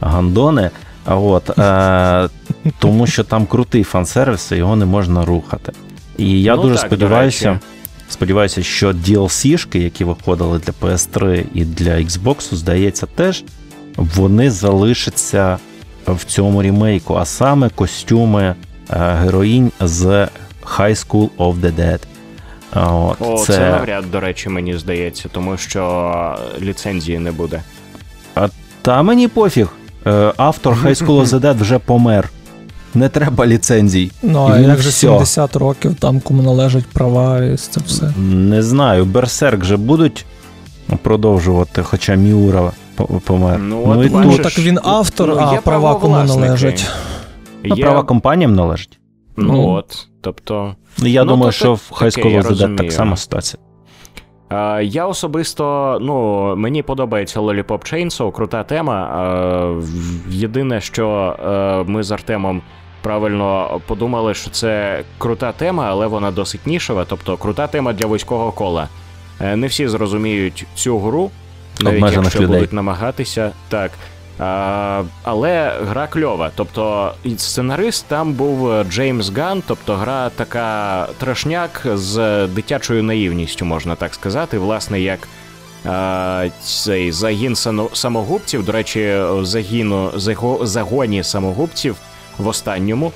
гандони. 0.00 0.70
От, 1.06 1.58
е, 1.58 2.28
Тому 2.78 3.06
що 3.06 3.24
там 3.24 3.46
крутий 3.46 3.84
фан-сервіс, 3.84 4.52
і 4.52 4.56
його 4.56 4.76
не 4.76 4.86
можна 4.86 5.24
рухати. 5.24 5.72
І 6.18 6.42
я 6.42 6.56
ну, 6.56 6.62
дуже 6.62 6.74
так, 6.74 6.86
сподіваюся. 6.86 7.60
Сподіваюся, 8.08 8.62
що 8.62 8.90
DLC-шки, 8.90 9.78
які 9.78 10.04
виходили 10.04 10.58
для 10.58 10.72
PS3 10.72 11.44
і 11.54 11.64
для 11.64 11.90
Xbox, 11.90 12.54
здається, 12.54 13.06
теж 13.06 13.44
вони 13.96 14.50
залишаться 14.50 15.58
в 16.06 16.24
цьому 16.24 16.62
рімейку, 16.62 17.14
а 17.14 17.24
саме 17.24 17.68
костюми 17.68 18.54
е, 18.90 19.14
героїнь 19.22 19.72
з 19.80 20.28
High 20.62 21.06
School 21.06 21.28
of 21.38 21.60
the 21.60 21.72
Dead. 21.72 21.98
От, 22.74 23.16
О, 23.20 23.38
це... 23.38 23.52
це 23.52 23.70
навряд, 23.70 24.10
до 24.10 24.20
речі, 24.20 24.48
мені 24.48 24.78
здається, 24.78 25.28
тому 25.32 25.56
що 25.56 26.38
ліцензії 26.60 27.18
не 27.18 27.32
буде. 27.32 27.62
А, 28.34 28.48
Та 28.82 29.02
мені 29.02 29.28
пофіг. 29.28 29.68
Е, 30.06 30.32
автор 30.36 30.74
High 30.74 31.04
School 31.04 31.20
of 31.20 31.26
the 31.26 31.40
Dead 31.40 31.60
вже 31.60 31.78
помер. 31.78 32.30
Не 32.94 33.08
треба 33.08 33.46
ліцензій. 33.46 34.10
Ну, 34.22 34.48
а 34.52 34.58
як 34.58 34.78
же 34.78 34.90
70 34.90 35.56
років 35.56 35.94
там 35.94 36.20
кому 36.20 36.42
належать 36.42 36.86
права 36.86 37.44
і 37.44 37.56
це 37.56 37.80
все? 37.86 38.12
Не 38.18 38.62
знаю. 38.62 39.04
Берсерк 39.04 39.64
же 39.64 39.76
будуть 39.76 40.26
продовжувати, 41.02 41.82
хоча 41.82 42.14
Міура 42.14 42.72
помер. 43.24 43.58
Ну, 43.58 43.82
ну, 43.86 44.04
і 44.04 44.10
ну 44.10 44.38
так 44.38 44.58
він 44.58 44.78
автор, 44.82 45.28
ну, 45.28 45.36
а 45.36 45.60
права 45.60 45.94
кому 45.94 46.16
належать. 46.16 46.86
Є... 47.64 47.84
Права 47.84 48.02
компаніям 48.02 48.54
належать. 48.54 48.98
Ну, 49.36 49.52
ну 49.52 49.68
от. 49.68 50.08
Тобто. 50.20 50.74
Я 50.98 51.24
ну, 51.24 51.30
думаю, 51.30 51.52
що 51.52 51.74
в 51.74 51.92
High 51.92 52.18
School 52.18 52.52
Dead 52.52 52.76
так 52.76 52.92
само 52.92 53.16
ситуація. 53.16 53.62
Uh, 54.50 54.82
я 54.82 55.06
особисто, 55.06 55.98
ну, 56.02 56.56
мені 56.56 56.82
подобається 56.82 57.40
Lollipop 57.40 57.66
Chainsaw, 57.66 58.32
крута 58.32 58.62
тема. 58.62 59.10
Uh, 59.16 59.84
єдине, 60.28 60.80
що 60.80 61.36
uh, 61.46 61.88
ми 61.88 62.02
з 62.02 62.10
Артемом 62.10 62.62
правильно 63.06 63.80
подумали, 63.86 64.34
що 64.34 64.50
це 64.50 65.02
крута 65.18 65.52
тема, 65.52 65.86
але 65.88 66.06
вона 66.06 66.30
досить 66.30 66.66
нішева, 66.66 67.04
тобто 67.08 67.36
крута 67.36 67.66
тема 67.66 67.92
для 67.92 68.06
вузького 68.06 68.52
кола. 68.52 68.88
Е, 69.40 69.56
не 69.56 69.66
всі 69.66 69.88
зрозуміють 69.88 70.66
цю 70.74 70.98
гру, 70.98 71.30
навіть 71.80 72.12
якщо 72.12 72.40
людей. 72.40 72.56
будуть 72.56 72.72
намагатися. 72.72 73.50
Так. 73.68 73.90
Але 75.22 75.72
гра 75.88 76.06
кльова. 76.06 76.50
Тобто 76.54 77.12
сценарист 77.36 78.06
там 78.08 78.32
був 78.32 78.84
Джеймс 78.84 79.30
Ган, 79.30 79.62
тобто 79.66 79.94
гра 79.94 80.30
така 80.30 81.08
трешняк 81.18 81.86
з 81.94 82.46
дитячою 82.46 83.02
наївністю, 83.02 83.64
можна 83.64 83.94
так 83.94 84.14
сказати. 84.14 84.58
Власне, 84.58 85.00
як 85.00 85.28
цей 86.60 87.12
загін 87.12 87.56
самогубців, 87.92 88.64
до 88.64 88.72
речі, 88.72 89.20
загіну, 89.42 90.02
в 90.02 90.10
загоні 90.62 91.22
самогубців 91.22 91.96
в 92.38 92.48
останньому. 92.48 93.12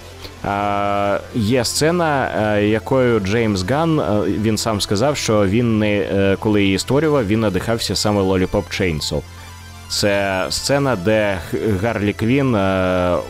Є 1.34 1.64
сцена, 1.64 2.30
е, 2.56 2.66
якою 2.66 3.20
Джеймс 3.20 3.62
Ган 3.62 4.00
е, 4.00 4.22
він 4.26 4.58
сам 4.58 4.80
сказав, 4.80 5.16
що 5.16 5.46
він 5.46 5.78
не 5.78 5.98
е, 5.98 6.36
коли 6.40 6.62
її 6.62 6.78
створював, 6.78 7.26
він 7.26 7.40
надихався 7.40 7.96
саме 7.96 8.22
Lollipop 8.22 8.62
Chainsaw. 8.80 9.22
Це 9.90 10.46
сцена, 10.50 10.96
де 10.96 11.38
Гарлі 11.82 12.12
Квін 12.12 12.54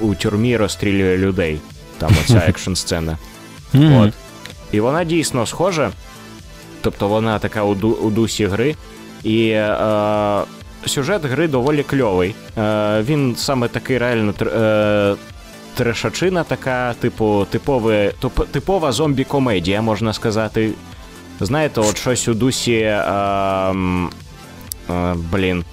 у 0.01 0.15
тюрмі 0.15 0.57
розстрілює 0.57 1.17
людей. 1.17 1.61
Там 1.99 2.11
оця 2.25 2.37
екшн 2.49 2.75
сцена. 2.75 3.19
От. 3.75 4.13
І 4.73 4.81
вона 4.81 5.05
дійсно 5.05 5.47
схожа. 5.47 5.91
Тобто 6.81 7.09
вона 7.09 7.39
така 7.39 7.63
у, 7.63 7.75
ду, 7.75 7.89
у 7.91 8.11
дусі 8.11 8.47
гри. 8.47 8.77
І 9.25 9.49
е, 9.49 10.43
сюжет 10.87 11.25
гри 11.25 11.49
доволі 11.49 11.83
кльовий. 11.83 12.35
Е, 12.59 13.03
Він 13.03 13.37
саме 13.37 13.69
такий 13.69 13.99
реально 13.99 14.35
е, 14.43 15.15
трешачина 15.75 16.45
така, 16.45 16.95
типу, 16.95 17.47
типове, 17.51 18.13
типова 18.51 18.91
зомбі-комедія, 18.93 19.81
можна 19.83 20.13
сказати. 20.13 20.71
Знаєте, 21.41 21.81
от 21.81 21.99
щось 21.99 22.29
у 22.29 22.35
дусі. 22.35 22.83
А, 22.85 23.75
а, 24.89 25.15
блін. 25.33 25.65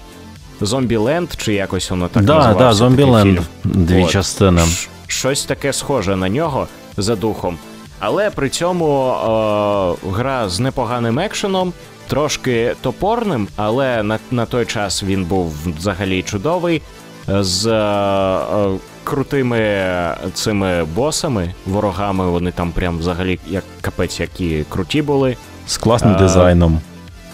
Зомбіленд, 0.60 1.28
чи 1.36 1.54
якось 1.54 1.90
воно 1.90 2.08
так 2.08 2.24
да, 2.24 2.34
називався? 2.34 2.64
Да, 2.64 2.72
Зомбіленд. 2.72 3.40
Дві 3.64 4.04
от. 4.04 4.10
частини. 4.10 4.62
Щось 5.06 5.44
таке 5.44 5.72
схоже 5.72 6.16
на 6.16 6.28
нього 6.28 6.66
за 6.96 7.16
духом. 7.16 7.58
Але 8.00 8.30
при 8.30 8.48
цьому 8.48 9.10
е, 9.10 10.10
гра 10.10 10.48
з 10.48 10.60
непоганим 10.60 11.18
екшеном, 11.18 11.72
трошки 12.08 12.74
топорним, 12.80 13.48
але 13.56 14.02
на 14.02 14.18
на 14.30 14.46
той 14.46 14.66
час 14.66 15.02
він 15.02 15.24
був 15.24 15.54
взагалі 15.78 16.22
чудовий. 16.22 16.82
З 17.28 17.66
е, 17.66 18.78
крутими 19.04 19.90
цими 20.34 20.84
босами, 20.84 21.54
ворогами, 21.66 22.26
вони 22.26 22.50
там 22.52 22.72
прям 22.72 22.98
взагалі 22.98 23.38
як 23.48 23.64
капець, 23.80 24.20
які 24.20 24.64
круті 24.68 25.02
були. 25.02 25.36
З 25.66 25.76
класним 25.76 26.14
а, 26.14 26.18
дизайном. 26.18 26.80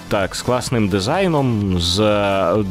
Так, 0.09 0.37
з 0.37 0.43
класним 0.43 0.89
дизайном. 0.89 1.79
З, 1.79 1.97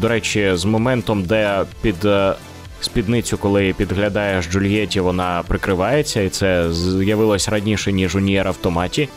До 0.01 0.07
речі, 0.07 0.51
з 0.53 0.65
моментом, 0.65 1.23
де 1.23 1.63
під 1.81 2.05
е, 2.05 2.33
спідницю, 2.81 3.37
коли 3.37 3.73
підглядаєш 3.77 4.49
Джульєті, 4.49 4.99
вона 4.99 5.43
прикривається, 5.47 6.21
і 6.21 6.29
це 6.29 6.73
з'явилось 6.73 7.49
раніше, 7.49 7.91
ніж 7.91 8.15
у 8.15 8.19
Нієр 8.19 8.47
автоматі, 8.47 9.09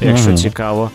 якщо 0.00 0.30
mm 0.30 0.36
цікаво. 0.36 0.90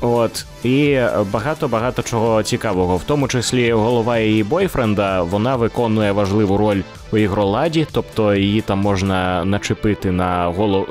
От, 0.00 0.46
і 0.64 1.00
багато-багато 1.32 2.02
чого 2.02 2.42
цікавого, 2.42 2.96
в 2.96 3.02
тому 3.02 3.28
числі 3.28 3.72
голова 3.72 4.18
її 4.18 4.44
бойфренда, 4.44 5.22
вона 5.22 5.56
виконує 5.56 6.12
важливу 6.12 6.56
роль 6.56 6.82
у 7.12 7.16
ігроладі, 7.16 7.86
тобто 7.92 8.34
її 8.34 8.60
там 8.60 8.78
можна 8.78 9.44
начепити 9.44 10.10
на 10.10 10.46
голову 10.46 10.86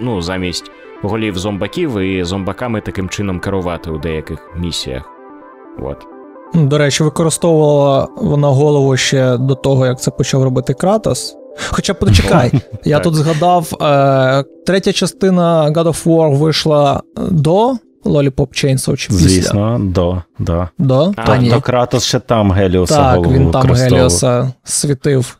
ну, 0.00 0.22
замість 0.22 0.70
голів 1.02 1.38
зомбаків 1.38 1.98
і 1.98 2.24
зомбаками 2.24 2.80
таким 2.80 3.08
чином 3.08 3.40
керувати 3.40 3.90
у 3.90 3.98
деяких 3.98 4.38
місіях. 4.56 5.02
От. 5.82 6.06
Ну, 6.54 6.66
до 6.66 6.78
речі, 6.78 7.04
використовувала 7.04 8.08
вона 8.16 8.48
голову 8.48 8.96
ще 8.96 9.36
до 9.36 9.54
того, 9.54 9.86
як 9.86 10.00
це 10.00 10.10
почав 10.10 10.42
робити 10.42 10.74
Кратос. 10.74 11.36
Хоча 11.68 11.94
почекай, 11.94 12.52
я 12.84 12.98
тут 13.00 13.14
згадав, 13.14 13.82
е, 13.82 14.44
третя 14.66 14.92
частина 14.92 15.70
God 15.70 15.84
of 15.84 16.06
War 16.06 16.36
вийшла 16.36 17.02
до 17.16 17.74
Lollipop 18.04 18.48
Chainsaw 18.48 18.96
чи 18.96 19.08
після? 19.08 19.28
Звісно, 19.28 19.78
до. 19.80 20.22
до. 20.38 20.68
До? 20.78 21.12
А, 21.16 21.36
ні. 21.36 21.50
То 21.50 21.60
Кратос 21.60 22.04
ще 22.04 22.20
там 22.20 22.52
Геліоса 22.52 22.94
так, 22.94 23.16
голову 23.16 23.34
він 23.34 23.50
там 23.50 23.72
Геліоса 23.72 24.52
світив. 24.64 25.38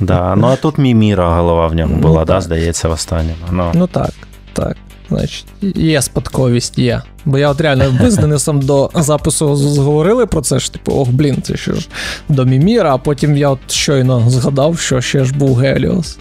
Да, 0.00 0.34
Ну 0.36 0.46
а 0.46 0.56
тут 0.56 0.78
Міміра 0.78 1.34
голова 1.34 1.66
в 1.66 1.74
ньому 1.74 1.96
була, 1.96 2.20
ну, 2.20 2.26
да, 2.26 2.40
здається, 2.40 2.88
в 2.88 2.92
останньому. 2.92 3.44
Ну. 3.50 3.70
ну 3.74 3.86
так, 3.86 4.10
так. 4.54 4.76
Значить, 5.08 5.46
є 5.76 6.02
спадковість, 6.02 6.78
є. 6.78 7.02
Бо 7.24 7.38
я 7.38 7.50
от 7.50 7.60
реально 7.60 7.98
ми 8.00 8.10
з 8.10 8.16
Денисом 8.16 8.60
до 8.60 8.90
запису 8.94 9.56
зговорили 9.56 10.26
про 10.26 10.40
це 10.40 10.58
ж, 10.58 10.72
типу, 10.72 10.92
ох, 10.92 11.08
блін, 11.08 11.42
це 11.42 11.56
що 11.56 11.74
ж 11.74 11.88
до 12.28 12.44
Міміра, 12.44 12.94
а 12.94 12.98
потім 12.98 13.36
я 13.36 13.48
от 13.48 13.70
щойно 13.70 14.30
згадав, 14.30 14.78
що 14.78 15.00
ще 15.00 15.24
ж 15.24 15.34
був 15.34 15.56
Геліос. 15.56 16.18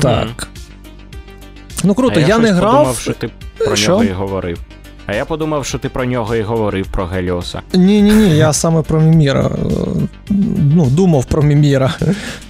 Так. 0.00 0.48
Ну 1.84 1.94
круто, 1.94 2.14
а 2.16 2.20
я, 2.20 2.26
я 2.26 2.38
не 2.38 2.52
грав. 2.52 2.72
Подумав, 2.72 2.98
що 2.98 3.12
ти 3.12 3.30
про 3.58 3.76
що? 3.76 3.90
нього 3.90 4.04
і 4.04 4.12
говорив. 4.12 4.58
А 5.06 5.14
я 5.14 5.24
подумав, 5.24 5.66
що 5.66 5.78
ти 5.78 5.88
про 5.88 6.04
нього 6.04 6.36
і 6.36 6.42
говорив 6.42 6.86
про 6.86 7.06
Геліоса. 7.06 7.62
Ні, 7.72 8.02
ні, 8.02 8.12
ні, 8.12 8.36
я 8.36 8.52
саме 8.52 8.82
про 8.82 9.00
Міміра. 9.00 9.50
Ну, 10.74 10.86
думав 10.86 11.24
про 11.24 11.42
Міміра 11.42 11.94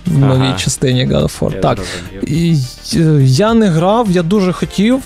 в 0.06 0.18
новій 0.18 0.46
ага. 0.46 0.58
частині 0.58 1.06
God 1.06 1.22
of 1.22 1.38
War. 1.40 1.54
Я 1.54 1.60
так. 1.60 1.78
І, 2.26 2.56
Я 3.20 3.54
не 3.54 3.66
грав, 3.66 4.10
я 4.10 4.22
дуже 4.22 4.52
хотів, 4.52 5.02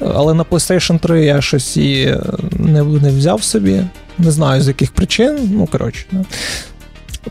але 0.00 0.34
на 0.34 0.44
PlayStation 0.44 0.98
3 0.98 1.24
я 1.24 1.40
щось 1.40 1.76
і 1.76 2.16
не 2.52 2.82
не 2.82 3.10
взяв 3.10 3.42
собі. 3.42 3.82
Не 4.18 4.30
знаю 4.30 4.62
з 4.62 4.68
яких 4.68 4.92
причин. 4.92 5.38
Ну, 5.52 5.66
коротше. 5.66 6.06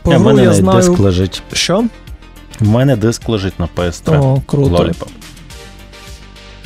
По 0.02 0.10
гру 0.10 0.40
я 0.40 0.52
знаю... 0.52 0.78
диск 0.78 0.98
лежить. 0.98 1.42
Що? 1.52 1.84
У 2.60 2.64
мене 2.64 2.96
диск 2.96 3.28
лежить 3.28 3.60
на 3.60 3.68
PS3. 3.76 4.20
О, 4.20 4.42
круто. 4.46 4.76
Lollipop. 4.76 5.08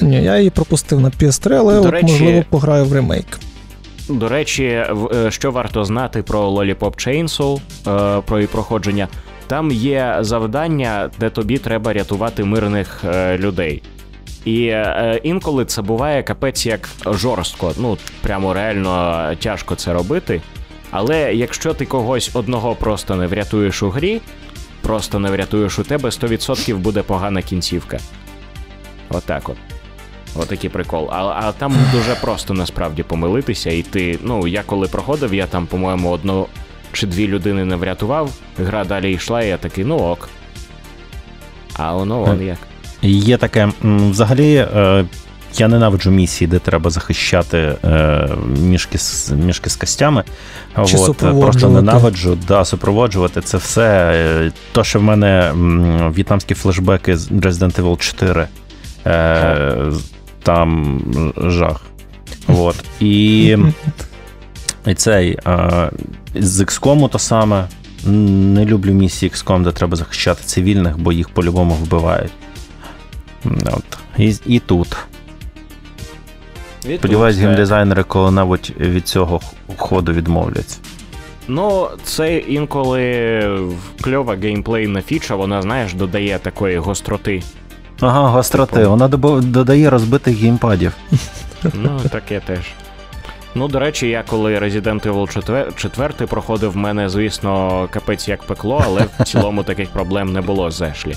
Ні, 0.05 0.23
я 0.23 0.39
її 0.39 0.51
пропустив 0.51 1.01
на 1.01 1.11
PS3, 1.11 1.55
але 1.55 1.79
от, 1.79 1.87
речі, 1.87 2.07
можливо 2.07 2.45
пограю 2.51 2.85
в 2.85 2.93
ремейк. 2.93 3.27
До 4.09 4.29
речі, 4.29 4.65
е, 4.65 5.31
що 5.31 5.51
варто 5.51 5.85
знати 5.85 6.23
про 6.23 6.51
Lollipop 6.51 6.79
Chainsaw, 6.79 7.61
е, 8.19 8.23
про 8.27 8.39
її 8.39 8.49
проходження, 8.49 9.09
там 9.47 9.71
є 9.71 10.17
завдання, 10.21 11.11
де 11.21 11.31
тобі 11.31 11.59
треба 11.59 11.93
рятувати 11.93 12.45
мирних 12.45 13.05
е, 13.05 13.39
людей. 13.39 13.83
І 14.45 14.75
інколи 15.23 15.65
це 15.65 15.83
буває 15.83 16.23
капець 16.23 16.67
як 16.67 16.89
жорстко. 17.07 17.73
Ну, 17.79 17.99
прямо 18.23 18.55
реально 18.55 19.33
тяжко 19.43 19.75
це 19.75 19.93
робити. 19.93 20.43
Але 20.91 21.35
якщо 21.35 21.75
ти 21.75 21.87
когось 21.87 22.31
одного 22.35 22.75
просто 22.75 23.17
не 23.17 23.27
врятуєш 23.27 23.83
у 23.83 23.91
грі, 23.91 24.21
просто 24.83 25.19
не 25.19 25.31
врятуєш 25.31 25.79
у 25.79 25.83
тебе, 25.83 26.09
100% 26.09 26.77
буде 26.77 27.03
погана 27.03 27.43
кінцівка. 27.43 27.99
Отак 29.09 29.49
от. 29.49 29.74
Отакий 30.35 30.71
прикол. 30.71 31.09
А 31.13 31.23
а 31.23 31.53
там 31.53 31.77
дуже 31.93 32.15
просто 32.15 32.55
насправді 32.55 33.03
помилитися. 33.03 33.71
І 33.71 33.83
ти, 33.83 34.19
ну, 34.23 34.47
я 34.47 34.63
коли 34.67 34.89
проходив, 34.89 35.35
я 35.35 35.47
там, 35.47 35.67
по-моєму, 35.67 36.11
одну 36.11 36.47
чи 36.93 37.07
дві 37.07 37.29
людини 37.29 37.65
не 37.65 37.77
врятував, 37.77 38.31
гра 38.59 38.85
далі 38.85 39.13
йшла, 39.13 39.43
і 39.43 39.49
я 39.49 39.57
такий, 39.57 39.85
ну 39.85 39.97
ок. 39.97 40.29
А 41.77 41.93
воно 41.93 42.19
вон 42.19 42.43
як. 42.43 42.59
Є 43.03 43.37
таке, 43.37 43.69
взагалі, 43.83 44.55
е, 44.55 45.05
Я 45.57 45.69
ненавиджу 45.69 46.11
місії, 46.11 46.49
де 46.49 46.59
треба 46.59 46.91
захищати 46.91 47.77
е, 47.85 48.29
мішки 48.61 48.99
з 48.99 49.31
мішки 49.31 49.71
з 49.71 49.77
костями. 49.77 50.25
Чи 50.87 50.97
От, 50.97 51.17
Просто 51.17 51.69
ненавиджу, 51.69 52.39
да, 52.49 52.65
супроводжувати 52.65 53.41
це 53.41 53.57
все. 53.57 54.13
Е, 54.15 54.53
то, 54.73 54.85
що 54.85 54.99
в 54.99 55.03
мене 55.03 55.53
в'єтнамські 56.15 56.55
флешбеки 56.55 57.17
з 57.17 57.31
Resident 57.31 57.81
Evil 57.81 57.97
4, 57.97 58.49
е, 59.07 59.93
там 60.45 61.01
жах. 61.37 61.81
От. 62.49 62.85
І, 63.01 63.57
і 64.87 64.95
цей 64.95 65.39
е, 65.47 65.91
з 66.35 66.61
XCOM 66.61 67.09
то 67.09 67.19
саме. 67.19 67.69
Не 68.07 68.65
люблю 68.65 68.93
місії 68.93 69.31
XCOM, 69.31 69.63
де 69.63 69.73
треба 69.73 69.97
захищати 69.97 70.43
цивільних, 70.45 70.99
бо 70.99 71.13
їх 71.13 71.29
по-любому 71.29 71.75
вбивають. 71.75 72.33
От. 73.45 73.85
І, 74.19 74.35
І 74.47 74.59
тут. 74.61 74.97
Сподіваюсь, 76.81 77.37
геймдизайнери 77.37 78.03
коли-небудь 78.03 78.73
від 78.81 79.09
цього 79.09 79.41
ходу 79.77 80.13
відмовляться. 80.13 80.79
Ну, 81.49 81.89
це 82.05 82.37
інколи 82.37 83.43
кльова 84.01 84.37
геймплейна 84.37 85.03
фіча, 85.03 85.37
вона, 85.37 85.63
знаєш, 85.63 85.95
додає 85.95 86.39
такої 86.39 86.79
гостроти. 86.79 87.43
Ага, 88.07 88.29
гостроти. 88.29 88.77
Типу... 88.77 88.91
Вона 88.91 89.09
додає 89.43 89.91
розбитих 89.91 90.37
геймпадів. 90.37 90.93
Ну, 91.75 92.01
таке 92.11 92.41
теж. 92.41 92.59
Ну, 93.55 93.69
до 93.69 93.79
речі, 93.79 94.09
я 94.09 94.23
коли 94.23 94.59
Resident 94.59 95.07
Evil 95.07 95.75
4 95.77 96.27
проходив, 96.27 96.73
в 96.73 96.77
мене, 96.77 97.09
звісно, 97.09 97.89
капець 97.91 98.29
як 98.29 98.43
пекло, 98.43 98.83
але 98.87 99.07
в 99.19 99.25
цілому 99.25 99.63
таких 99.63 99.89
проблем 99.89 100.33
не 100.33 100.41
було 100.41 100.71
з 100.71 100.83
Ешлі. 100.83 101.15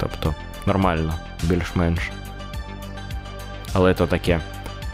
Тобто, 0.00 0.34
нормально, 0.66 1.14
більш-менш. 1.42 2.10
Але 3.72 3.94
то 3.94 4.06
таке. 4.06 4.40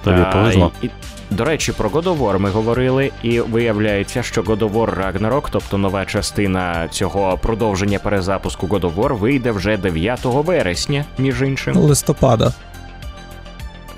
Тобі 0.05 0.23
повезло. 0.33 0.73
І, 0.83 0.91
до 1.31 1.45
речі, 1.45 1.73
про 1.73 1.89
God 1.89 2.03
of 2.03 2.19
War 2.19 2.39
ми 2.39 2.51
говорили, 2.51 3.11
і 3.23 3.41
виявляється, 3.41 4.23
що 4.23 4.43
God 4.43 4.59
of 4.59 4.73
War 4.73 4.95
Ragnarok, 4.97 5.49
тобто 5.51 5.79
нова 5.79 6.05
частина 6.05 6.89
цього 6.91 7.39
продовження 7.43 7.99
перезапуску 7.99 8.67
God 8.67 8.81
of 8.81 8.95
War, 8.95 9.19
вийде 9.19 9.51
вже 9.51 9.77
9 9.77 10.21
вересня, 10.25 11.05
між 11.19 11.43
іншим. 11.43 11.77
Листопада. 11.77 12.53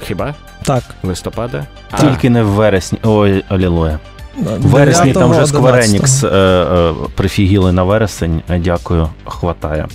Хіба? 0.06 0.34
Так. 0.62 0.82
Листопада? 1.02 1.66
Тільки 2.00 2.26
а. 2.26 2.30
не 2.30 2.42
в 2.42 2.46
вересні. 2.46 2.98
Ой, 3.02 3.44
алілуя. 3.48 3.98
В 4.36 4.66
вересні 4.66 5.12
там 5.12 5.30
вже 5.30 5.40
Square 5.40 5.82
Enix 5.82 6.26
е, 6.26 6.30
е, 6.30 6.94
прифігіли 7.14 7.72
на 7.72 7.82
вересень. 7.82 8.42
Дякую, 8.48 9.08
хватає. 9.24 9.86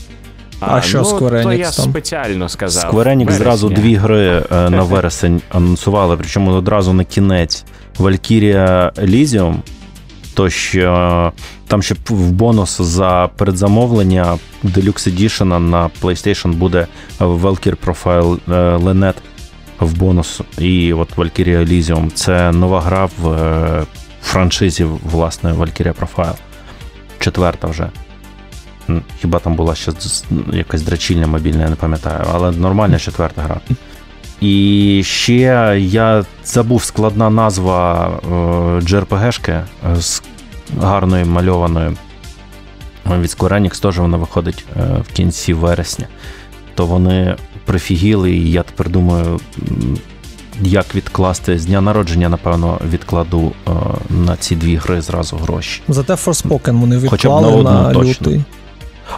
А, 0.60 0.76
а 0.78 0.82
що 0.82 0.98
ну, 0.98 1.04
Square 1.04 1.34
Enix 1.34 1.44
то 1.44 1.54
я 1.54 1.72
там? 1.72 1.86
спеціально 1.92 2.50
сказав. 2.50 2.94
Square 2.94 3.18
Enix 3.18 3.32
зразу 3.32 3.70
дві 3.70 3.96
гри 3.96 4.44
е, 4.52 4.70
на 4.70 4.84
вересень 4.84 5.42
анонсували, 5.50 6.18
причому 6.18 6.52
одразу 6.52 6.94
на 6.94 7.04
кінець 7.04 7.66
Valkyria 8.00 8.92
Elysium, 8.92 9.56
то 10.34 10.50
що 10.50 11.34
там 11.68 11.82
ще 11.82 11.96
в 12.10 12.32
бонус 12.32 12.82
за 12.82 13.30
передзамовлення 13.38 14.38
Deluxe 14.64 15.10
Edition 15.16 15.60
на 15.60 15.90
PlayStation 16.02 16.54
буде 16.54 16.88
Valkyrie 17.20 17.78
Profile 17.86 18.40
Lynette 18.80 19.22
в 19.80 19.98
бонус. 19.98 20.42
І 20.58 20.94
от 20.94 21.18
Valkyria 21.18 21.68
Elysium 21.68 22.12
це 22.12 22.52
нова 22.52 22.82
гра 22.82 23.10
в 23.22 23.32
е, 23.32 23.84
франшизі, 24.24 24.84
власне, 24.84 25.54
Valkyria 25.54 25.94
Profile. 25.94 26.36
Четверта 27.20 27.68
вже. 27.68 27.90
Хіба 29.22 29.40
там 29.40 29.56
була 29.56 29.76
ще 29.76 29.92
якась 30.54 30.82
драчільня 30.82 31.28
мобільна, 31.28 31.64
я 31.64 31.70
не 31.70 31.76
пам'ятаю, 31.76 32.26
але 32.34 32.52
нормальна 32.52 33.00
четверта 33.00 33.42
гра. 33.42 33.60
І 34.42 35.02
ще 35.06 35.76
я 35.80 36.26
забув 36.44 36.84
складна 36.84 37.30
назва 37.30 38.10
JRPG-шки 38.80 39.52
е, 39.52 39.66
з 40.02 40.24
гарною 40.82 41.26
мальованою. 41.26 41.98
Від 43.06 43.30
Square 43.30 43.54
Enix 43.54 43.82
теж 43.82 44.00
вона 44.00 44.18
виходить 44.18 44.66
е, 44.78 44.84
в 45.10 45.14
кінці 45.14 45.54
вересня. 45.54 46.08
То 46.76 46.86
вони 46.86 47.36
прифігіли, 47.66 48.32
і 48.32 48.52
я 48.52 48.64
тепер 48.64 48.90
думаю, 48.90 49.40
як 50.62 50.96
відкласти 50.96 51.60
з 51.60 51.66
дня 51.66 51.82
народження, 51.82 52.30
напевно, 52.30 52.80
відкладу 52.90 53.52
е, 53.68 53.72
на 54.10 54.36
ці 54.38 54.56
дві 54.56 54.76
гри 54.76 55.02
зразу 55.02 55.38
гроші. 55.38 55.82
Зате 55.88 56.14
Forspoken 56.14 56.80
вони 56.80 56.98
відклали 56.98 57.64
на, 57.64 57.82
на 57.82 57.94
лютий. 57.94 58.44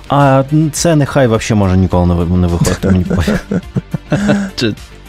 А 0.09 0.43
це 0.71 0.95
нехай 0.95 1.27
взагалі 1.27 1.59
може 1.59 1.77
ніколи 1.77 2.05
не 2.37 2.47
виходити. 2.47 2.87
Мені 2.91 3.05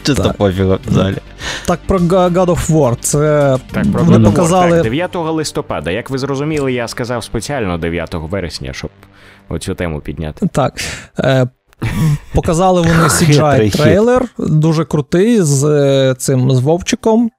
Чисто 0.03 0.33
пофігу 0.37 0.77
взагалі. 0.87 1.17
Так 1.65 1.79
про 1.87 1.99
God 1.99 2.45
of 2.45 2.71
War. 2.71 2.95
Це 2.99 3.57
так, 3.71 3.91
про 3.91 4.03
вони 4.03 4.29
показали... 4.29 4.71
Так, 4.71 4.83
9 4.83 5.15
листопада. 5.15 5.91
Як 5.91 6.09
ви 6.09 6.17
зрозуміли, 6.17 6.73
я 6.73 6.87
сказав 6.87 7.23
спеціально 7.23 7.77
9 7.77 8.09
вересня, 8.13 8.73
щоб 8.73 8.89
оцю 9.49 9.73
тему 9.73 10.01
підняти. 10.01 10.47
Так. 10.47 10.73
Е, 11.19 11.47
Показали 12.33 12.81
вони 12.81 13.03
cgi 13.03 13.77
трейлер, 13.77 14.25
дуже 14.37 14.85
крутий 14.85 15.41
з 15.41 15.63
е, 15.63 16.15
цим 16.17 16.51
з 16.51 16.59
Вовчиком. 16.59 17.31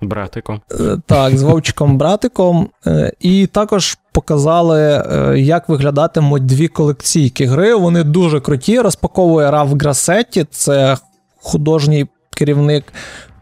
Братиком. 0.00 0.60
Е, 0.80 0.96
так, 1.06 1.38
з 1.38 1.42
Вовчиком-братиком. 1.42 2.66
Е, 2.86 3.12
і 3.20 3.46
також 3.46 3.98
показали, 4.12 5.04
як 5.36 5.68
виглядатимуть 5.68 6.46
дві 6.46 6.68
колекційки 6.68 7.46
гри. 7.46 7.74
Вони 7.74 8.04
дуже 8.04 8.40
круті. 8.40 8.80
Розпаковує 8.80 9.50
Раф 9.50 9.72
Грасетті, 9.72 10.46
це 10.50 10.96
художній 11.42 12.06
керівник 12.30 12.92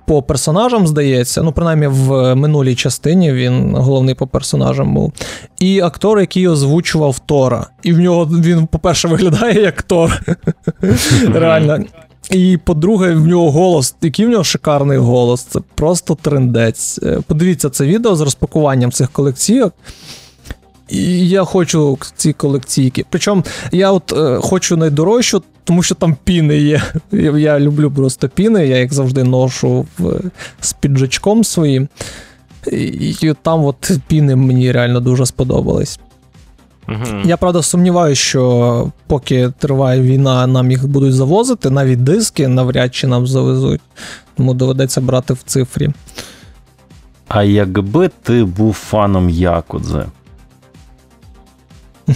по 0.07 0.23
персонажам, 0.23 0.87
здається. 0.87 1.43
Ну, 1.43 1.53
принаймні, 1.53 1.87
в 1.87 2.35
минулій 2.35 2.75
частині 2.75 3.33
він 3.33 3.75
головний 3.75 4.15
по 4.15 4.27
персонажам 4.27 4.95
був. 4.95 5.13
І 5.59 5.81
актор, 5.81 6.21
який 6.21 6.49
озвучував 6.49 7.19
Тора. 7.19 7.67
І 7.83 7.93
в 7.93 7.99
нього 7.99 8.25
він, 8.25 8.67
по-перше, 8.67 9.09
виглядає 9.09 9.63
як 9.63 9.83
Тор. 9.83 10.21
Реально. 11.35 11.85
І 12.31 12.59
по-друге, 12.65 13.15
в 13.15 13.27
нього 13.27 13.51
голос, 13.51 13.95
який 14.03 14.27
в 14.27 14.29
нього 14.29 14.45
шикарний 14.45 14.99
голос, 14.99 15.43
це 15.43 15.61
просто 15.75 16.15
трендець. 16.23 17.01
Е, 17.03 17.19
подивіться 17.27 17.71
це 17.71 17.85
відео 17.85 18.17
з 18.17 18.21
розпакуванням 18.21 18.93
цих 18.93 19.11
колекційок. 19.11 19.75
І 20.89 21.29
я 21.29 21.45
хочу 21.45 21.99
ці 22.17 22.33
колекційки. 22.33 23.05
Причому 23.11 23.45
я 23.73 23.93
от 23.93 24.13
е, 24.13 24.39
хочу 24.43 24.77
найдорожчу, 24.77 25.43
тому 25.65 25.83
що 25.83 25.95
там 25.95 26.17
піни 26.25 26.59
є. 26.59 26.83
Я, 27.13 27.39
я 27.39 27.61
люблю 27.61 27.91
просто 27.91 28.29
піни, 28.29 28.67
я 28.67 28.81
їх 28.81 28.95
завжди 28.95 29.25
ношу 29.25 29.87
в, 29.99 30.21
з 30.61 30.73
піджачком 30.73 31.45
своїм. 31.45 31.89
І, 32.73 33.15
і 33.21 33.35
там 33.43 33.65
от 33.65 33.91
піни 34.07 34.37
мені 34.37 34.73
реально 34.73 35.01
дуже 35.01 35.27
сподобались. 35.27 36.01
Угу. 36.89 37.23
Я 37.25 37.37
правда 37.37 37.63
сумніваюся, 37.63 38.23
що 38.23 38.91
поки 39.07 39.53
триває 39.59 40.01
війна, 40.01 40.47
нам 40.47 40.71
їх 40.71 40.89
будуть 40.89 41.15
завозити, 41.15 41.71
навіть 41.71 42.05
диски 42.05 42.49
навряд 42.49 42.95
чи 42.95 43.07
нам 43.07 43.27
завезуть, 43.27 43.81
тому 44.37 44.55
доведеться 44.55 45.01
брати 45.01 45.35
в 45.35 45.43
цифрі. 45.43 45.91
А 47.29 47.43
якби 47.43 48.11
ти 48.23 48.45
був 48.45 48.75
фаном 48.75 49.31
Якудзи? 49.31 50.05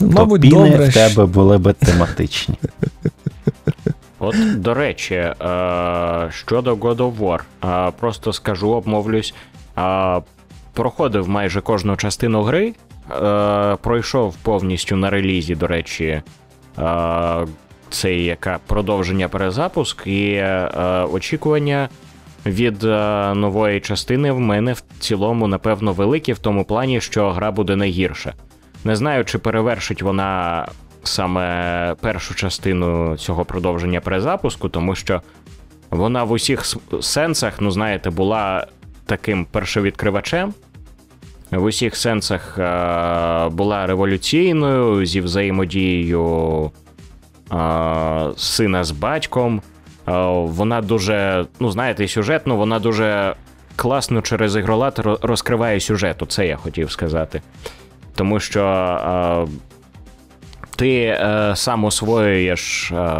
Мабуть, 0.00 0.42
піни 0.42 0.70
добре. 0.70 0.88
в 0.88 0.94
тебе 0.94 1.26
були 1.26 1.58
би 1.58 1.72
тематичні. 1.72 2.54
От, 4.18 4.60
до 4.60 4.74
речі, 4.74 5.14
е, 5.14 5.34
щодо 6.30 6.74
God 6.74 6.96
of 6.96 7.18
War, 7.18 7.40
е, 7.88 7.92
просто 8.00 8.32
скажу, 8.32 8.70
обмовлюсь. 8.70 9.34
Е, 9.78 10.20
проходив 10.72 11.28
майже 11.28 11.60
кожну 11.60 11.96
частину 11.96 12.42
гри, 12.42 12.74
пройшов 13.80 14.36
повністю 14.36 14.96
на 14.96 15.10
релізі, 15.10 15.54
до 15.54 15.66
речі, 15.66 16.22
це 17.90 18.14
яка 18.14 18.58
продовження 18.66 19.28
перезапуск, 19.28 20.06
і 20.06 20.44
очікування 21.12 21.88
від 22.46 22.82
нової 23.34 23.80
частини 23.80 24.32
в 24.32 24.40
мене 24.40 24.72
в 24.72 24.82
цілому, 24.98 25.46
напевно, 25.46 25.92
великі, 25.92 26.32
в 26.32 26.38
тому 26.38 26.64
плані, 26.64 27.00
що 27.00 27.30
гра 27.30 27.50
буде 27.50 27.76
найгірша. 27.76 28.34
Не 28.84 28.96
знаю, 28.96 29.24
чи 29.24 29.38
перевершить 29.38 30.02
вона 30.02 30.66
саме 31.02 31.94
першу 32.00 32.34
частину 32.34 33.16
цього 33.16 33.44
продовження 33.44 34.00
перезапуску, 34.00 34.68
тому 34.68 34.94
що 34.94 35.22
вона 35.90 36.24
в 36.24 36.32
усіх 36.32 36.64
сенсах, 37.00 37.60
ну 37.60 37.70
знаєте, 37.70 38.10
була 38.10 38.66
таким 39.06 39.44
першовідкривачем. 39.44 40.54
В 41.50 41.62
усіх 41.62 41.96
сенсах 41.96 42.58
е- 42.58 43.48
була 43.48 43.86
революційною 43.86 45.06
зі 45.06 45.20
взаємодією 45.20 46.70
е- 47.52 48.30
сина 48.36 48.84
з 48.84 48.90
батьком. 48.90 49.62
Е- 50.08 50.12
вона 50.44 50.80
дуже, 50.80 51.46
ну 51.60 51.70
знаєте, 51.70 52.08
сюжетно, 52.08 52.56
вона 52.56 52.78
дуже 52.78 53.34
класно 53.76 54.22
через 54.22 54.56
ігролад 54.56 55.18
розкриває 55.22 55.80
сюжет. 55.80 56.22
Це 56.28 56.46
я 56.46 56.56
хотів 56.56 56.90
сказати 56.90 57.42
тому 58.18 58.40
що 58.40 58.64
е, 58.64 59.46
ти 60.76 61.00
е, 61.00 61.52
сам 61.56 61.84
освоюєш 61.84 62.92
е, 62.92 63.10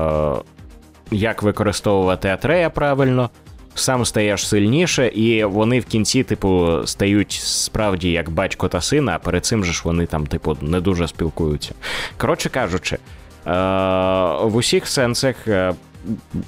як 1.10 1.42
використовувати 1.42 2.28
Атрея 2.28 2.70
правильно, 2.70 3.30
сам 3.78 4.04
стаєш 4.04 4.48
сильніше, 4.48 5.06
і 5.06 5.44
вони 5.44 5.80
в 5.80 5.84
кінці, 5.84 6.22
типу, 6.22 6.68
стають 6.84 7.32
справді 7.32 8.10
як 8.10 8.30
батько 8.30 8.68
та 8.68 8.80
сина, 8.80 9.12
а 9.14 9.18
перед 9.18 9.44
цим 9.44 9.64
же 9.64 9.72
ж 9.72 9.82
вони 9.84 10.06
там, 10.06 10.26
типу, 10.26 10.56
не 10.60 10.80
дуже 10.80 11.08
спілкуються. 11.08 11.74
Коротше 12.16 12.48
кажучи, 12.48 12.96
е- 12.96 13.50
в 14.42 14.56
усіх 14.56 14.86
сенсах 14.86 15.48
е- 15.48 15.74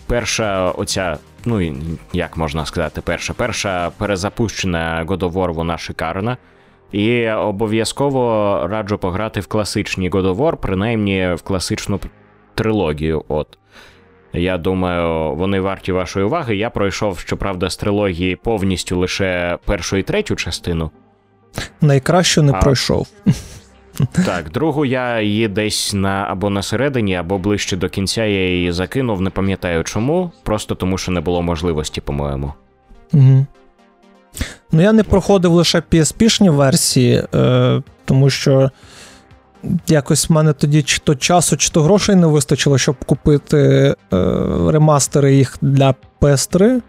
перша 0.07 0.71
оця. 0.71 1.19
Ну, 1.45 1.75
як 2.13 2.37
можна 2.37 2.67
сказати, 2.67 3.01
перша 3.01 3.33
перша 3.33 3.91
перезапущена 3.91 5.05
God 5.09 5.19
of 5.19 5.33
War, 5.33 5.53
вона 5.53 5.79
шикарна. 5.79 6.37
І 6.93 7.31
обов'язково 7.31 8.61
раджу 8.71 8.99
пограти 9.01 9.41
в 9.41 9.47
класичні 9.47 10.11
God 10.11 10.27
of 10.27 10.37
War, 10.37 10.57
принаймні 10.57 11.33
в 11.35 11.43
класичну 11.43 12.01
трилогію. 12.55 13.25
От. 13.29 13.59
Я 14.33 14.59
думаю, 14.59 15.35
вони 15.35 15.61
варті 15.61 15.93
вашої 15.93 16.27
уваги. 16.27 16.57
Я 16.57 16.71
пройшов, 16.71 17.19
щоправда, 17.19 17.71
з 17.71 17.77
трилогії 17.77 18.37
повністю 18.37 18.99
лише 18.99 19.59
першу 19.65 19.97
і 19.97 20.03
третю 20.03 20.37
частину. 20.37 20.91
Найкраще 21.81 22.43
не 22.43 22.53
А. 22.53 22.61
пройшов. 22.61 23.09
Так, 24.27 24.51
другу 24.51 24.85
я 24.85 25.21
її 25.21 25.49
десь 25.49 25.95
на 25.95 26.27
або 26.31 26.51
на 26.51 26.63
середині, 26.63 27.17
або 27.17 27.39
ближче 27.39 27.77
до 27.77 27.89
кінця 27.89 28.25
я 28.25 28.49
її 28.49 28.73
закинув, 28.73 29.21
не 29.21 29.31
пам'ятаю 29.31 29.85
чому, 29.85 30.33
просто 30.43 30.75
тому 30.75 30.99
що 30.99 31.13
не 31.13 31.21
було 31.21 31.43
можливості, 31.43 32.01
по-моєму. 32.01 32.53
Угу. 33.13 33.47
Ну, 34.73 34.83
я 34.83 34.93
не 34.93 35.03
проходив 35.03 35.53
лише 35.53 35.79
PSP-шні 35.81 36.51
версії, 36.51 37.25
е, 37.35 37.83
тому 38.05 38.31
що 38.31 38.71
якось 39.87 40.29
в 40.29 40.33
мене 40.33 40.53
тоді 40.53 40.83
чи 40.83 40.99
то 41.05 41.15
часу, 41.15 41.57
чи 41.57 41.71
то 41.71 41.83
грошей 41.83 42.17
не 42.17 42.27
вистачило, 42.27 42.79
щоб 42.79 43.05
купити 43.05 43.59
е, 43.59 44.17
ремастери 44.69 45.35
їх 45.35 45.57
для 45.63 45.95
PS3. 46.21 46.81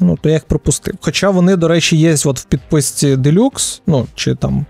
Ну, 0.00 0.18
то 0.22 0.28
я 0.28 0.34
їх 0.34 0.44
пропустив. 0.44 0.94
Хоча 1.00 1.30
вони, 1.30 1.56
до 1.56 1.68
речі, 1.68 1.96
є 1.96 2.14
от 2.24 2.38
в 2.40 2.44
підписці 2.44 3.16
Deluxe, 3.16 3.80
ну, 3.86 4.06
чи 4.14 4.34
там 4.34 4.66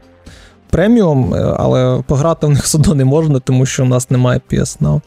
преміум, 0.70 1.34
е, 1.34 1.56
але 1.58 2.02
пограти 2.06 2.46
в 2.46 2.50
них 2.50 2.62
все 2.64 2.78
одно 2.78 2.94
не 2.94 3.04
можна, 3.04 3.38
тому 3.38 3.66
що 3.66 3.84
в 3.84 3.88
нас 3.88 4.10
немає 4.10 4.40
PS 4.50 4.78
Now. 4.80 5.00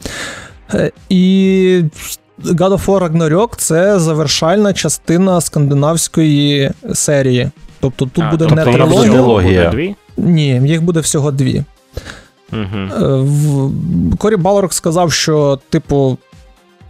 Е, 0.74 0.92
І 1.08 1.82
God 2.44 2.72
of 2.72 2.86
War 2.86 3.08
Ragnarok— 3.08 3.48
це 3.56 3.98
завершальна 3.98 4.72
частина 4.72 5.40
скандинавської 5.40 6.70
серії. 6.94 7.50
Тобто 7.80 8.06
тут 8.06 8.24
А, 8.24 8.30
буде 8.30 8.46
тобто 8.48 8.64
не 8.64 8.72
трилогія. 8.72 9.94
Ні, 10.16 10.60
їх 10.64 10.82
буде 10.82 11.00
всього 11.00 11.30
дві. 11.30 11.64
Угу. 12.52 13.72
Корі 14.18 14.36
Балорок 14.36 14.72
сказав, 14.74 15.12
що, 15.12 15.58
типу, 15.70 16.18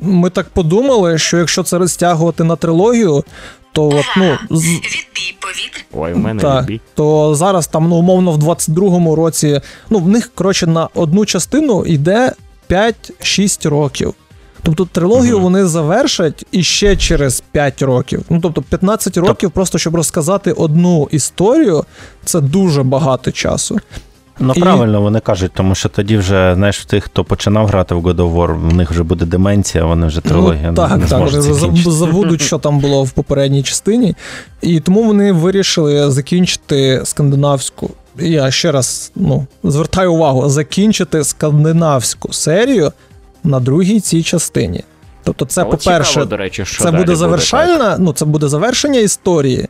ми 0.01 0.31
так 0.31 0.49
подумали, 0.49 1.19
що 1.19 1.39
якщо 1.39 1.63
це 1.63 1.79
розтягувати 1.79 2.45
на 2.45 2.57
трилогію, 2.57 3.25
то 3.73 3.89
от, 3.89 4.05
ну, 4.17 4.39
з, 4.51 4.65
Відбій 4.65 5.37
повітря. 5.41 5.83
Ой, 5.93 6.13
в 6.13 6.19
мене 6.19 6.43
Так. 6.43 6.63
відбій. 6.63 6.81
то 6.95 7.35
зараз 7.35 7.67
там, 7.67 7.89
ну, 7.89 7.97
умовно, 7.97 8.33
в 8.33 8.39
22-му 8.39 9.15
році, 9.15 9.61
ну, 9.91 9.99
в 9.99 10.09
них, 10.09 10.31
коротше, 10.35 10.67
на 10.67 10.89
одну 10.95 11.25
частину 11.25 11.85
йде 11.85 12.33
5-6 12.69 13.69
років. 13.69 14.15
Тобто 14.63 14.85
трилогію 14.85 15.35
Мгм. 15.35 15.43
вони 15.43 15.67
завершать 15.67 16.47
іще 16.53 16.97
через 16.97 17.41
5 17.53 17.83
років. 17.83 18.23
Ну, 18.31 18.41
тобто 18.41 18.63
15 18.63 19.17
років, 19.17 19.51
просто 19.51 19.79
щоб 19.79 19.95
розказати 19.95 20.53
одну 20.53 21.09
історію, 21.11 21.85
це 22.25 22.41
дуже 22.41 22.83
багато 22.83 23.33
часу. 23.33 23.79
Ну 24.39 24.53
І- 24.57 24.61
правильно 24.61 25.01
вони 25.01 25.21
кажуть, 25.21 25.53
тому 25.55 25.75
що 25.75 25.89
тоді 25.89 26.17
вже, 26.17 26.55
знаєш, 26.55 26.85
тих, 26.85 27.05
хто 27.05 27.25
починав 27.25 27.67
грати 27.67 27.95
в 27.95 28.07
God 28.07 28.17
of 28.17 28.35
War, 28.35 28.69
в 28.69 28.75
них 28.75 28.91
вже 28.91 29.03
буде 29.03 29.25
деменція, 29.25 29.85
вони 29.85 30.07
вже 30.07 30.21
трилогія 30.21 30.71
ну, 30.71 30.75
так, 30.75 30.97
не 30.99 31.07
так, 31.07 31.19
вони 31.19 31.43
забудуть, 31.91 32.41
що 32.43 32.59
там 32.59 32.79
було 32.79 33.05
в 33.05 33.11
попередній 33.11 33.63
частині. 33.63 34.15
І 34.63 34.81
тому 34.81 35.05
вони 35.05 35.33
вирішили 35.33 36.11
закінчити 36.11 37.01
скандинавську. 37.05 37.91
Я 38.19 38.51
ще 38.51 38.73
раз 38.73 39.13
ну, 39.17 39.47
звертаю 39.65 40.13
увагу, 40.13 40.49
закінчити 40.49 41.25
скандинавську 41.25 42.33
серію 42.33 42.93
на 43.45 43.61
другій 43.61 44.01
цій 44.01 44.23
частині. 44.23 44.85
Тобто, 45.25 45.45
це, 45.45 45.65
по-перше, 45.65 46.11
цікаво, 46.11 46.27
до 46.27 46.37
речі, 46.37 46.65
що 46.65 46.85
це 46.85 46.91
далі 46.91 46.97
буде 46.97 47.17
завершальна, 47.17 47.97
ну 47.99 48.13
це 48.13 48.25
буде 48.25 48.49
завершення 48.49 49.01
історії. 49.01 49.69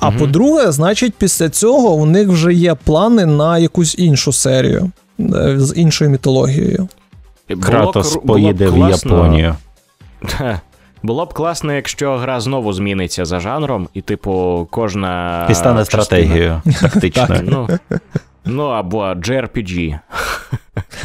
А 0.00 0.10
Мгм. 0.10 0.18
по-друге, 0.18 0.72
значить, 0.72 1.14
після 1.18 1.48
цього 1.48 1.92
у 1.94 2.06
них 2.06 2.28
вже 2.28 2.54
є 2.54 2.74
плани 2.74 3.26
на 3.26 3.58
якусь 3.58 3.94
іншу 3.98 4.32
серію 4.32 4.90
е, 5.20 5.54
з 5.58 5.74
іншою 5.76 6.10
мітологією. 6.10 6.88
Кратос 7.62 8.12
було 8.14 8.26
поїде 8.26 8.66
в 8.68 8.74
класно- 8.74 9.12
Японію. 9.16 9.54
Було 11.02 11.26
б 11.26 11.34
класно, 11.34 11.72
якщо 11.72 12.16
гра 12.16 12.40
знову 12.40 12.72
зміниться 12.72 13.24
за 13.24 13.40
жанром, 13.40 13.88
і, 13.94 14.00
типу, 14.00 14.66
кожна. 14.70 15.46
І 15.50 15.54
стане 15.54 15.80
частина- 15.80 16.04
стратегією 16.04 16.62
тактичною. 16.80 17.42
Ну, 17.44 17.68
ну 18.44 18.62
або 18.64 18.98
JRPG. 19.04 19.98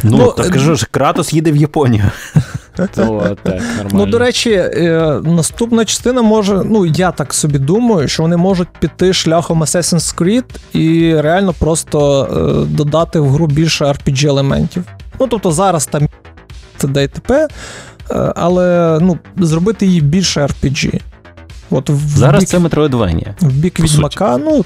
Ну, 0.04 0.18
Ну, 0.18 0.32
так 0.32 0.50
кажу 0.50 0.76
ж, 0.76 0.88
Кратос 0.92 1.34
їде 1.34 1.52
в 1.52 1.56
Японію. 1.56 2.04
То 2.76 3.36
так, 3.44 3.62
нормально. 3.78 3.90
Ну, 3.94 4.06
до 4.06 4.20
речі, 4.20 4.52
е, 4.52 5.20
наступна 5.24 5.86
частина 5.86 6.22
може, 6.22 6.62
ну 6.66 6.86
я 6.86 7.12
так 7.12 7.34
собі 7.34 7.60
думаю, 7.60 8.08
що 8.08 8.24
вони 8.24 8.38
можуть 8.38 8.68
піти 8.80 9.14
шляхом 9.14 9.64
Assassin's 9.64 10.18
Creed 10.18 10.44
і 10.74 11.16
реально 11.22 11.54
просто 11.54 12.24
е, 12.26 12.76
додати 12.76 13.20
в 13.20 13.30
гру 13.30 13.48
більше 13.48 13.86
RPG 13.86 14.28
елементів. 14.28 14.84
Ну 15.20 15.28
тобто 15.28 15.52
зараз 15.52 15.86
там 15.86 16.08
і 16.84 16.88
т.п., 17.08 17.48
е, 18.12 18.34
але 18.36 18.98
ну, 19.02 19.18
зробити 19.38 19.86
її 19.86 20.02
більше 20.02 20.42
RPG. 20.42 21.00
От 21.72 21.90
в 21.90 22.18
Зараз 22.18 22.40
бік, 22.40 22.50
це 22.50 22.60
Метроїдванія. 22.60 23.36
в 23.40 23.52
бік 23.52 23.80
Відьмака, 23.80 24.38
ну, 24.38 24.66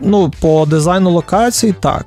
ну, 0.00 0.32
по 0.40 0.66
дизайну 0.66 1.10
локацій, 1.10 1.74
так. 1.80 2.06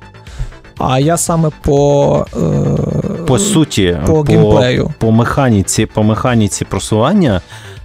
А 0.80 0.98
я 0.98 1.16
саме 1.16 1.50
по, 1.62 2.26
е, 2.36 3.24
По 3.26 3.38
суті, 3.38 3.98
по 4.06 4.22
геймплею. 4.22 4.92
по 4.98 5.12
механіці, 5.12 5.86
по 5.86 6.02
механіці 6.02 6.64
просування 6.64 7.40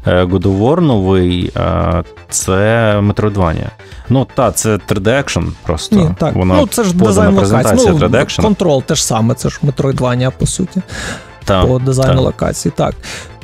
е, 0.07 0.23
God 0.23 0.41
of 0.41 0.59
War 0.59 0.81
новий 0.81 1.51
е, 1.57 2.03
це 2.29 2.97
Метроїдванія. 3.01 3.71
Ну, 4.09 4.27
та, 4.35 4.51
це 4.51 4.69
3D 4.75 5.03
Action 5.07 5.47
просто. 5.63 5.95
Ні, 5.95 6.09
так. 6.19 6.35
Вона 6.35 6.55
ну, 6.55 6.67
це 6.67 6.83
ж 6.83 6.95
дизайн 6.95 7.35
презентація 7.35 7.91
Ну, 7.91 7.97
3D 7.97 8.11
Action. 8.11 8.41
контрол 8.41 8.83
те 8.83 8.95
ж 8.95 9.05
саме, 9.05 9.33
це 9.33 9.49
ж 9.49 9.59
Metroidvania, 9.63 10.31
по 10.37 10.45
суті, 10.45 10.81
та, 11.45 11.65
по 11.65 11.79
дизайну 11.79 12.15
та. 12.15 12.21
локацій. 12.21 12.69
Так. 12.75 12.95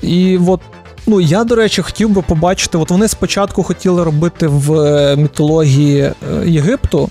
І 0.01 0.39
от, 0.47 0.61
ну, 1.07 1.21
я, 1.21 1.43
до 1.43 1.55
речі, 1.55 1.81
хотів 1.81 2.09
би 2.09 2.21
побачити, 2.21 2.77
от 2.77 2.91
вони 2.91 3.07
спочатку 3.07 3.63
хотіли 3.63 4.03
робити 4.03 4.47
в 4.47 4.73
е, 4.73 5.15
мітології 5.15 6.11
Єгипту. 6.45 7.09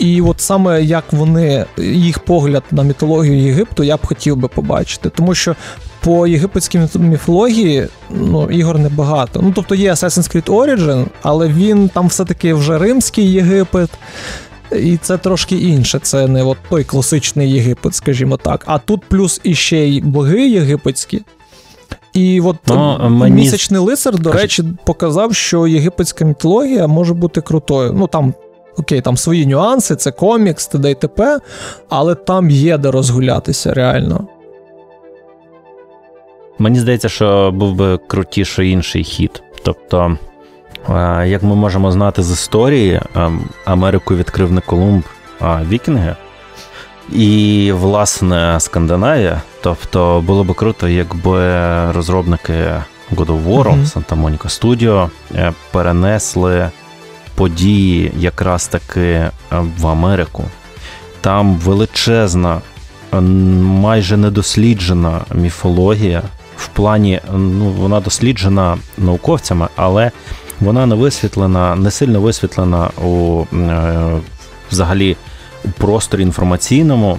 І 0.00 0.20
от 0.20 0.40
саме 0.40 0.82
як 0.82 1.04
вони, 1.12 1.64
їх 1.78 2.18
погляд 2.18 2.62
на 2.70 2.82
мітологію 2.82 3.38
Єгипту, 3.38 3.84
я 3.84 3.96
б 3.96 4.06
хотів 4.06 4.36
би 4.36 4.48
побачити. 4.48 5.10
Тому 5.10 5.34
що 5.34 5.56
по 6.00 6.26
єгипетській 6.26 6.80
міфології 6.94 7.86
ну, 8.10 8.50
ігор 8.50 8.78
небагато. 8.78 9.40
Ну, 9.42 9.52
тобто 9.54 9.74
є 9.74 9.90
Assassin's 9.90 10.36
Creed 10.36 10.46
Origin, 10.50 11.06
але 11.22 11.48
він 11.48 11.88
там 11.88 12.06
все-таки 12.06 12.54
вже 12.54 12.78
римський 12.78 13.32
Єгипет. 13.32 13.90
І 14.72 14.96
це 14.96 15.18
трошки 15.18 15.56
інше. 15.56 15.98
Це 16.02 16.26
не 16.28 16.42
от 16.42 16.56
той 16.70 16.84
класичний 16.84 17.52
Єгипет, 17.52 17.94
скажімо 17.94 18.36
так. 18.36 18.64
А 18.66 18.78
тут 18.78 19.00
плюс 19.08 19.40
іще 19.44 19.76
й 19.78 20.00
боги 20.00 20.48
єгипетські. 20.48 21.22
І 22.12 22.40
от 22.40 22.56
Ну, 22.66 22.98
е, 23.04 23.08
мені- 23.08 23.34
місячний 23.36 23.80
лицар, 23.80 24.18
до 24.18 24.30
Кажи. 24.30 24.42
речі, 24.42 24.64
показав, 24.84 25.34
що 25.34 25.66
єгипетська 25.66 26.24
мітологія 26.24 26.86
може 26.86 27.14
бути 27.14 27.40
крутою. 27.40 27.92
Ну 27.92 28.06
там, 28.06 28.34
окей, 28.80 29.00
там 29.00 29.16
свої 29.16 29.46
нюанси, 29.46 29.96
це 29.96 30.10
комікс, 30.10 30.66
т.д. 30.66 30.90
і 30.90 30.94
т.п., 30.94 31.38
але 31.88 32.14
там 32.14 32.50
є 32.50 32.78
де 32.78 32.90
розгулятися 32.90 33.74
реально. 33.74 34.28
Мені 36.58 36.80
здається, 36.80 37.08
що 37.08 37.50
був 37.54 37.74
би 37.74 37.98
крутіший 38.06 38.70
інший 38.70 39.04
хід. 39.04 39.42
Тобто, 39.62 40.16
е, 40.88 41.28
як 41.28 41.42
ми 41.42 41.54
можемо 41.54 41.92
знати 41.92 42.22
з 42.22 42.32
історії, 42.32 42.92
е, 43.16 43.30
Америку 43.64 44.16
відкрив 44.16 44.52
не 44.52 44.60
Колумб, 44.60 45.02
а 45.40 45.62
Вікінги. 45.64 46.16
І, 47.12 47.72
власне, 47.74 48.60
Скандинавія. 48.60 49.42
Тобто, 49.62 50.24
було 50.26 50.44
би 50.44 50.54
круто, 50.54 50.88
якби 50.88 51.38
розробники 51.92 52.54
God 53.16 53.26
of 53.26 53.44
War, 53.44 53.84
Santa 53.84 54.22
Monica 54.22 54.60
Studio 54.60 55.10
е, 55.34 55.52
перенесли 55.72 56.70
події 57.40 58.12
якраз 58.18 58.66
таки 58.66 59.00
е, 59.00 59.32
в 59.78 59.86
Америку. 59.86 60.44
Там 61.20 61.54
величезна, 61.54 62.60
майже 63.62 64.16
недосліджена 64.16 65.20
міфологія. 65.34 66.22
В 66.56 66.68
плані, 66.68 67.20
ну, 67.32 67.70
вона 67.70 68.00
досліджена 68.00 68.78
науковцями, 68.98 69.68
але 69.76 70.10
вона 70.60 70.86
не 70.86 70.94
висвітлена, 70.94 71.76
не 71.76 71.90
сильно 71.90 72.20
висвітлена 72.20 72.90
у 73.04 73.44
е, 73.52 74.20
взагалі 74.70 75.16
у 75.64 75.68
просторі 75.68 76.22
інформаційному, 76.22 77.18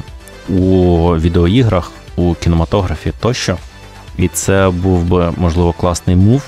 у 0.50 0.98
відеоіграх, 1.18 1.92
у 2.16 2.34
кінематографі 2.34 3.12
тощо. 3.20 3.58
І 4.18 4.28
це 4.28 4.70
був 4.70 5.04
би, 5.04 5.34
можливо, 5.38 5.74
класний 5.74 6.16
мув, 6.16 6.44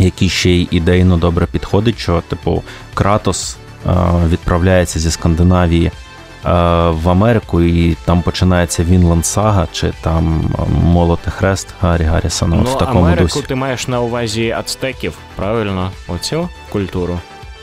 який 0.00 0.28
ще 0.28 0.50
й 0.50 0.68
ідейно 0.70 1.16
добре 1.16 1.46
підходить, 1.46 1.98
що, 1.98 2.22
типу, 2.28 2.62
Кратос 2.94 3.56
е, 3.86 3.90
відправляється 4.28 4.98
зі 4.98 5.10
Скандинавії 5.10 5.90
в 6.90 7.08
Америку, 7.08 7.62
і 7.62 7.96
там 8.04 8.22
починається 8.22 8.84
Вінланд 8.84 9.26
Сага, 9.26 9.66
чи 9.72 9.92
там 10.00 10.50
Молоте 10.82 11.30
Хрест 11.30 11.68
Гаррі 11.80 12.04
Гаррісона. 12.04 12.56
Ну, 12.56 12.62
в 12.62 12.78
такому 12.78 13.00
Америку 13.00 13.22
дусі. 13.34 13.42
ти 13.42 13.54
маєш 13.54 13.88
на 13.88 14.00
увазі 14.00 14.50
ацтеків, 14.50 15.14
правильно? 15.36 15.90
Оцю 16.08 16.48
культуру. 16.72 17.20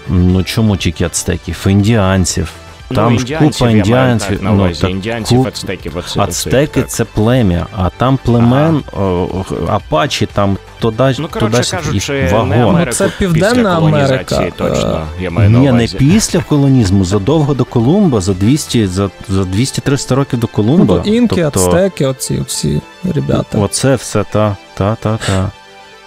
Ну 0.07 0.43
чому 0.43 0.77
тільки 0.77 1.03
ацтеків? 1.05 1.65
Індіанців. 1.67 2.51
Ну, 2.89 2.95
Там 2.95 3.19
ж 3.19 3.25
купа 3.25 3.39
я 3.59 3.65
маю 3.65 3.77
індіанців. 3.77 4.29
так 4.29 4.41
на 4.41 4.51
ну, 4.51 4.69
так 4.73 4.89
індіанців, 4.89 5.39
куп- 5.39 5.47
ацтеків. 5.47 5.97
оце- 5.97 6.19
Ацтеки 6.21 6.79
оце, 6.81 6.89
це 6.89 7.05
плем'я, 7.05 7.67
а 7.77 7.89
там 7.89 8.19
племен, 8.23 8.83
о, 8.93 9.27
апачі, 9.67 10.25
там 10.25 10.57
туди, 10.91 11.15
Ну, 11.19 11.27
коротше 11.27 11.71
кажучи, 11.71 12.19
їх 12.19 12.31
не. 12.31 12.39
Америку 12.39 12.77
Ну, 12.85 12.91
це 12.93 13.11
Південна 13.19 13.53
після 13.53 13.77
Америка, 13.77 14.51
точно, 14.57 15.07
я 15.21 15.31
маю 15.31 15.49
на 15.49 15.59
Ні, 15.59 15.71
не 15.71 15.87
після 15.87 16.39
колонізму, 16.39 17.05
задовго 17.05 17.53
до 17.53 17.65
Колумба, 17.65 18.21
за 18.21 18.33
200, 18.33 18.87
за, 18.87 19.09
за 19.29 19.41
200-300 19.41 20.15
років 20.15 20.39
до 20.39 20.47
Колумба. 20.47 21.01
Ну, 21.05 21.13
інки, 21.13 21.41
тобто, 21.53 21.67
ацтеки, 21.67 22.05
оці 22.05 22.43
всі 22.47 22.81
ребята. 23.15 23.57
Оце 23.57 23.95
все 23.95 24.23
та, 24.31 24.57
та, 24.73 24.95
та, 24.95 25.17
та. 25.17 25.51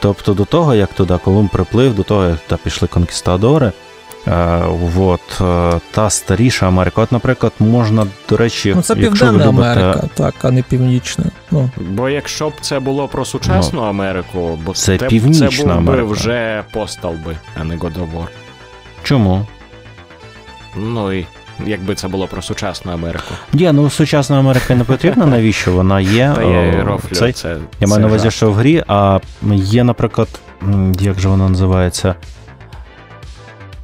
Тобто 0.01 0.35
до 0.35 0.45
того, 0.45 0.75
як 0.75 0.93
туди 0.93 1.19
Колумб 1.25 1.51
приплив, 1.51 1.95
до 1.95 2.03
того, 2.03 2.25
як 2.25 2.39
туди 2.39 2.61
пішли 2.65 2.89
конкістадори, 2.89 3.73
от, 4.97 5.41
е, 5.41 5.81
та 5.91 6.11
старіша 6.11 6.67
Америка. 6.69 7.01
От, 7.01 7.13
наприклад, 7.13 7.53
можна, 7.59 8.07
до 8.29 8.37
речі, 8.37 8.73
Ну, 8.77 8.83
це 8.83 8.95
якщо 8.99 9.25
ви 9.27 9.31
Південна 9.33 9.53
любите, 9.53 9.69
Америка, 9.73 10.09
так, 10.15 10.35
а 10.43 10.51
не 10.51 10.63
Північна. 10.63 11.25
Ну, 11.51 11.71
Бо 11.77 12.09
якщо 12.09 12.49
б 12.49 12.53
це 12.61 12.81
було 12.81 13.09
про 13.09 13.25
сучасну 13.25 13.83
Америку, 13.83 14.59
бо 14.65 14.73
це 14.73 14.97
те- 14.99 15.07
Північна 15.07 15.49
це 15.51 15.75
був 15.75 15.83
би 15.83 16.03
вже 16.03 16.65
постал 16.73 17.13
би, 17.13 17.37
а 17.61 17.65
не 17.65 17.77
Годовор. 17.77 18.29
Чому? 19.03 19.47
Ну 20.77 21.13
і 21.13 21.27
якби 21.67 21.95
це 21.95 22.09
було 22.09 22.27
про 22.27 22.43
сучасну 22.43 22.93
Америку. 22.93 23.35
Ні, 23.53 23.73
ну 23.73 23.91
сучасна 23.91 24.39
Америка 24.39 24.75
не 24.75 24.85
потрібна, 24.85 25.27
навіщо 25.27 25.73
вона 25.73 26.01
є? 26.01 26.33
Та 26.35 26.43
я 26.43 26.85
рофлю, 26.85 27.15
цей- 27.17 27.33
це, 27.33 27.57
Я 27.81 27.87
маю 27.87 28.01
на 28.01 28.07
увазі, 28.07 28.31
що 28.31 28.51
в 28.51 28.55
грі, 28.55 28.85
а 28.89 29.21
є, 29.53 29.85
наприклад, 29.85 30.29
як 31.01 31.21
же 31.21 31.29
вона 31.29 31.49
називається? 31.49 32.15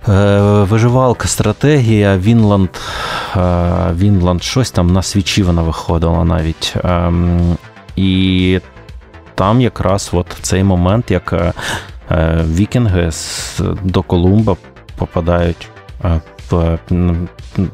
Е, 0.08 0.40
Виживалка, 0.62 1.28
стратегія, 1.28 2.18
Вінланд. 2.18 2.68
е, 3.36 3.40
Вінланд, 3.94 4.42
щось 4.42 4.70
там 4.70 4.92
на 4.92 5.02
свічі 5.02 5.42
вона 5.42 5.62
виходила 5.62 6.24
навіть. 6.24 6.74
Ем, 6.84 7.56
І 7.96 8.60
там 9.34 9.60
якраз 9.60 10.10
от 10.12 10.26
цей 10.42 10.64
момент, 10.64 11.10
як 11.10 11.32
е, 11.32 11.52
вікінги 12.48 13.10
до 13.82 14.02
Колумба 14.02 14.56
попадають 14.96 15.68
в, 16.50 16.78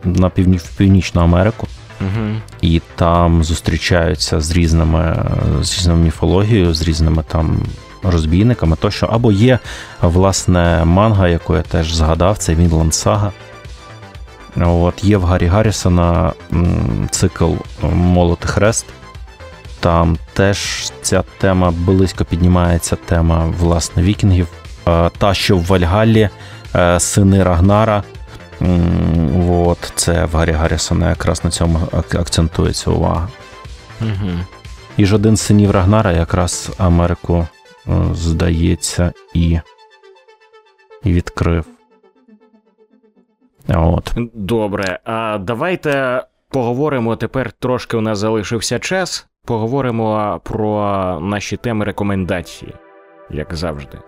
на 0.04 0.26
в 0.36 0.76
Північну 0.76 1.22
Америку 1.22 1.68
Мгм. 2.00 2.40
і 2.60 2.82
там 2.96 3.44
зустрічаються 3.44 4.40
з 4.40 4.50
різними 4.50 5.16
з 5.62 5.78
різною 5.78 5.98
міфологією, 5.98 6.74
з 6.74 6.82
різними 6.82 7.24
там 7.28 7.58
розбійниками, 8.02 8.76
тощо. 8.76 9.06
Або 9.06 9.32
є 9.32 9.58
власне 10.02 10.84
манга, 10.84 11.28
яку 11.28 11.56
я 11.56 11.62
теж 11.62 11.94
згадав, 11.94 12.38
це 12.38 12.54
Вінланд 12.54 12.94
Сага. 12.94 13.32
От 14.56 15.04
є 15.04 15.16
в 15.16 15.24
Гаррі 15.24 15.46
Гаррісона 15.46 16.32
цикл 17.10 17.52
Молот 17.82 18.38
і 18.44 18.46
Хрест. 18.46 18.86
Там 19.80 20.18
теж 20.32 20.90
ця 21.02 21.24
тема 21.38 21.70
близько 21.70 22.24
піднімається, 22.24 22.96
тема 22.96 23.52
власне 23.58 24.02
вікінгів. 24.02 24.48
Е, 24.88 25.10
Та, 25.18 25.34
що 25.34 25.56
в 25.56 25.64
Вальгаллі 25.64 26.28
е, 26.74 27.00
сини 27.00 27.42
Рагнара. 27.42 28.02
От, 29.48 29.92
це 29.94 30.24
в 30.24 30.36
Гаррі 30.36 30.52
Гаррісона 30.52 31.08
якраз 31.08 31.44
на 31.44 31.50
цьому 31.50 31.78
акцентується 31.92 32.90
увага. 32.90 33.28
Мгм. 34.00 34.44
І 34.96 35.06
ж 35.06 35.14
один 35.14 35.36
з 35.36 35.40
синів 35.40 35.70
Рагнара 35.70 36.12
якраз 36.12 36.70
Америку, 36.78 37.46
здається, 38.12 39.12
і, 39.34 39.60
і 41.04 41.12
відкрив. 41.12 41.64
От. 43.68 44.12
Добре, 44.34 44.98
а 45.04 45.38
давайте 45.38 46.22
поговоримо 46.50 47.16
тепер 47.16 47.52
трошки 47.52 47.96
у 47.96 48.00
нас 48.00 48.18
залишився 48.18 48.78
час. 48.78 49.26
Поговоримо 49.44 50.40
про 50.44 51.18
наші 51.22 51.56
теми 51.56 51.84
рекомендації, 51.84 52.74
як 53.30 53.54
завжди. 53.54 53.98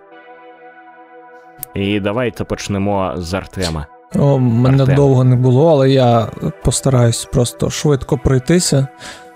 І 1.73 1.99
давайте 1.99 2.43
почнемо 2.43 3.13
з 3.17 3.33
Артема. 3.33 3.85
о, 4.15 4.39
мене 4.39 4.81
Артем. 4.83 4.95
довго 4.95 5.23
не 5.23 5.35
було, 5.35 5.71
але 5.71 5.89
я 5.89 6.27
постараюсь 6.63 7.25
просто 7.25 7.69
швидко 7.69 8.17
пройтися. 8.17 8.87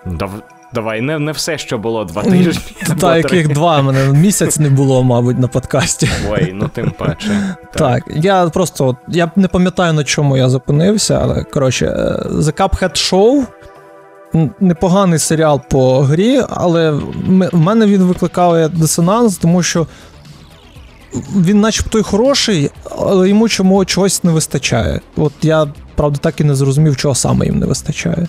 Дав... 0.05 0.31
Давай, 0.75 1.01
не, 1.01 1.19
не 1.19 1.31
все, 1.31 1.57
що 1.57 1.77
було 1.77 2.05
два 2.05 2.23
тижні. 2.23 2.63
Та 2.99 3.17
яких 3.17 3.47
два 3.47 3.81
мене 3.81 4.07
місяць 4.13 4.59
не 4.59 4.69
було, 4.69 5.03
мабуть, 5.03 5.39
на 5.39 5.47
подкасті. 5.47 6.09
Ой, 6.29 6.51
ну 6.53 6.69
тим 6.73 6.91
паче. 6.97 7.55
Так, 7.75 8.03
я 8.15 8.45
просто 8.45 8.97
я 9.07 9.31
не 9.35 9.47
пам'ятаю 9.47 9.93
на 9.93 10.03
чому 10.03 10.37
я 10.37 10.49
зупинився, 10.49 11.19
але 11.23 11.43
коротше, 11.43 11.85
е, 11.85 12.29
The 12.29 12.53
Cuphead 12.61 12.91
Show. 12.91 13.45
Непоганий 14.59 15.19
серіал 15.19 15.61
по 15.69 16.01
грі, 16.01 16.41
але 16.49 16.91
в 17.51 17.57
мене 17.57 17.85
він 17.85 18.01
викликає 18.01 18.69
дисонанс, 18.69 19.37
тому 19.37 19.63
що 19.63 19.87
він, 21.35 21.61
начебто, 21.61 21.99
й 21.99 22.03
хороший, 22.03 22.71
але 22.99 23.29
йому 23.29 23.49
чому 23.49 23.85
чогось 23.85 24.23
не 24.23 24.31
вистачає. 24.31 24.99
От 25.17 25.33
я, 25.41 25.67
правда, 25.95 26.19
так 26.21 26.41
і 26.41 26.43
не 26.43 26.55
зрозумів, 26.55 26.97
чого 26.97 27.15
саме 27.15 27.45
їм 27.45 27.59
не 27.59 27.65
вистачає. 27.65 28.27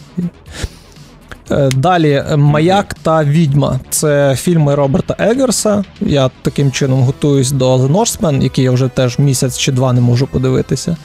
Е, 1.50 1.70
Далі 1.70 2.10
е, 2.10 2.36
Маяк 2.36 2.94
та 3.02 3.24
Відьма. 3.24 3.80
Це 3.90 4.36
фільми 4.36 4.74
Роберта 4.74 5.16
Егерса. 5.18 5.84
Я 6.00 6.30
таким 6.42 6.72
чином 6.72 7.02
готуюсь 7.02 7.50
до 7.50 7.76
The 7.76 7.92
Northman, 7.92 8.42
який 8.42 8.64
я 8.64 8.70
вже 8.70 8.88
теж 8.88 9.18
місяць 9.18 9.58
чи 9.58 9.72
два 9.72 9.92
не 9.92 10.00
можу 10.00 10.26
подивитися. 10.26 10.96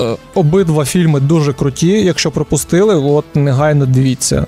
Е, 0.00 0.16
Обидва 0.34 0.84
фільми 0.84 1.20
дуже 1.20 1.52
круті. 1.52 1.88
Якщо 1.88 2.30
пропустили, 2.30 2.94
от 2.94 3.24
негайно 3.34 3.86
дивіться. 3.86 4.46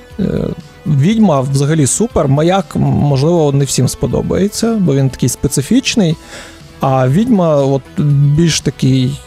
Відьма 0.86 1.40
взагалі 1.40 1.86
супер. 1.86 2.28
Маяк, 2.28 2.76
можливо, 2.76 3.52
не 3.52 3.64
всім 3.64 3.88
сподобається, 3.88 4.74
бо 4.74 4.94
він 4.94 5.10
такий 5.10 5.28
специфічний. 5.28 6.16
А 6.80 7.08
відьма, 7.08 7.56
от 7.56 7.82
більш 8.36 8.60
такий 8.60 9.20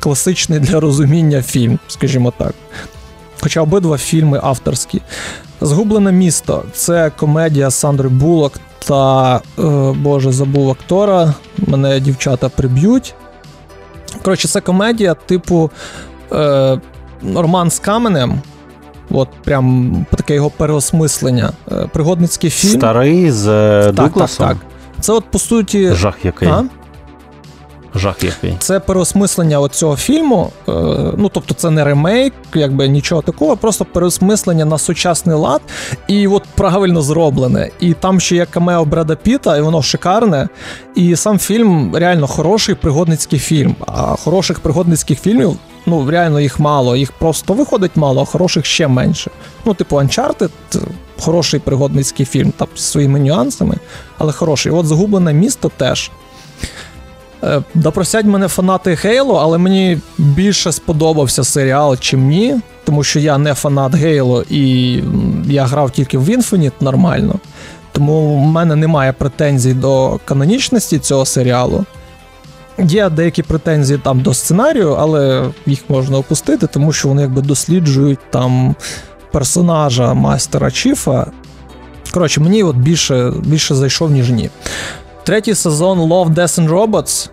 класичний 0.00 0.60
для 0.60 0.80
розуміння 0.80 1.42
фільм, 1.42 1.78
скажімо 1.88 2.32
так. 2.38 2.54
Хоча 3.44 3.60
обидва 3.60 3.98
фільми 3.98 4.40
авторські. 4.42 5.02
Згублене 5.60 6.12
місто 6.12 6.62
це 6.72 7.10
комедія 7.16 7.70
Сандри 7.70 8.08
Булок 8.08 8.52
та, 8.78 9.36
е, 9.58 9.62
Боже, 9.96 10.32
забув 10.32 10.70
актора. 10.70 11.34
Мене 11.58 12.00
дівчата 12.00 12.48
приб'ють. 12.48 13.14
Коротше, 14.22 14.48
це 14.48 14.60
комедія, 14.60 15.14
типу 15.14 15.70
е, 16.32 16.80
Роман 17.34 17.70
з 17.70 17.78
каменем. 17.78 18.40
От 19.10 19.28
прям 19.44 20.06
таке 20.16 20.34
його 20.34 20.50
переосмислення. 20.50 21.52
Е, 21.72 21.88
пригодницький 21.92 22.50
фільм. 22.50 22.80
Старий 22.80 23.30
з 23.30 23.48
е, 23.48 23.92
Так, 23.96 24.12
так, 24.14 24.30
так. 24.30 24.56
Це, 25.00 25.12
от, 25.12 25.24
по 25.24 25.38
суті, 25.38 25.92
Жах 25.92 26.24
який. 26.24 26.48
А? 26.48 26.64
Жах 27.94 28.24
який. 28.24 28.56
Це 28.58 28.80
переосмислення 28.80 29.68
цього 29.68 29.96
фільму. 29.96 30.50
Е, 30.68 30.72
ну 31.16 31.30
тобто, 31.32 31.54
це 31.54 31.70
не 31.70 31.84
ремейк, 31.84 32.32
якби 32.54 32.88
нічого 32.88 33.22
такого, 33.22 33.56
просто 33.56 33.84
переосмислення 33.84 34.64
на 34.64 34.78
сучасний 34.78 35.36
лад, 35.36 35.60
і 36.08 36.26
от 36.26 36.42
правильно 36.54 37.02
зроблене. 37.02 37.70
І 37.80 37.92
там 37.92 38.20
ще 38.20 38.36
є 38.36 38.46
камео 38.46 38.84
Бреда 38.84 39.16
Піта, 39.16 39.56
і 39.56 39.60
воно 39.60 39.82
шикарне. 39.82 40.48
І 40.94 41.16
сам 41.16 41.38
фільм 41.38 41.96
реально 41.96 42.26
хороший 42.26 42.74
пригодницький 42.74 43.38
фільм. 43.38 43.76
А 43.86 44.16
хороших 44.16 44.60
пригодницьких 44.60 45.20
фільмів. 45.20 45.56
Ну, 45.86 46.10
реально 46.10 46.40
їх 46.40 46.60
мало, 46.60 46.96
їх 46.96 47.12
просто 47.12 47.54
виходить 47.54 47.96
мало, 47.96 48.22
а 48.22 48.24
хороших 48.24 48.66
ще 48.66 48.88
менше. 48.88 49.30
Ну, 49.64 49.74
типу, 49.74 49.96
Uncharted– 49.96 50.50
хороший 51.20 51.60
пригодницький 51.60 52.26
фільм, 52.26 52.52
там 52.56 52.68
зі 52.76 52.82
своїми 52.82 53.20
нюансами, 53.20 53.76
але 54.18 54.32
хороший. 54.32 54.72
От 54.72 54.86
загублене 54.86 55.32
місто 55.32 55.70
теж. 55.76 56.10
Е, 57.44 57.62
Допросять 57.74 58.24
мене 58.24 58.48
фанати 58.48 58.96
Хейло, 58.96 59.34
але 59.34 59.58
мені 59.58 59.98
більше 60.18 60.72
сподобався 60.72 61.44
серіал, 61.44 61.96
чим 61.96 62.28
ні, 62.28 62.56
тому 62.84 63.04
що 63.04 63.20
я 63.20 63.38
не 63.38 63.54
фанат 63.54 63.94
Гейло 63.94 64.44
і 64.50 64.92
я 65.46 65.64
грав 65.64 65.90
тільки 65.90 66.18
в 66.18 66.28
Infinite 66.28 66.72
нормально. 66.80 67.34
Тому 67.92 68.36
в 68.36 68.46
мене 68.46 68.76
немає 68.76 69.12
претензій 69.12 69.74
до 69.74 70.20
канонічності 70.24 70.98
цього 70.98 71.24
серіалу. 71.24 71.84
Є 72.78 73.10
деякі 73.10 73.42
претензії 73.42 74.00
там 74.04 74.20
до 74.20 74.34
сценарію, 74.34 74.96
але 75.00 75.44
їх 75.66 75.78
можна 75.88 76.18
опустити, 76.18 76.66
тому 76.66 76.92
що 76.92 77.08
вони 77.08 77.22
якби 77.22 77.42
досліджують 77.42 78.18
там 78.30 78.74
персонажа 79.32 80.14
майстера 80.14 80.70
Чіфа. 80.70 81.26
Коротше, 82.10 82.40
мені 82.40 82.62
от 82.62 82.76
більше 82.76 83.32
більше 83.44 83.74
зайшов, 83.74 84.10
ніж 84.10 84.30
ні. 84.30 84.50
Третій 85.24 85.54
сезон 85.54 85.98
Love, 85.98 86.34
Death 86.34 86.60
and 86.60 86.68
Robots 86.68 87.30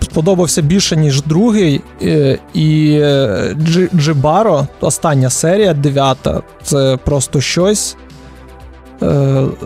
сподобався 0.00 0.62
більше, 0.62 0.96
ніж 0.96 1.22
другий. 1.22 1.80
Е, 2.02 2.38
і 2.54 2.98
е, 3.02 3.56
Джибаро, 3.94 4.66
остання 4.80 5.30
серія, 5.30 5.74
дев'ята, 5.74 6.42
це 6.62 6.98
просто 7.04 7.40
щось. 7.40 7.96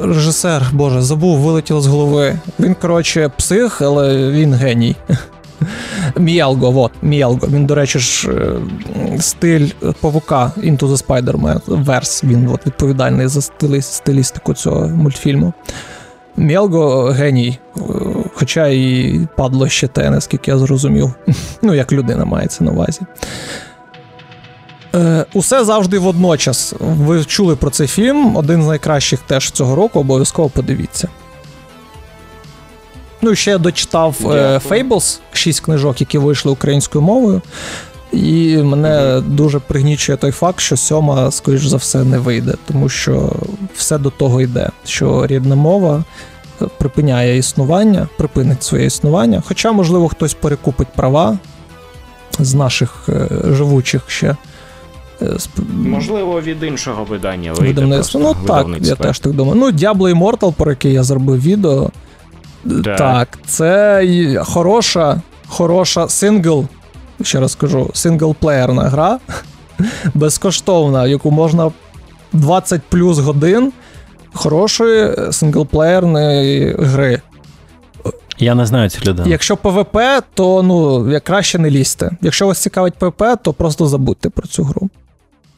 Режисер, 0.00 0.62
Боже, 0.72 1.02
забув, 1.02 1.38
вилетіло 1.38 1.80
з 1.80 1.86
голови. 1.86 2.38
Він, 2.60 2.74
коротше, 2.74 3.30
псих, 3.36 3.82
але 3.82 4.30
він 4.30 4.54
геній. 4.54 4.96
Міелго, 6.16 6.70
вот, 6.70 6.92
Міелго. 7.02 7.48
Він, 7.48 7.66
до 7.66 7.74
речі, 7.74 7.98
ж 7.98 8.30
стиль 9.18 9.68
павука 10.00 10.52
Into 10.56 10.78
the 10.78 11.06
Spider-Man 11.06 11.84
Verse, 11.84 12.24
Він 12.24 12.48
от, 12.48 12.66
відповідальний 12.66 13.26
за 13.26 13.40
стилістику 13.82 14.54
цього 14.54 14.88
мультфільму. 14.88 15.52
Мелго 16.36 17.04
геній, 17.04 17.58
хоча 18.34 18.66
і 18.66 19.20
падло 19.36 19.68
ще 19.68 19.88
те, 19.88 20.10
наскільки 20.10 20.50
я 20.50 20.58
зрозумів. 20.58 21.14
Ну, 21.62 21.74
як 21.74 21.92
людина 21.92 22.24
мається 22.24 22.64
на 22.64 22.70
увазі. 22.70 23.00
Е, 24.94 25.26
Усе 25.34 25.64
завжди 25.64 25.98
водночас. 25.98 26.74
Ви 26.80 27.24
чули 27.24 27.56
про 27.56 27.70
цей 27.70 27.86
фільм, 27.86 28.36
один 28.36 28.62
з 28.62 28.66
найкращих 28.66 29.20
теж 29.20 29.50
цього 29.50 29.74
року, 29.74 30.00
обов'язково 30.00 30.48
подивіться. 30.48 31.08
Ну, 33.22 33.34
ще 33.34 33.50
я 33.50 33.58
дочитав 33.58 34.16
Fables, 34.68 35.18
шість 35.32 35.60
книжок, 35.60 36.00
які 36.00 36.18
вийшли 36.18 36.52
українською 36.52 37.02
мовою. 37.02 37.42
І 38.14 38.62
мене 38.62 39.22
дуже 39.26 39.58
пригнічує 39.58 40.18
той 40.18 40.30
факт, 40.30 40.60
що 40.60 40.76
сьома, 40.76 41.30
скоріш 41.30 41.66
за 41.66 41.76
все, 41.76 42.04
не 42.04 42.18
вийде, 42.18 42.54
тому 42.68 42.88
що 42.88 43.32
все 43.74 43.98
до 43.98 44.10
того 44.10 44.40
йде, 44.40 44.70
що 44.84 45.26
рідна 45.26 45.54
мова 45.54 46.04
припиняє 46.78 47.38
існування, 47.38 48.08
припинить 48.16 48.62
своє 48.62 48.86
існування. 48.86 49.42
Хоча, 49.46 49.72
можливо, 49.72 50.08
хтось 50.08 50.34
перекупить 50.34 50.88
права 50.88 51.38
з 52.38 52.54
наших 52.54 53.08
е, 53.08 53.28
живучих 53.50 54.02
ще. 54.06 54.36
Е, 55.22 55.36
можливо, 55.72 56.40
від 56.40 56.62
іншого 56.62 57.04
видання 57.04 57.52
вийде. 57.52 57.66
Видавництво. 57.66 58.20
Ну 58.20 58.36
так, 58.46 58.66
я 58.80 58.94
теж 58.94 59.18
так 59.18 59.32
думаю. 59.32 59.60
Ну, 59.60 59.70
Diablo 59.70 60.18
Immortal, 60.18 60.52
про 60.52 60.70
який 60.70 60.92
я 60.92 61.02
зробив 61.02 61.42
відео. 61.42 61.90
Так, 62.84 62.96
так 62.96 63.38
це 63.46 64.42
хороша, 64.44 65.20
хороша 65.46 66.08
сингл 66.08 66.66
ще 67.22 67.40
раз 67.40 67.54
кажу, 67.54 67.90
синглплеєрна 67.94 68.82
гра, 68.82 69.18
безкоштовна, 70.14 71.06
яку 71.06 71.30
можна 71.30 71.72
20 72.32 72.82
плюс 72.82 73.18
годин 73.18 73.72
хорошої 74.32 75.32
синглплеєрної 75.32 76.76
гри. 76.78 77.20
Я 78.38 78.54
не 78.54 78.66
знаю 78.66 78.90
цих 78.90 79.06
людей. 79.06 79.24
Якщо 79.28 79.56
ПВП, 79.56 79.98
то 80.34 80.62
ну, 80.62 81.10
як 81.10 81.24
краще 81.24 81.58
не 81.58 81.70
лізьте. 81.70 82.10
Якщо 82.20 82.46
вас 82.46 82.58
цікавить 82.58 82.94
ПВП, 82.94 83.22
то 83.42 83.52
просто 83.52 83.86
забудьте 83.86 84.30
про 84.30 84.48
цю 84.48 84.64
гру. 84.64 84.90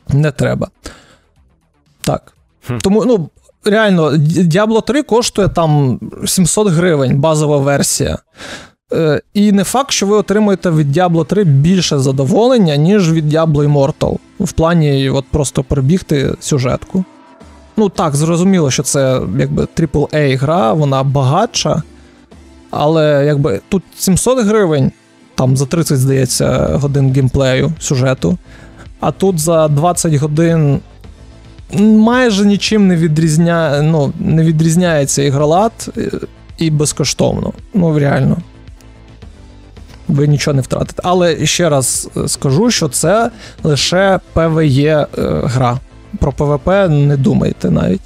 Не 0.09 0.31
треба. 0.31 0.69
Так. 2.01 2.33
Хм. 2.67 2.79
Тому, 2.79 3.05
ну, 3.05 3.31
реально, 3.65 4.11
Diablo 4.11 4.83
3 4.83 5.03
коштує 5.03 5.49
там 5.49 6.01
700 6.27 6.69
гривень, 6.69 7.21
базова 7.21 7.57
версія. 7.57 8.19
Е, 8.93 9.21
і 9.35 9.53
не 9.53 9.65
факт, 9.65 9.91
що 9.91 10.07
ви 10.07 10.17
отримуєте 10.17 10.71
від 10.71 10.97
Diablo 10.97 11.27
3 11.27 11.45
більше 11.45 11.99
задоволення, 11.99 12.77
ніж 12.77 13.13
від 13.13 13.33
Diablo 13.33 13.73
Immortal. 13.73 14.17
В 14.41 14.53
плані 14.53 15.11
от 15.11 15.25
просто 15.31 15.63
перебігти 15.63 16.35
сюжетку. 16.41 17.05
Ну 17.77 17.89
так, 17.89 18.17
зрозуміло, 18.17 18.71
що 18.71 18.83
це 18.83 19.21
якби 19.39 19.63
AAA 19.63 20.39
гра, 20.39 20.73
вона 20.73 21.03
багатша. 21.03 21.83
Але 22.71 23.25
якби 23.27 23.61
тут 23.69 23.83
700 23.97 24.47
гривень, 24.47 24.93
там 25.35 25.57
за 25.57 25.67
30, 25.67 25.99
здається, 25.99 26.71
годин 26.73 27.13
геймплею 27.13 27.73
сюжету. 27.79 28.39
А 29.01 29.13
тут 29.13 29.39
за 29.39 29.69
20 29.69 30.15
годин 30.15 30.81
майже 31.81 32.47
нічим 32.47 32.87
не 32.87 32.97
відрізня... 32.97 33.83
ну, 33.83 34.13
не 34.19 34.43
відрізняється 34.43 35.23
ігролад 35.23 35.73
е, 35.97 36.11
і 36.59 36.71
безкоштовно. 36.71 37.53
Ну, 37.75 37.99
реально 37.99 38.37
ви 40.09 40.27
нічого 40.27 40.55
не 40.55 40.63
втратите. 40.63 41.03
Але 41.05 41.47
ще 41.47 41.69
раз 41.69 42.11
е, 42.17 42.29
скажу, 42.29 42.71
що 42.71 42.89
це 42.89 43.31
лише 43.63 44.21
ПВЕ 44.33 45.07
гра. 45.45 45.79
Про 46.19 46.33
ПВП 46.33 46.69
не 46.89 47.17
думайте 47.17 47.71
навіть, 47.71 48.01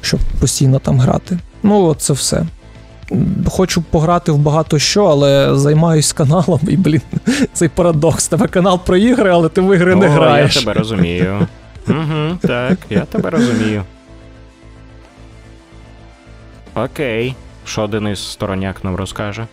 щоб 0.00 0.20
постійно 0.40 0.78
там 0.78 1.00
грати. 1.00 1.38
Ну, 1.62 1.94
це 1.94 2.12
все. 2.12 2.46
Хочу 3.48 3.82
пограти 3.82 4.32
в 4.32 4.38
багато 4.38 4.78
що, 4.78 5.04
але 5.04 5.56
займаюсь 5.56 6.12
каналом, 6.12 6.60
і, 6.68 6.76
блін, 6.76 7.00
цей 7.52 7.68
парадокс. 7.68 8.28
Тебе 8.28 8.46
канал 8.46 8.80
про 8.86 8.96
ігри, 8.96 9.30
але 9.30 9.48
ти 9.48 9.60
в 9.60 9.74
ігри 9.76 9.92
О, 9.92 9.96
не 9.96 10.08
граєш. 10.08 10.56
Я 10.56 10.62
тебе 10.62 10.72
розумію. 10.74 11.46
Угу, 11.88 12.38
Так, 12.40 12.78
я 12.90 13.00
тебе 13.00 13.30
розумію. 13.30 13.82
Окей. 16.74 17.34
Що 17.64 17.86
Денис 17.86 18.20
Стороняк 18.30 18.84
нам 18.84 18.96
розкаже? 18.96 19.46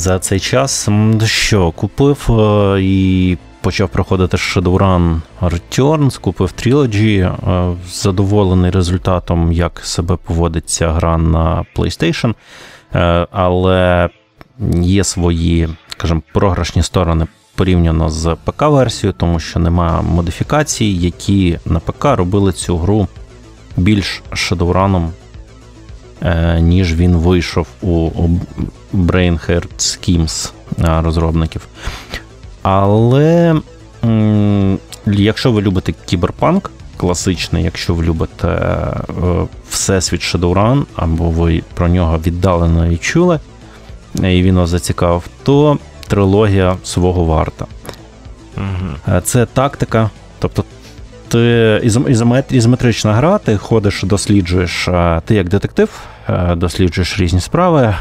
За 0.00 0.18
цей 0.18 0.40
час. 0.40 0.88
Що, 1.24 1.70
купив 1.70 2.26
е, 2.30 2.78
і 2.82 3.38
почав 3.60 3.88
проходити 3.88 4.36
Shadowrun 4.36 5.20
Returns, 5.42 6.20
купив 6.20 6.52
Trilogy, 6.58 7.20
е, 7.20 7.76
задоволений 7.88 8.70
результатом, 8.70 9.52
як 9.52 9.80
себе 9.84 10.16
поводиться 10.16 10.92
гра 10.92 11.18
на 11.18 11.64
PlayStation, 11.76 12.34
е, 12.94 13.26
але 13.30 14.10
є 14.74 15.04
свої, 15.04 15.68
скажімо, 15.88 16.22
програшні 16.32 16.82
сторони 16.82 17.26
порівняно 17.54 18.08
з 18.10 18.36
ПК-версією, 18.44 19.14
тому 19.18 19.40
що 19.40 19.60
немає 19.60 20.02
модифікацій, 20.02 20.84
які 20.84 21.58
на 21.66 21.80
ПК 21.80 22.04
робили 22.04 22.52
цю 22.52 22.76
гру 22.76 23.08
більш 23.76 24.22
шедевраном 24.32 25.12
ніж 26.60 26.94
він 26.94 27.16
вийшов 27.16 27.66
у 27.82 28.10
Brainheart 28.94 29.68
Schemes 29.78 30.52
е, 30.78 31.02
розробників. 31.02 31.68
Але 32.62 33.54
якщо 35.06 35.52
ви 35.52 35.62
любите 35.62 35.94
кіберпанк 36.04 36.70
класичний, 36.96 37.64
якщо 37.64 37.94
ви 37.94 38.04
любите 38.04 38.48
е, 38.48 39.02
Всесвіт 39.70 40.20
Shadowrun, 40.20 40.84
або 40.96 41.30
ви 41.30 41.62
про 41.74 41.88
нього 41.88 42.18
віддалено 42.26 42.92
і 42.92 42.96
чули, 42.96 43.40
і 44.14 44.42
він 44.42 44.56
вас 44.56 44.70
зацікавив, 44.70 45.28
то 45.42 45.78
трилогія 46.08 46.76
свого 46.84 47.24
варта. 47.24 47.66
Це 49.24 49.46
тактика, 49.46 50.10
тобто 50.38 50.64
ти 51.30 51.80
ізометрична 52.50 53.12
гра, 53.12 53.38
ти 53.38 53.56
ходиш, 53.56 54.02
досліджуєш, 54.02 54.88
ти 55.24 55.34
як 55.34 55.48
детектив, 55.48 56.00
досліджуєш 56.56 57.20
різні 57.20 57.40
справи. 57.40 57.94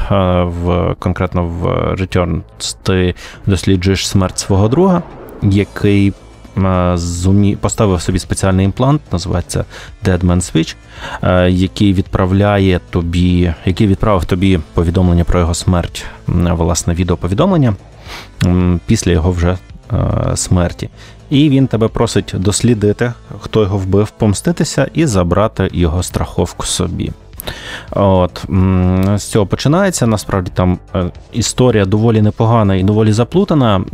В 0.43 0.95
Конкретно 0.99 1.45
в 1.45 1.65
Return 1.93 2.41
ти 2.83 3.15
досліджуєш 3.45 4.07
смерть 4.07 4.39
свого 4.39 4.67
друга, 4.67 5.01
який 5.41 6.13
зумі... 6.93 7.55
поставив 7.55 8.01
собі 8.01 8.19
спеціальний 8.19 8.65
імплант, 8.65 9.01
називається 9.11 9.65
Dead 10.05 10.19
Man 10.19 10.35
Switch, 10.37 10.75
який 11.49 11.93
відправляє 11.93 12.79
тобі, 12.89 13.53
який 13.65 13.87
відправив 13.87 14.25
тобі 14.25 14.59
повідомлення 14.73 15.23
про 15.23 15.39
його 15.39 15.53
смерть, 15.53 16.05
власне, 16.27 16.93
відеоповідомлення 16.93 17.73
після 18.85 19.11
його 19.11 19.31
вже 19.31 19.57
смерті 20.35 20.89
і 21.29 21.49
він 21.49 21.67
тебе 21.67 21.87
просить 21.87 22.33
дослідити, 22.37 23.13
хто 23.39 23.61
його 23.61 23.77
вбив, 23.77 24.09
помститися 24.09 24.87
і 24.93 25.05
забрати 25.05 25.69
його 25.73 26.03
страховку 26.03 26.65
собі. 26.65 27.11
От 27.91 28.45
З 29.15 29.23
цього 29.23 29.45
починається. 29.45 30.07
Насправді 30.07 30.51
там 30.53 30.79
е, 30.95 31.11
історія 31.31 31.85
доволі 31.85 32.21
непогана 32.21 32.75
і 32.75 32.83
доволі 32.83 33.11
заплутана. 33.11 33.85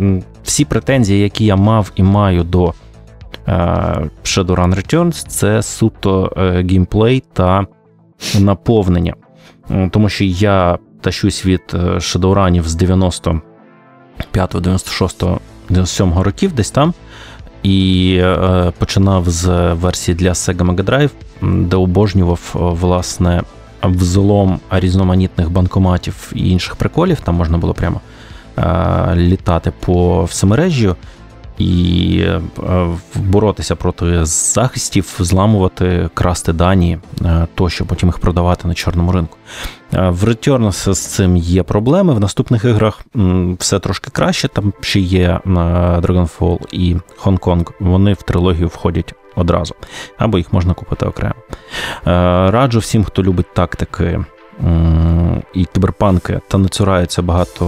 Всі 0.43 0.65
претензії, 0.65 1.21
які 1.21 1.45
я 1.45 1.55
мав 1.55 1.91
і 1.95 2.03
маю 2.03 2.43
до 2.43 2.73
е, 3.47 3.51
Shadowrun 4.23 4.75
Returns, 4.75 5.27
це 5.27 5.63
суто 5.63 6.33
е, 6.37 6.65
геймплей 6.69 7.23
та 7.33 7.65
наповнення. 8.39 9.13
Тому 9.91 10.09
що 10.09 10.23
я 10.23 10.77
тащусь 11.01 11.45
від 11.45 11.61
Shadowrunів 11.73 12.63
з 12.63 12.75
95-96 12.75 13.41
97 15.69 16.19
років, 16.19 16.53
десь 16.53 16.71
там. 16.71 16.93
І 17.65 18.17
е, 18.21 18.71
починав 18.77 19.29
з 19.29 19.73
версії 19.73 20.15
для 20.15 20.29
Sega 20.29 20.75
Mega 20.75 20.83
Drive, 20.83 21.09
де 21.67 21.75
обожнював 21.77 22.55
е, 22.55 22.59
власне 22.59 23.41
взлом 23.83 24.59
різноманітних 24.71 25.51
банкоматів 25.51 26.31
і 26.35 26.49
інших 26.49 26.75
приколів. 26.75 27.19
Там 27.19 27.35
можна 27.35 27.57
було 27.57 27.73
прямо 27.73 28.01
е, 28.57 29.15
літати 29.15 29.73
по 29.79 30.23
всемережжю. 30.23 30.95
І 31.57 32.19
е, 32.19 32.41
боротися 33.15 33.75
проти 33.75 34.25
захистів, 34.25 35.15
зламувати, 35.19 36.09
красти 36.13 36.53
дані 36.53 36.97
тощо, 37.55 37.85
потім 37.85 38.09
їх 38.09 38.19
продавати 38.19 38.67
на 38.67 38.73
чорному 38.73 39.11
ринку. 39.11 39.37
В 39.91 40.23
Returnal 40.23 40.93
з 40.93 41.05
цим 41.05 41.37
є 41.37 41.63
проблеми. 41.63 42.13
В 42.13 42.19
наступних 42.19 42.65
іграх 42.65 43.01
все 43.59 43.79
трошки 43.79 44.09
краще. 44.11 44.47
Там 44.47 44.73
ще 44.81 44.99
є 44.99 45.39
Dragonfall 45.45 46.59
і 46.71 46.95
Hong 47.23 47.39
Kong. 47.39 47.71
Вони 47.79 48.13
в 48.13 48.21
трилогію 48.21 48.67
входять 48.67 49.13
одразу, 49.35 49.75
або 50.17 50.37
їх 50.37 50.53
можна 50.53 50.73
купити 50.73 51.05
окремо. 51.05 51.35
Раджу 52.51 52.79
всім, 52.79 53.03
хто 53.03 53.23
любить 53.23 53.53
тактики 53.53 54.25
і 55.53 55.65
кіберпанки 55.73 56.39
та 56.47 56.57
не 56.57 56.67
цурається 56.67 57.21
багато 57.21 57.65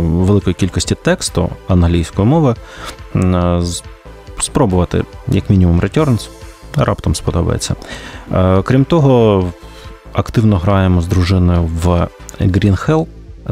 великої 0.00 0.54
кількості 0.54 0.94
тексту 0.94 1.50
англійської 1.68 2.28
мови, 2.28 2.54
спробувати, 4.40 5.04
як 5.28 5.50
мінімум, 5.50 5.80
Returns, 5.80 6.28
раптом 6.76 7.14
сподобається. 7.14 7.74
Крім 8.64 8.84
того, 8.84 9.44
активно 10.12 10.58
граємо 10.58 11.00
з 11.00 11.06
дружиною 11.06 11.62
в 11.62 11.86
Green 12.40 12.86
Hell. 12.86 13.06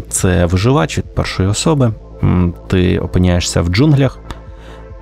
Це 0.09 0.47
виживач 0.47 0.99
від 0.99 1.15
першої 1.15 1.49
особи. 1.49 1.93
Ти 2.67 2.99
опиняєшся 2.99 3.63
в 3.63 3.69
джунглях 3.69 4.19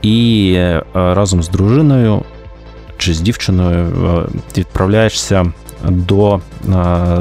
і 0.03 0.53
е, 0.57 0.83
разом 0.95 1.43
з 1.43 1.49
дружиною 1.49 2.23
чи 2.99 3.15
з 3.15 3.21
дівчиною 3.21 3.87
е, 3.87 4.39
відправляєшся 4.57 5.53
до 5.91 6.35
е, 6.37 6.41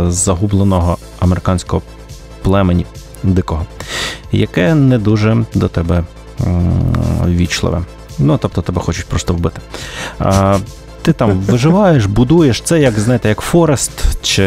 загубленого 0.08 0.98
американського 1.20 1.82
племені 2.42 2.86
дикого, 3.24 3.66
яке 4.32 4.76
не 4.76 4.98
дуже 4.98 5.38
до 5.54 5.68
тебе 5.68 6.04
вічливе. 7.28 7.82
Ну, 8.20 8.38
тобто 8.38 8.62
тебе 8.62 8.82
хочуть 8.82 9.06
просто 9.06 9.34
вбити. 9.34 9.62
Ти 11.02 11.14
там 11.14 11.32
виживаєш, 11.40 12.06
будуєш 12.06 12.62
це, 12.62 12.80
як 12.80 13.00
знаєте, 13.00 13.30
як 13.30 13.40
Форест 13.40 13.92
чи 14.22 14.42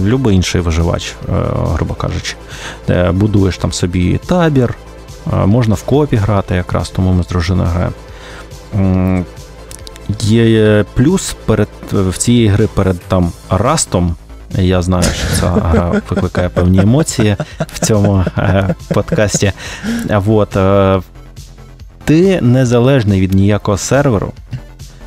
будь-який 0.00 0.34
інший 0.34 0.60
виживач, 0.60 1.14
е, 1.28 1.32
грубо 1.72 1.94
кажучи. 1.94 2.36
Будуєш 3.10 3.58
там 3.58 3.72
собі 3.72 4.20
табір, 4.26 4.74
можна 5.46 5.74
в 5.74 5.82
копі 5.82 6.16
грати, 6.16 6.54
якраз 6.54 6.90
тому 6.90 7.12
ми 7.12 7.22
з 7.22 7.26
дружиною 7.26 7.68
граємо. 7.68 7.94
Є 10.20 10.84
плюс 10.94 11.36
перед 11.46 11.68
в 11.92 12.16
цієї 12.16 12.48
гри 12.48 12.68
перед 12.74 13.00
там 13.00 13.32
Растом. 13.50 14.16
Я 14.58 14.82
знаю, 14.82 15.02
що 15.02 15.40
ця 15.40 15.46
гра 15.48 16.02
викликає 16.10 16.48
певні 16.48 16.78
емоції 16.78 17.36
в 17.72 17.86
цьому 17.86 18.24
е, 18.38 18.74
подкасті. 18.88 19.52
От, 20.26 20.56
е, 20.56 21.00
ти 22.04 22.40
незалежний 22.40 23.20
від 23.20 23.34
ніякого 23.34 23.78
серверу, 23.78 24.32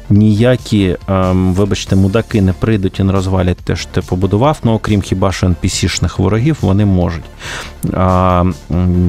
ніякі, 0.09 0.97
ем, 1.07 1.53
вибачте, 1.53 1.95
мудаки 1.95 2.41
не 2.41 2.53
прийдуть 2.53 2.99
і 2.99 3.03
не 3.03 3.11
розвалять 3.11 3.57
те, 3.57 3.75
що 3.75 3.89
ти 3.91 4.01
побудував, 4.01 4.57
ну 4.63 4.73
окрім 4.73 5.01
хіба 5.01 5.31
що 5.31 5.47
NPC-шних 5.47 6.21
ворогів, 6.21 6.57
вони 6.61 6.85
можуть. 6.85 7.25
А 7.93 8.43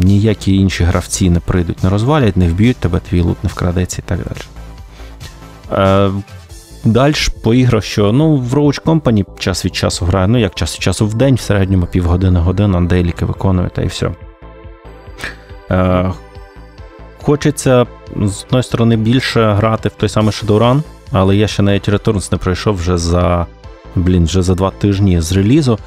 Ніякі 0.03 0.57
інші 0.57 0.85
гравці 0.85 1.31
не 1.31 1.41
прийдуть, 1.41 1.85
не 1.85 1.91
розвалять, 1.91 2.37
не 2.37 2.49
вб'ють 2.49 2.77
тебе, 2.77 3.01
твій 3.09 3.21
лут 3.21 3.45
не 3.45 3.51
вкрадеться 3.51 4.03
і 4.07 4.09
так 4.09 4.19
далі. 4.19 4.58
Е, 5.73 6.11
Далі 6.85 7.15
по 7.43 7.55
іграх, 7.55 7.85
що 7.85 8.13
ну, 8.13 8.37
в 8.37 8.55
Roach 8.55 8.83
Company 8.83 9.25
час 9.39 9.65
від 9.65 9.77
часу 9.77 10.05
граю, 10.05 10.29
ну 10.29 10.39
як 10.39 10.55
час 10.55 10.75
від 10.75 10.83
часу 10.83 11.07
в 11.07 11.15
день, 11.15 11.35
в 11.35 11.41
середньому 11.41 11.87
півгодини 11.87 12.41
година, 12.41 12.81
дейліки 12.81 13.25
виконую 13.25 13.71
та 13.75 13.83
і 13.83 13.87
все. 13.87 14.11
Е, 15.71 16.13
Хочеться, 17.23 17.87
з 18.17 18.45
одної 18.45 18.63
сторони, 18.63 18.97
більше 18.97 19.53
грати 19.53 19.89
в 19.89 19.93
той 19.93 20.09
самий 20.09 20.31
Shadowrun, 20.31 20.83
але 21.13 21.37
я 21.37 21.47
ще 21.47 21.63
навіть 21.63 21.89
Returns 21.89 22.33
не 22.33 22.39
пройшов 22.39 22.77
вже 22.77 22.99
за 22.99 23.47
блін, 23.95 24.25
вже 24.25 24.43
за 24.43 24.55
два 24.55 24.71
тижні 24.71 25.21
з 25.21 25.33
релізу. 25.33 25.79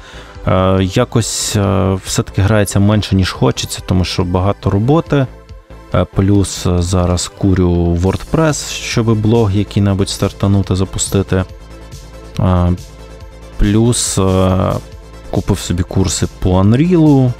Е, 0.46 0.78
Якось 0.82 1.56
е, 1.56 1.94
все-таки 2.04 2.42
грається 2.42 2.80
менше, 2.80 3.16
ніж 3.16 3.30
хочеться, 3.30 3.80
тому 3.86 4.04
що 4.04 4.24
багато 4.24 4.70
роботи. 4.70 5.26
Е, 5.94 6.04
плюс 6.04 6.66
е, 6.66 6.82
зараз 6.82 7.28
курю 7.38 7.70
WordPress, 8.02 8.72
щоб 8.72 9.14
блог 9.14 9.52
який-небудь 9.52 10.08
стартанути, 10.08 10.76
запустити. 10.76 11.44
Е, 12.40 12.72
плюс 13.58 14.18
купив 15.30 15.58
собі 15.58 15.82
курси 15.82 16.26
по 16.38 16.50
Unreal. 16.50 17.32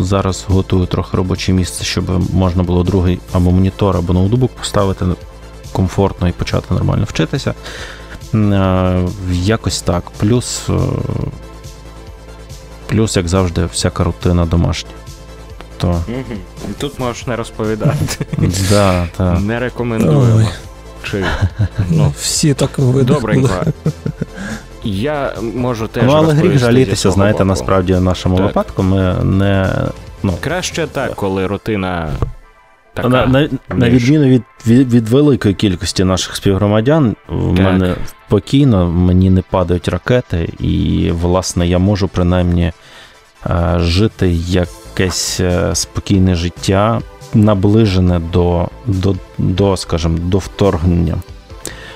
Зараз 0.00 0.44
готую 0.48 0.86
трохи 0.86 1.16
робоче 1.16 1.52
місце, 1.52 1.84
щоб 1.84 2.34
можна 2.34 2.62
було 2.62 2.82
другий 2.82 3.20
або 3.32 3.50
монітор, 3.50 3.96
або 3.96 4.12
ноутбук 4.12 4.50
поставити 4.50 5.04
комфортно 5.72 6.28
і 6.28 6.32
почати 6.32 6.74
нормально 6.74 7.04
вчитися. 7.08 7.54
Якось 9.30 9.82
так. 9.82 10.04
Плюс, 10.18 10.68
плюс, 12.86 13.16
як 13.16 13.28
завжди, 13.28 13.64
всяка 13.66 14.04
рутина 14.04 14.46
домашня 14.46 14.90
то. 15.76 16.02
Тут 16.78 16.98
можеш 16.98 17.26
не 17.26 17.36
розповідати. 17.36 18.26
Да, 18.70 19.08
так. 19.16 19.40
Не 19.40 19.60
рекомендуємо. 19.60 20.48
Чи, 21.02 21.24
ну, 21.90 22.12
Всі 22.18 22.54
так 22.54 22.70
Добренько. 23.02 23.64
Я 24.84 25.34
можу 25.54 25.86
теж. 25.88 26.04
Ну, 26.06 26.12
але 26.12 26.34
гріх 26.34 26.58
жалітися, 26.58 27.10
знаєте, 27.10 27.38
боку. 27.38 27.48
насправді 27.48 27.94
в 27.94 28.00
нашому 28.00 28.36
так. 28.36 28.46
випадку 28.46 28.82
ми 28.82 29.14
не. 29.24 29.70
Ну. 30.22 30.34
Краще 30.40 30.86
так, 30.86 31.14
коли 31.14 31.46
рутина. 31.46 32.10
Така, 32.94 33.08
на, 33.08 33.26
на, 33.26 33.48
на 33.68 33.90
відміну 33.90 34.24
від, 34.24 34.42
від 34.66 34.92
від, 34.92 35.08
великої 35.08 35.54
кількості 35.54 36.04
наших 36.04 36.36
співгромадян, 36.36 37.16
в 37.28 37.56
так. 37.56 37.64
мене 37.64 37.94
спокійно, 38.26 38.90
мені 38.90 39.30
не 39.30 39.42
падають 39.42 39.88
ракети, 39.88 40.48
і, 40.58 41.10
власне, 41.12 41.68
я 41.68 41.78
можу 41.78 42.08
принаймні 42.08 42.72
е, 43.46 43.74
жити 43.78 44.30
як 44.32 44.68
якесь 44.98 45.40
е, 45.40 45.74
спокійне 45.74 46.34
життя, 46.34 47.00
наближене 47.34 48.18
до, 48.18 48.68
до, 48.86 49.14
до 49.38 49.76
скажімо, 49.76 50.18
до 50.18 50.38
вторгнення. 50.38 51.16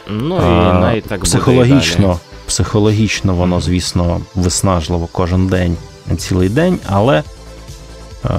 Ну 0.08 0.36
і 0.36 0.80
навіть 0.80 1.04
так 1.04 1.20
психологічно, 1.20 2.06
буде 2.06 2.18
психологічно 2.46 3.34
воно, 3.34 3.60
звісно, 3.60 4.20
виснажливо 4.34 5.08
кожен 5.12 5.46
день, 5.46 5.76
цілий 6.16 6.48
день, 6.48 6.78
але 6.86 7.22
е, 8.24 8.30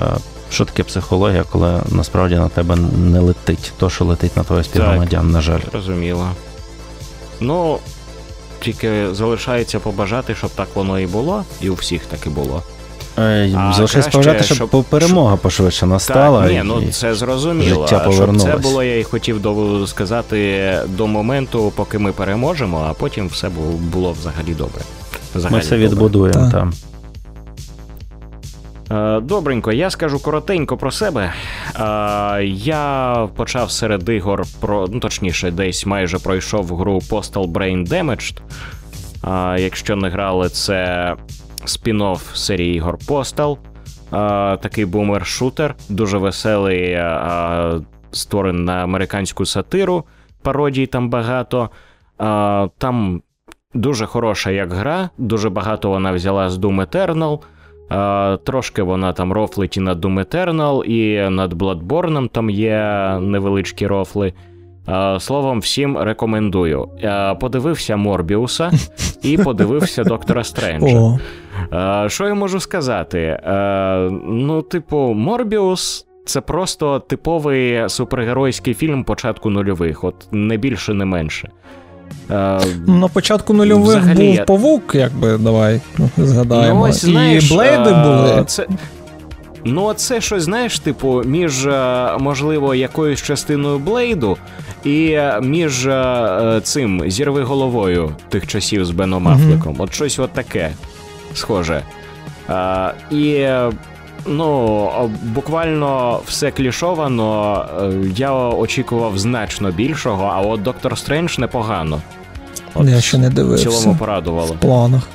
що 0.52 0.66
таке 0.66 0.84
психологія, 0.84 1.44
коли 1.44 1.82
насправді 1.90 2.36
на 2.36 2.50
тебе 2.50 2.76
не 2.98 3.20
летить, 3.20 3.72
то, 3.78 3.90
що 3.90 4.06
летить 4.06 4.38
на 4.38 4.44
твоє 4.44 4.64
співгромадян, 4.64 5.32
на 5.32 5.42
жаль. 5.42 5.60
Розуміло. 5.74 6.28
Ну, 7.40 7.78
тільки 8.60 9.14
залишається 9.14 9.80
побажати, 9.80 10.36
щоб 10.36 10.50
так 10.50 10.68
воно 10.76 11.00
і 11.00 11.08
було, 11.08 11.44
і 11.62 11.70
у 11.70 11.74
всіх 11.74 12.06
так 12.06 12.26
і 12.26 12.30
було. 12.30 12.64
Е, 13.18 13.72
залишається 13.76 14.12
побажати, 14.12 14.44
щоб, 14.44 14.58
щоб 14.58 14.84
перемога 14.84 15.36
пошвидше 15.36 15.86
настала. 15.86 16.42
Так, 16.42 16.52
ні, 16.52 16.62
ну 16.66 16.92
це 16.92 17.16
зрозуміло. 17.16 17.88
Життя 17.88 18.00
повернулось. 18.00 18.42
Щоб 18.42 18.56
це 18.56 18.58
було, 18.58 18.84
я 18.84 19.00
і 19.00 19.04
хотів 19.04 19.42
до, 19.42 19.88
сказати 19.88 20.74
до 20.88 21.08
моменту, 21.08 21.74
поки 21.76 22.00
ми 22.00 22.12
переможемо, 22.12 22.86
а 22.90 22.94
потім 22.94 23.28
все 23.28 23.50
було 23.94 24.12
взагалі 24.12 24.54
добре. 24.54 24.82
Взагалі 25.36 25.56
ми 25.56 25.62
все 25.62 25.78
відбудуємо 25.78 26.52
там. 26.52 26.74
Е, 28.92 29.20
добренько, 29.20 29.72
я 29.72 29.90
скажу 29.90 30.20
коротенько 30.20 30.78
про 30.78 30.92
себе. 30.92 31.34
Е, 31.76 32.44
я 32.46 33.28
почав 33.36 33.72
серед 33.72 34.10
ігор 34.10 34.44
про, 34.60 34.88
ну 34.92 35.00
точніше, 35.00 35.52
десь 35.52 35.86
майже 35.86 36.20
пройшов 36.20 36.78
гру 36.78 37.02
Postal 37.10 37.52
Brain 37.52 37.88
Damaged. 37.88 38.38
Якщо 39.58 39.96
не 39.96 40.10
грали, 40.10 40.50
це 40.50 41.16
спін-офф 41.66 42.36
серії 42.36 42.76
ігор 42.76 42.98
Postal. 43.08 43.58
Такий 44.62 44.86
бумер-шутер, 44.86 45.76
дуже 45.90 46.18
веселий, 46.18 47.00
створений 48.12 48.64
на 48.64 48.84
американську 48.84 49.46
сатиру. 49.46 50.04
Пародій 50.42 50.86
там 50.86 51.10
багато. 51.10 51.70
Там 52.78 53.22
дуже 53.74 54.06
хороша 54.06 54.52
як 54.52 54.74
гра, 54.74 55.10
дуже 55.18 55.50
багато 55.50 55.90
вона 55.90 56.12
взяла 56.12 56.50
з 56.50 56.58
Doom 56.58 56.86
Eternal. 56.86 57.40
Трошки 58.44 58.82
вона 58.82 59.14
там 59.14 59.34
рофлить 59.34 59.78
і 59.78 59.80
над 59.80 60.06
Doom 60.06 60.26
Eternal, 60.26 60.84
і 60.84 61.30
над 61.30 61.54
Bloodborne 61.54 62.30
там 62.30 62.50
є 62.50 62.80
невеличкі 63.22 63.88
рофли. 63.88 64.34
Словом, 65.20 65.60
всім 65.60 65.98
рекомендую. 65.98 66.90
Подивився 67.40 67.96
Морбіуса 67.96 68.72
і 69.24 69.38
подивився 69.38 70.04
Доктора 70.04 70.44
Стренджа. 70.44 71.20
Що 72.08 72.28
я 72.28 72.34
можу 72.34 72.60
сказати? 72.60 73.40
Ну, 74.24 74.62
типу, 74.62 74.98
Морбіус. 74.98 76.06
Це 76.26 76.42
просто 76.42 77.00
типовий 77.00 77.90
супергеройський 77.90 78.74
фільм 78.74 79.04
початку 79.04 79.50
нульових, 79.50 80.04
от 80.04 80.16
не 80.32 80.58
більше, 80.58 80.94
не 80.94 81.06
менше. 81.06 81.50
На 82.88 83.10
початку 83.14 83.54
нульових 83.54 83.98
Взагалі, 83.98 84.26
був 84.26 84.36
я... 84.36 84.44
павук, 84.44 84.96
якби 84.96 85.38
давай 85.38 85.82
згадаємо. 86.18 86.80
Ну, 86.80 86.90
ось, 86.90 87.06
знаєш, 87.06 87.52
І 87.52 87.54
блейди 87.54 87.90
були. 87.90 88.44
Це... 88.48 88.68
Ну, 89.66 89.94
це 89.94 90.22
щось, 90.22 90.44
знаєш, 90.44 90.80
типу, 90.80 91.24
між, 91.26 91.66
е, 91.66 92.10
можливо, 92.20 92.76
якоюсь 92.76 93.22
частиною 93.22 93.80
Блейду 93.80 94.38
і 94.84 95.06
е, 95.12 95.40
між 95.44 95.88
е, 95.88 95.92
е, 95.92 96.62
цим 96.62 97.10
зірви 97.10 97.44
головою 97.44 98.12
тих 98.30 98.48
часів 98.48 98.86
з 98.86 98.92
Беном 98.92 99.24
Мгм. 99.24 99.34
Аффлеком. 99.34 99.76
От 99.80 99.94
щось 99.94 100.20
от 100.20 100.32
таке 100.32 100.72
схоже. 101.34 101.84
Е, 102.50 102.94
І 103.12 103.48
ну, 104.26 104.90
буквально 105.24 106.20
все 106.28 106.52
клішовано. 106.52 107.66
е, 107.82 107.92
Я 108.16 108.34
очікував 108.34 109.20
значно 109.20 109.72
більшого, 109.72 110.32
а 110.34 110.42
от 110.42 110.62
Доктор 110.62 110.98
Стрендж 110.98 111.38
непогано. 111.40 112.02
От 112.76 112.88
Я 112.88 113.02
ще 113.02 113.18
не 113.18 113.30
в 113.30 113.34
дивився. 113.34 113.70
цілому 113.70 113.96
порадувало. 114.00 114.54
В 114.54 114.58
планах. 114.60 115.08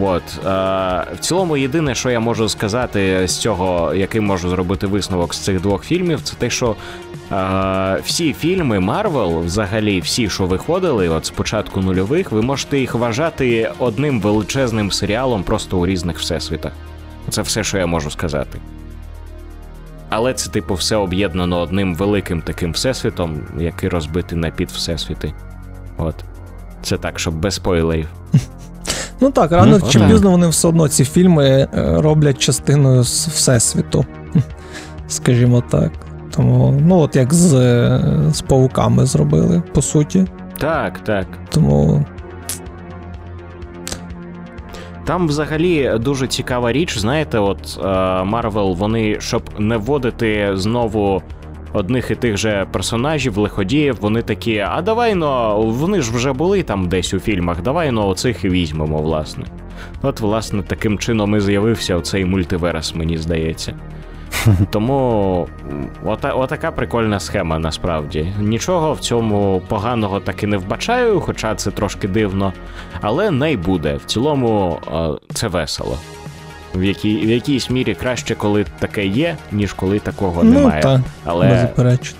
От 0.00 0.22
е, 0.22 0.48
в 1.14 1.18
цілому, 1.20 1.56
єдине, 1.56 1.94
що 1.94 2.10
я 2.10 2.20
можу 2.20 2.48
сказати 2.48 3.28
з 3.28 3.36
цього, 3.36 3.94
який 3.94 4.20
можу 4.20 4.48
зробити 4.48 4.86
висновок 4.86 5.34
з 5.34 5.38
цих 5.38 5.60
двох 5.60 5.84
фільмів, 5.84 6.22
це 6.22 6.34
те, 6.36 6.50
що 6.50 6.76
е, 7.32 8.00
всі 8.04 8.32
фільми 8.32 8.80
Марвел, 8.80 9.40
взагалі, 9.40 10.00
всі, 10.00 10.30
що 10.30 10.46
виходили, 10.46 11.08
от 11.08 11.26
з 11.26 11.30
початку 11.30 11.80
нульових, 11.80 12.32
ви 12.32 12.42
можете 12.42 12.78
їх 12.78 12.94
вважати 12.94 13.72
одним 13.78 14.20
величезним 14.20 14.90
серіалом 14.90 15.42
просто 15.42 15.78
у 15.78 15.86
різних 15.86 16.18
всесвітах. 16.18 16.72
Це 17.30 17.42
все, 17.42 17.64
що 17.64 17.78
я 17.78 17.86
можу 17.86 18.10
сказати. 18.10 18.58
Але 20.10 20.34
це, 20.34 20.50
типу, 20.50 20.74
все 20.74 20.96
об'єднано 20.96 21.60
одним 21.60 21.94
великим 21.94 22.42
таким 22.42 22.72
всесвітом, 22.72 23.40
який 23.58 23.88
розбитий 23.88 24.38
на 24.38 24.50
підвсесвіти. 24.50 25.32
От. 25.96 26.14
Це 26.82 26.98
так, 26.98 27.18
щоб 27.18 27.34
без 27.34 27.54
спойлерів. 27.54 28.08
Ну 29.20 29.30
так, 29.30 29.52
рано 29.52 29.78
Ну, 29.82 29.90
чи 29.90 30.00
пізно 30.00 30.30
вони 30.30 30.48
все 30.48 30.68
одно 30.68 30.88
ці 30.88 31.04
фільми 31.04 31.44
е, 31.48 31.68
роблять 32.00 32.38
частиною 32.38 33.02
з 33.02 33.28
Всесвіту. 33.28 34.04
Скажімо 35.08 35.62
так. 35.70 35.92
Тому, 36.36 36.80
ну, 36.86 36.98
от 36.98 37.16
як 37.16 37.34
з, 37.34 37.54
е, 37.54 38.00
з 38.32 38.40
пауками 38.40 39.06
зробили, 39.06 39.62
по 39.74 39.82
суті. 39.82 40.26
Так, 40.58 40.98
так. 40.98 41.26
Тому 41.48 42.04
Там 45.04 45.28
взагалі 45.28 45.92
дуже 46.00 46.26
цікава 46.26 46.72
річ, 46.72 46.98
знаєте, 46.98 47.38
от 47.38 47.78
Марвел, 48.24 48.74
вони, 48.74 49.20
щоб 49.20 49.42
не 49.58 49.76
вводити 49.76 50.50
знову 50.54 51.22
одних 51.72 52.10
і 52.10 52.14
тих 52.14 52.36
же 52.36 52.66
персонажів, 52.72 53.38
лиходіїв, 53.38 53.96
вони 54.00 54.22
такі, 54.22 54.58
а 54.58 54.82
давай 54.82 55.14
ну, 55.14 55.60
вони 55.62 56.00
ж 56.00 56.12
вже 56.12 56.32
були 56.32 56.62
там 56.62 56.88
десь 56.88 57.14
у 57.14 57.20
фільмах, 57.20 57.62
давай 57.62 57.90
ну 57.90 58.06
оцих 58.06 58.44
і 58.44 58.48
візьмемо, 58.48 58.98
власне. 58.98 59.44
От, 60.02 60.20
власне, 60.20 60.62
таким 60.62 60.98
чином 60.98 61.36
і 61.36 61.40
з'явився 61.40 61.96
оцей 61.96 62.24
мультиверс, 62.24 62.94
мені 62.94 63.18
здається. 63.18 63.74
Тому 64.70 65.48
ота, 66.04 66.32
отака 66.32 66.70
прикольна 66.70 67.20
схема 67.20 67.58
насправді. 67.58 68.32
Нічого 68.40 68.92
в 68.92 69.00
цьому 69.00 69.62
поганого 69.68 70.20
так 70.20 70.42
і 70.42 70.46
не 70.46 70.56
вбачаю, 70.56 71.20
хоча 71.20 71.54
це 71.54 71.70
трошки 71.70 72.08
дивно. 72.08 72.52
Але 73.00 73.30
не 73.30 73.56
буде. 73.56 73.96
В 73.96 74.04
цілому 74.04 74.78
е, 74.92 75.34
це 75.34 75.48
весело. 75.48 75.98
В, 76.74 76.84
якій, 76.84 77.16
в 77.26 77.30
якійсь 77.30 77.70
мірі 77.70 77.94
краще, 77.94 78.34
коли 78.34 78.66
таке 78.78 79.06
є, 79.06 79.36
ніж 79.52 79.72
коли 79.72 79.98
такого 79.98 80.44
ну, 80.44 80.50
немає. 80.50 80.82
Та, 80.82 81.00
Але 81.24 81.48
беззаперечно. 81.48 82.18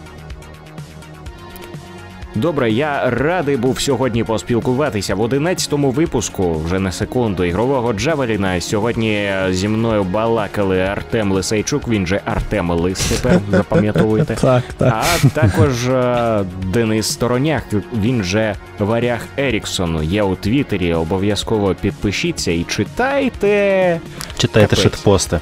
Добре, 2.39 2.71
я 2.71 3.11
радий 3.11 3.57
був 3.57 3.81
сьогодні 3.81 4.25
поспілкуватися 4.25 5.15
в 5.15 5.21
11-му 5.21 5.91
випуску, 5.91 6.55
вже 6.65 6.79
на 6.79 6.93
секунду, 6.93 7.45
ігрового 7.45 7.93
Джавеліна. 7.93 8.61
Сьогодні 8.61 9.31
зі 9.51 9.69
мною 9.69 10.05
балакали 10.05 10.81
Артем 10.81 11.33
Лисейчук, 11.33 11.89
він 11.89 12.07
же 12.07 12.21
Артем 12.25 12.71
Лис 12.71 12.99
тепер 12.99 13.41
запам'ятовуйте. 13.51 14.37
Так, 14.41 14.63
так. 14.77 14.95
А 15.25 15.29
також 15.29 15.89
е, 15.89 16.45
Денис 16.73 17.07
Стороняк, 17.07 17.63
він 18.01 18.23
же 18.25 18.55
Варяг 18.79 19.21
Еріксон. 19.39 20.03
Є 20.05 20.23
у 20.23 20.35
Твіттері. 20.37 20.95
Обов'язково 20.95 21.75
підпишіться 21.81 22.51
і 22.53 22.65
читайте. 22.65 24.01
Читайте 24.39 24.77
шитпости. 24.77 25.41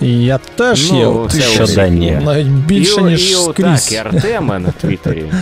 Я 0.00 0.38
теж 0.38 0.92
Ну, 0.92 0.98
є. 0.98 1.06
у 1.06 1.28
це 1.28 1.38
Твіттері. 1.38 1.54
щоденні. 1.66 2.18
Навіть 2.24 2.46
більше, 2.46 3.00
і, 3.00 3.04
ніж 3.04 3.30
і, 3.30 3.34
скрізь. 3.34 3.84
Так, 3.88 3.92
і 3.92 3.96
Артема 3.96 4.58
на 4.58 4.70
Твіттері. 4.70 5.24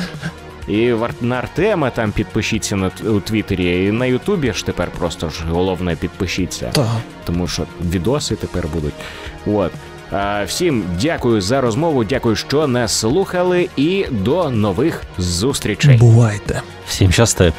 І 0.68 0.94
на 1.20 1.36
Артема 1.36 1.90
там 1.90 2.12
підпишіться 2.12 2.76
на 2.76 2.90
у 3.04 3.20
Твіттері, 3.20 3.84
і 3.86 3.92
на 3.92 4.06
Ютубі 4.06 4.52
ж 4.52 4.66
тепер 4.66 4.90
просто 4.98 5.28
ж 5.28 5.44
головне 5.50 5.96
підпишіться, 5.96 6.70
Так. 6.72 6.86
тому 7.24 7.48
що 7.48 7.62
відоси 7.90 8.36
тепер 8.36 8.66
будуть. 8.74 8.94
От. 9.46 9.72
А, 10.10 10.44
всім 10.44 10.84
дякую 11.02 11.40
за 11.40 11.60
розмову, 11.60 12.04
дякую, 12.04 12.36
що 12.36 12.66
нас 12.66 12.92
слухали, 12.98 13.68
і 13.76 14.06
до 14.10 14.50
нових 14.50 15.02
зустрічей. 15.18 15.96
Бувайте. 15.96 16.62
Всім 16.86 17.12
щасти. 17.12 17.52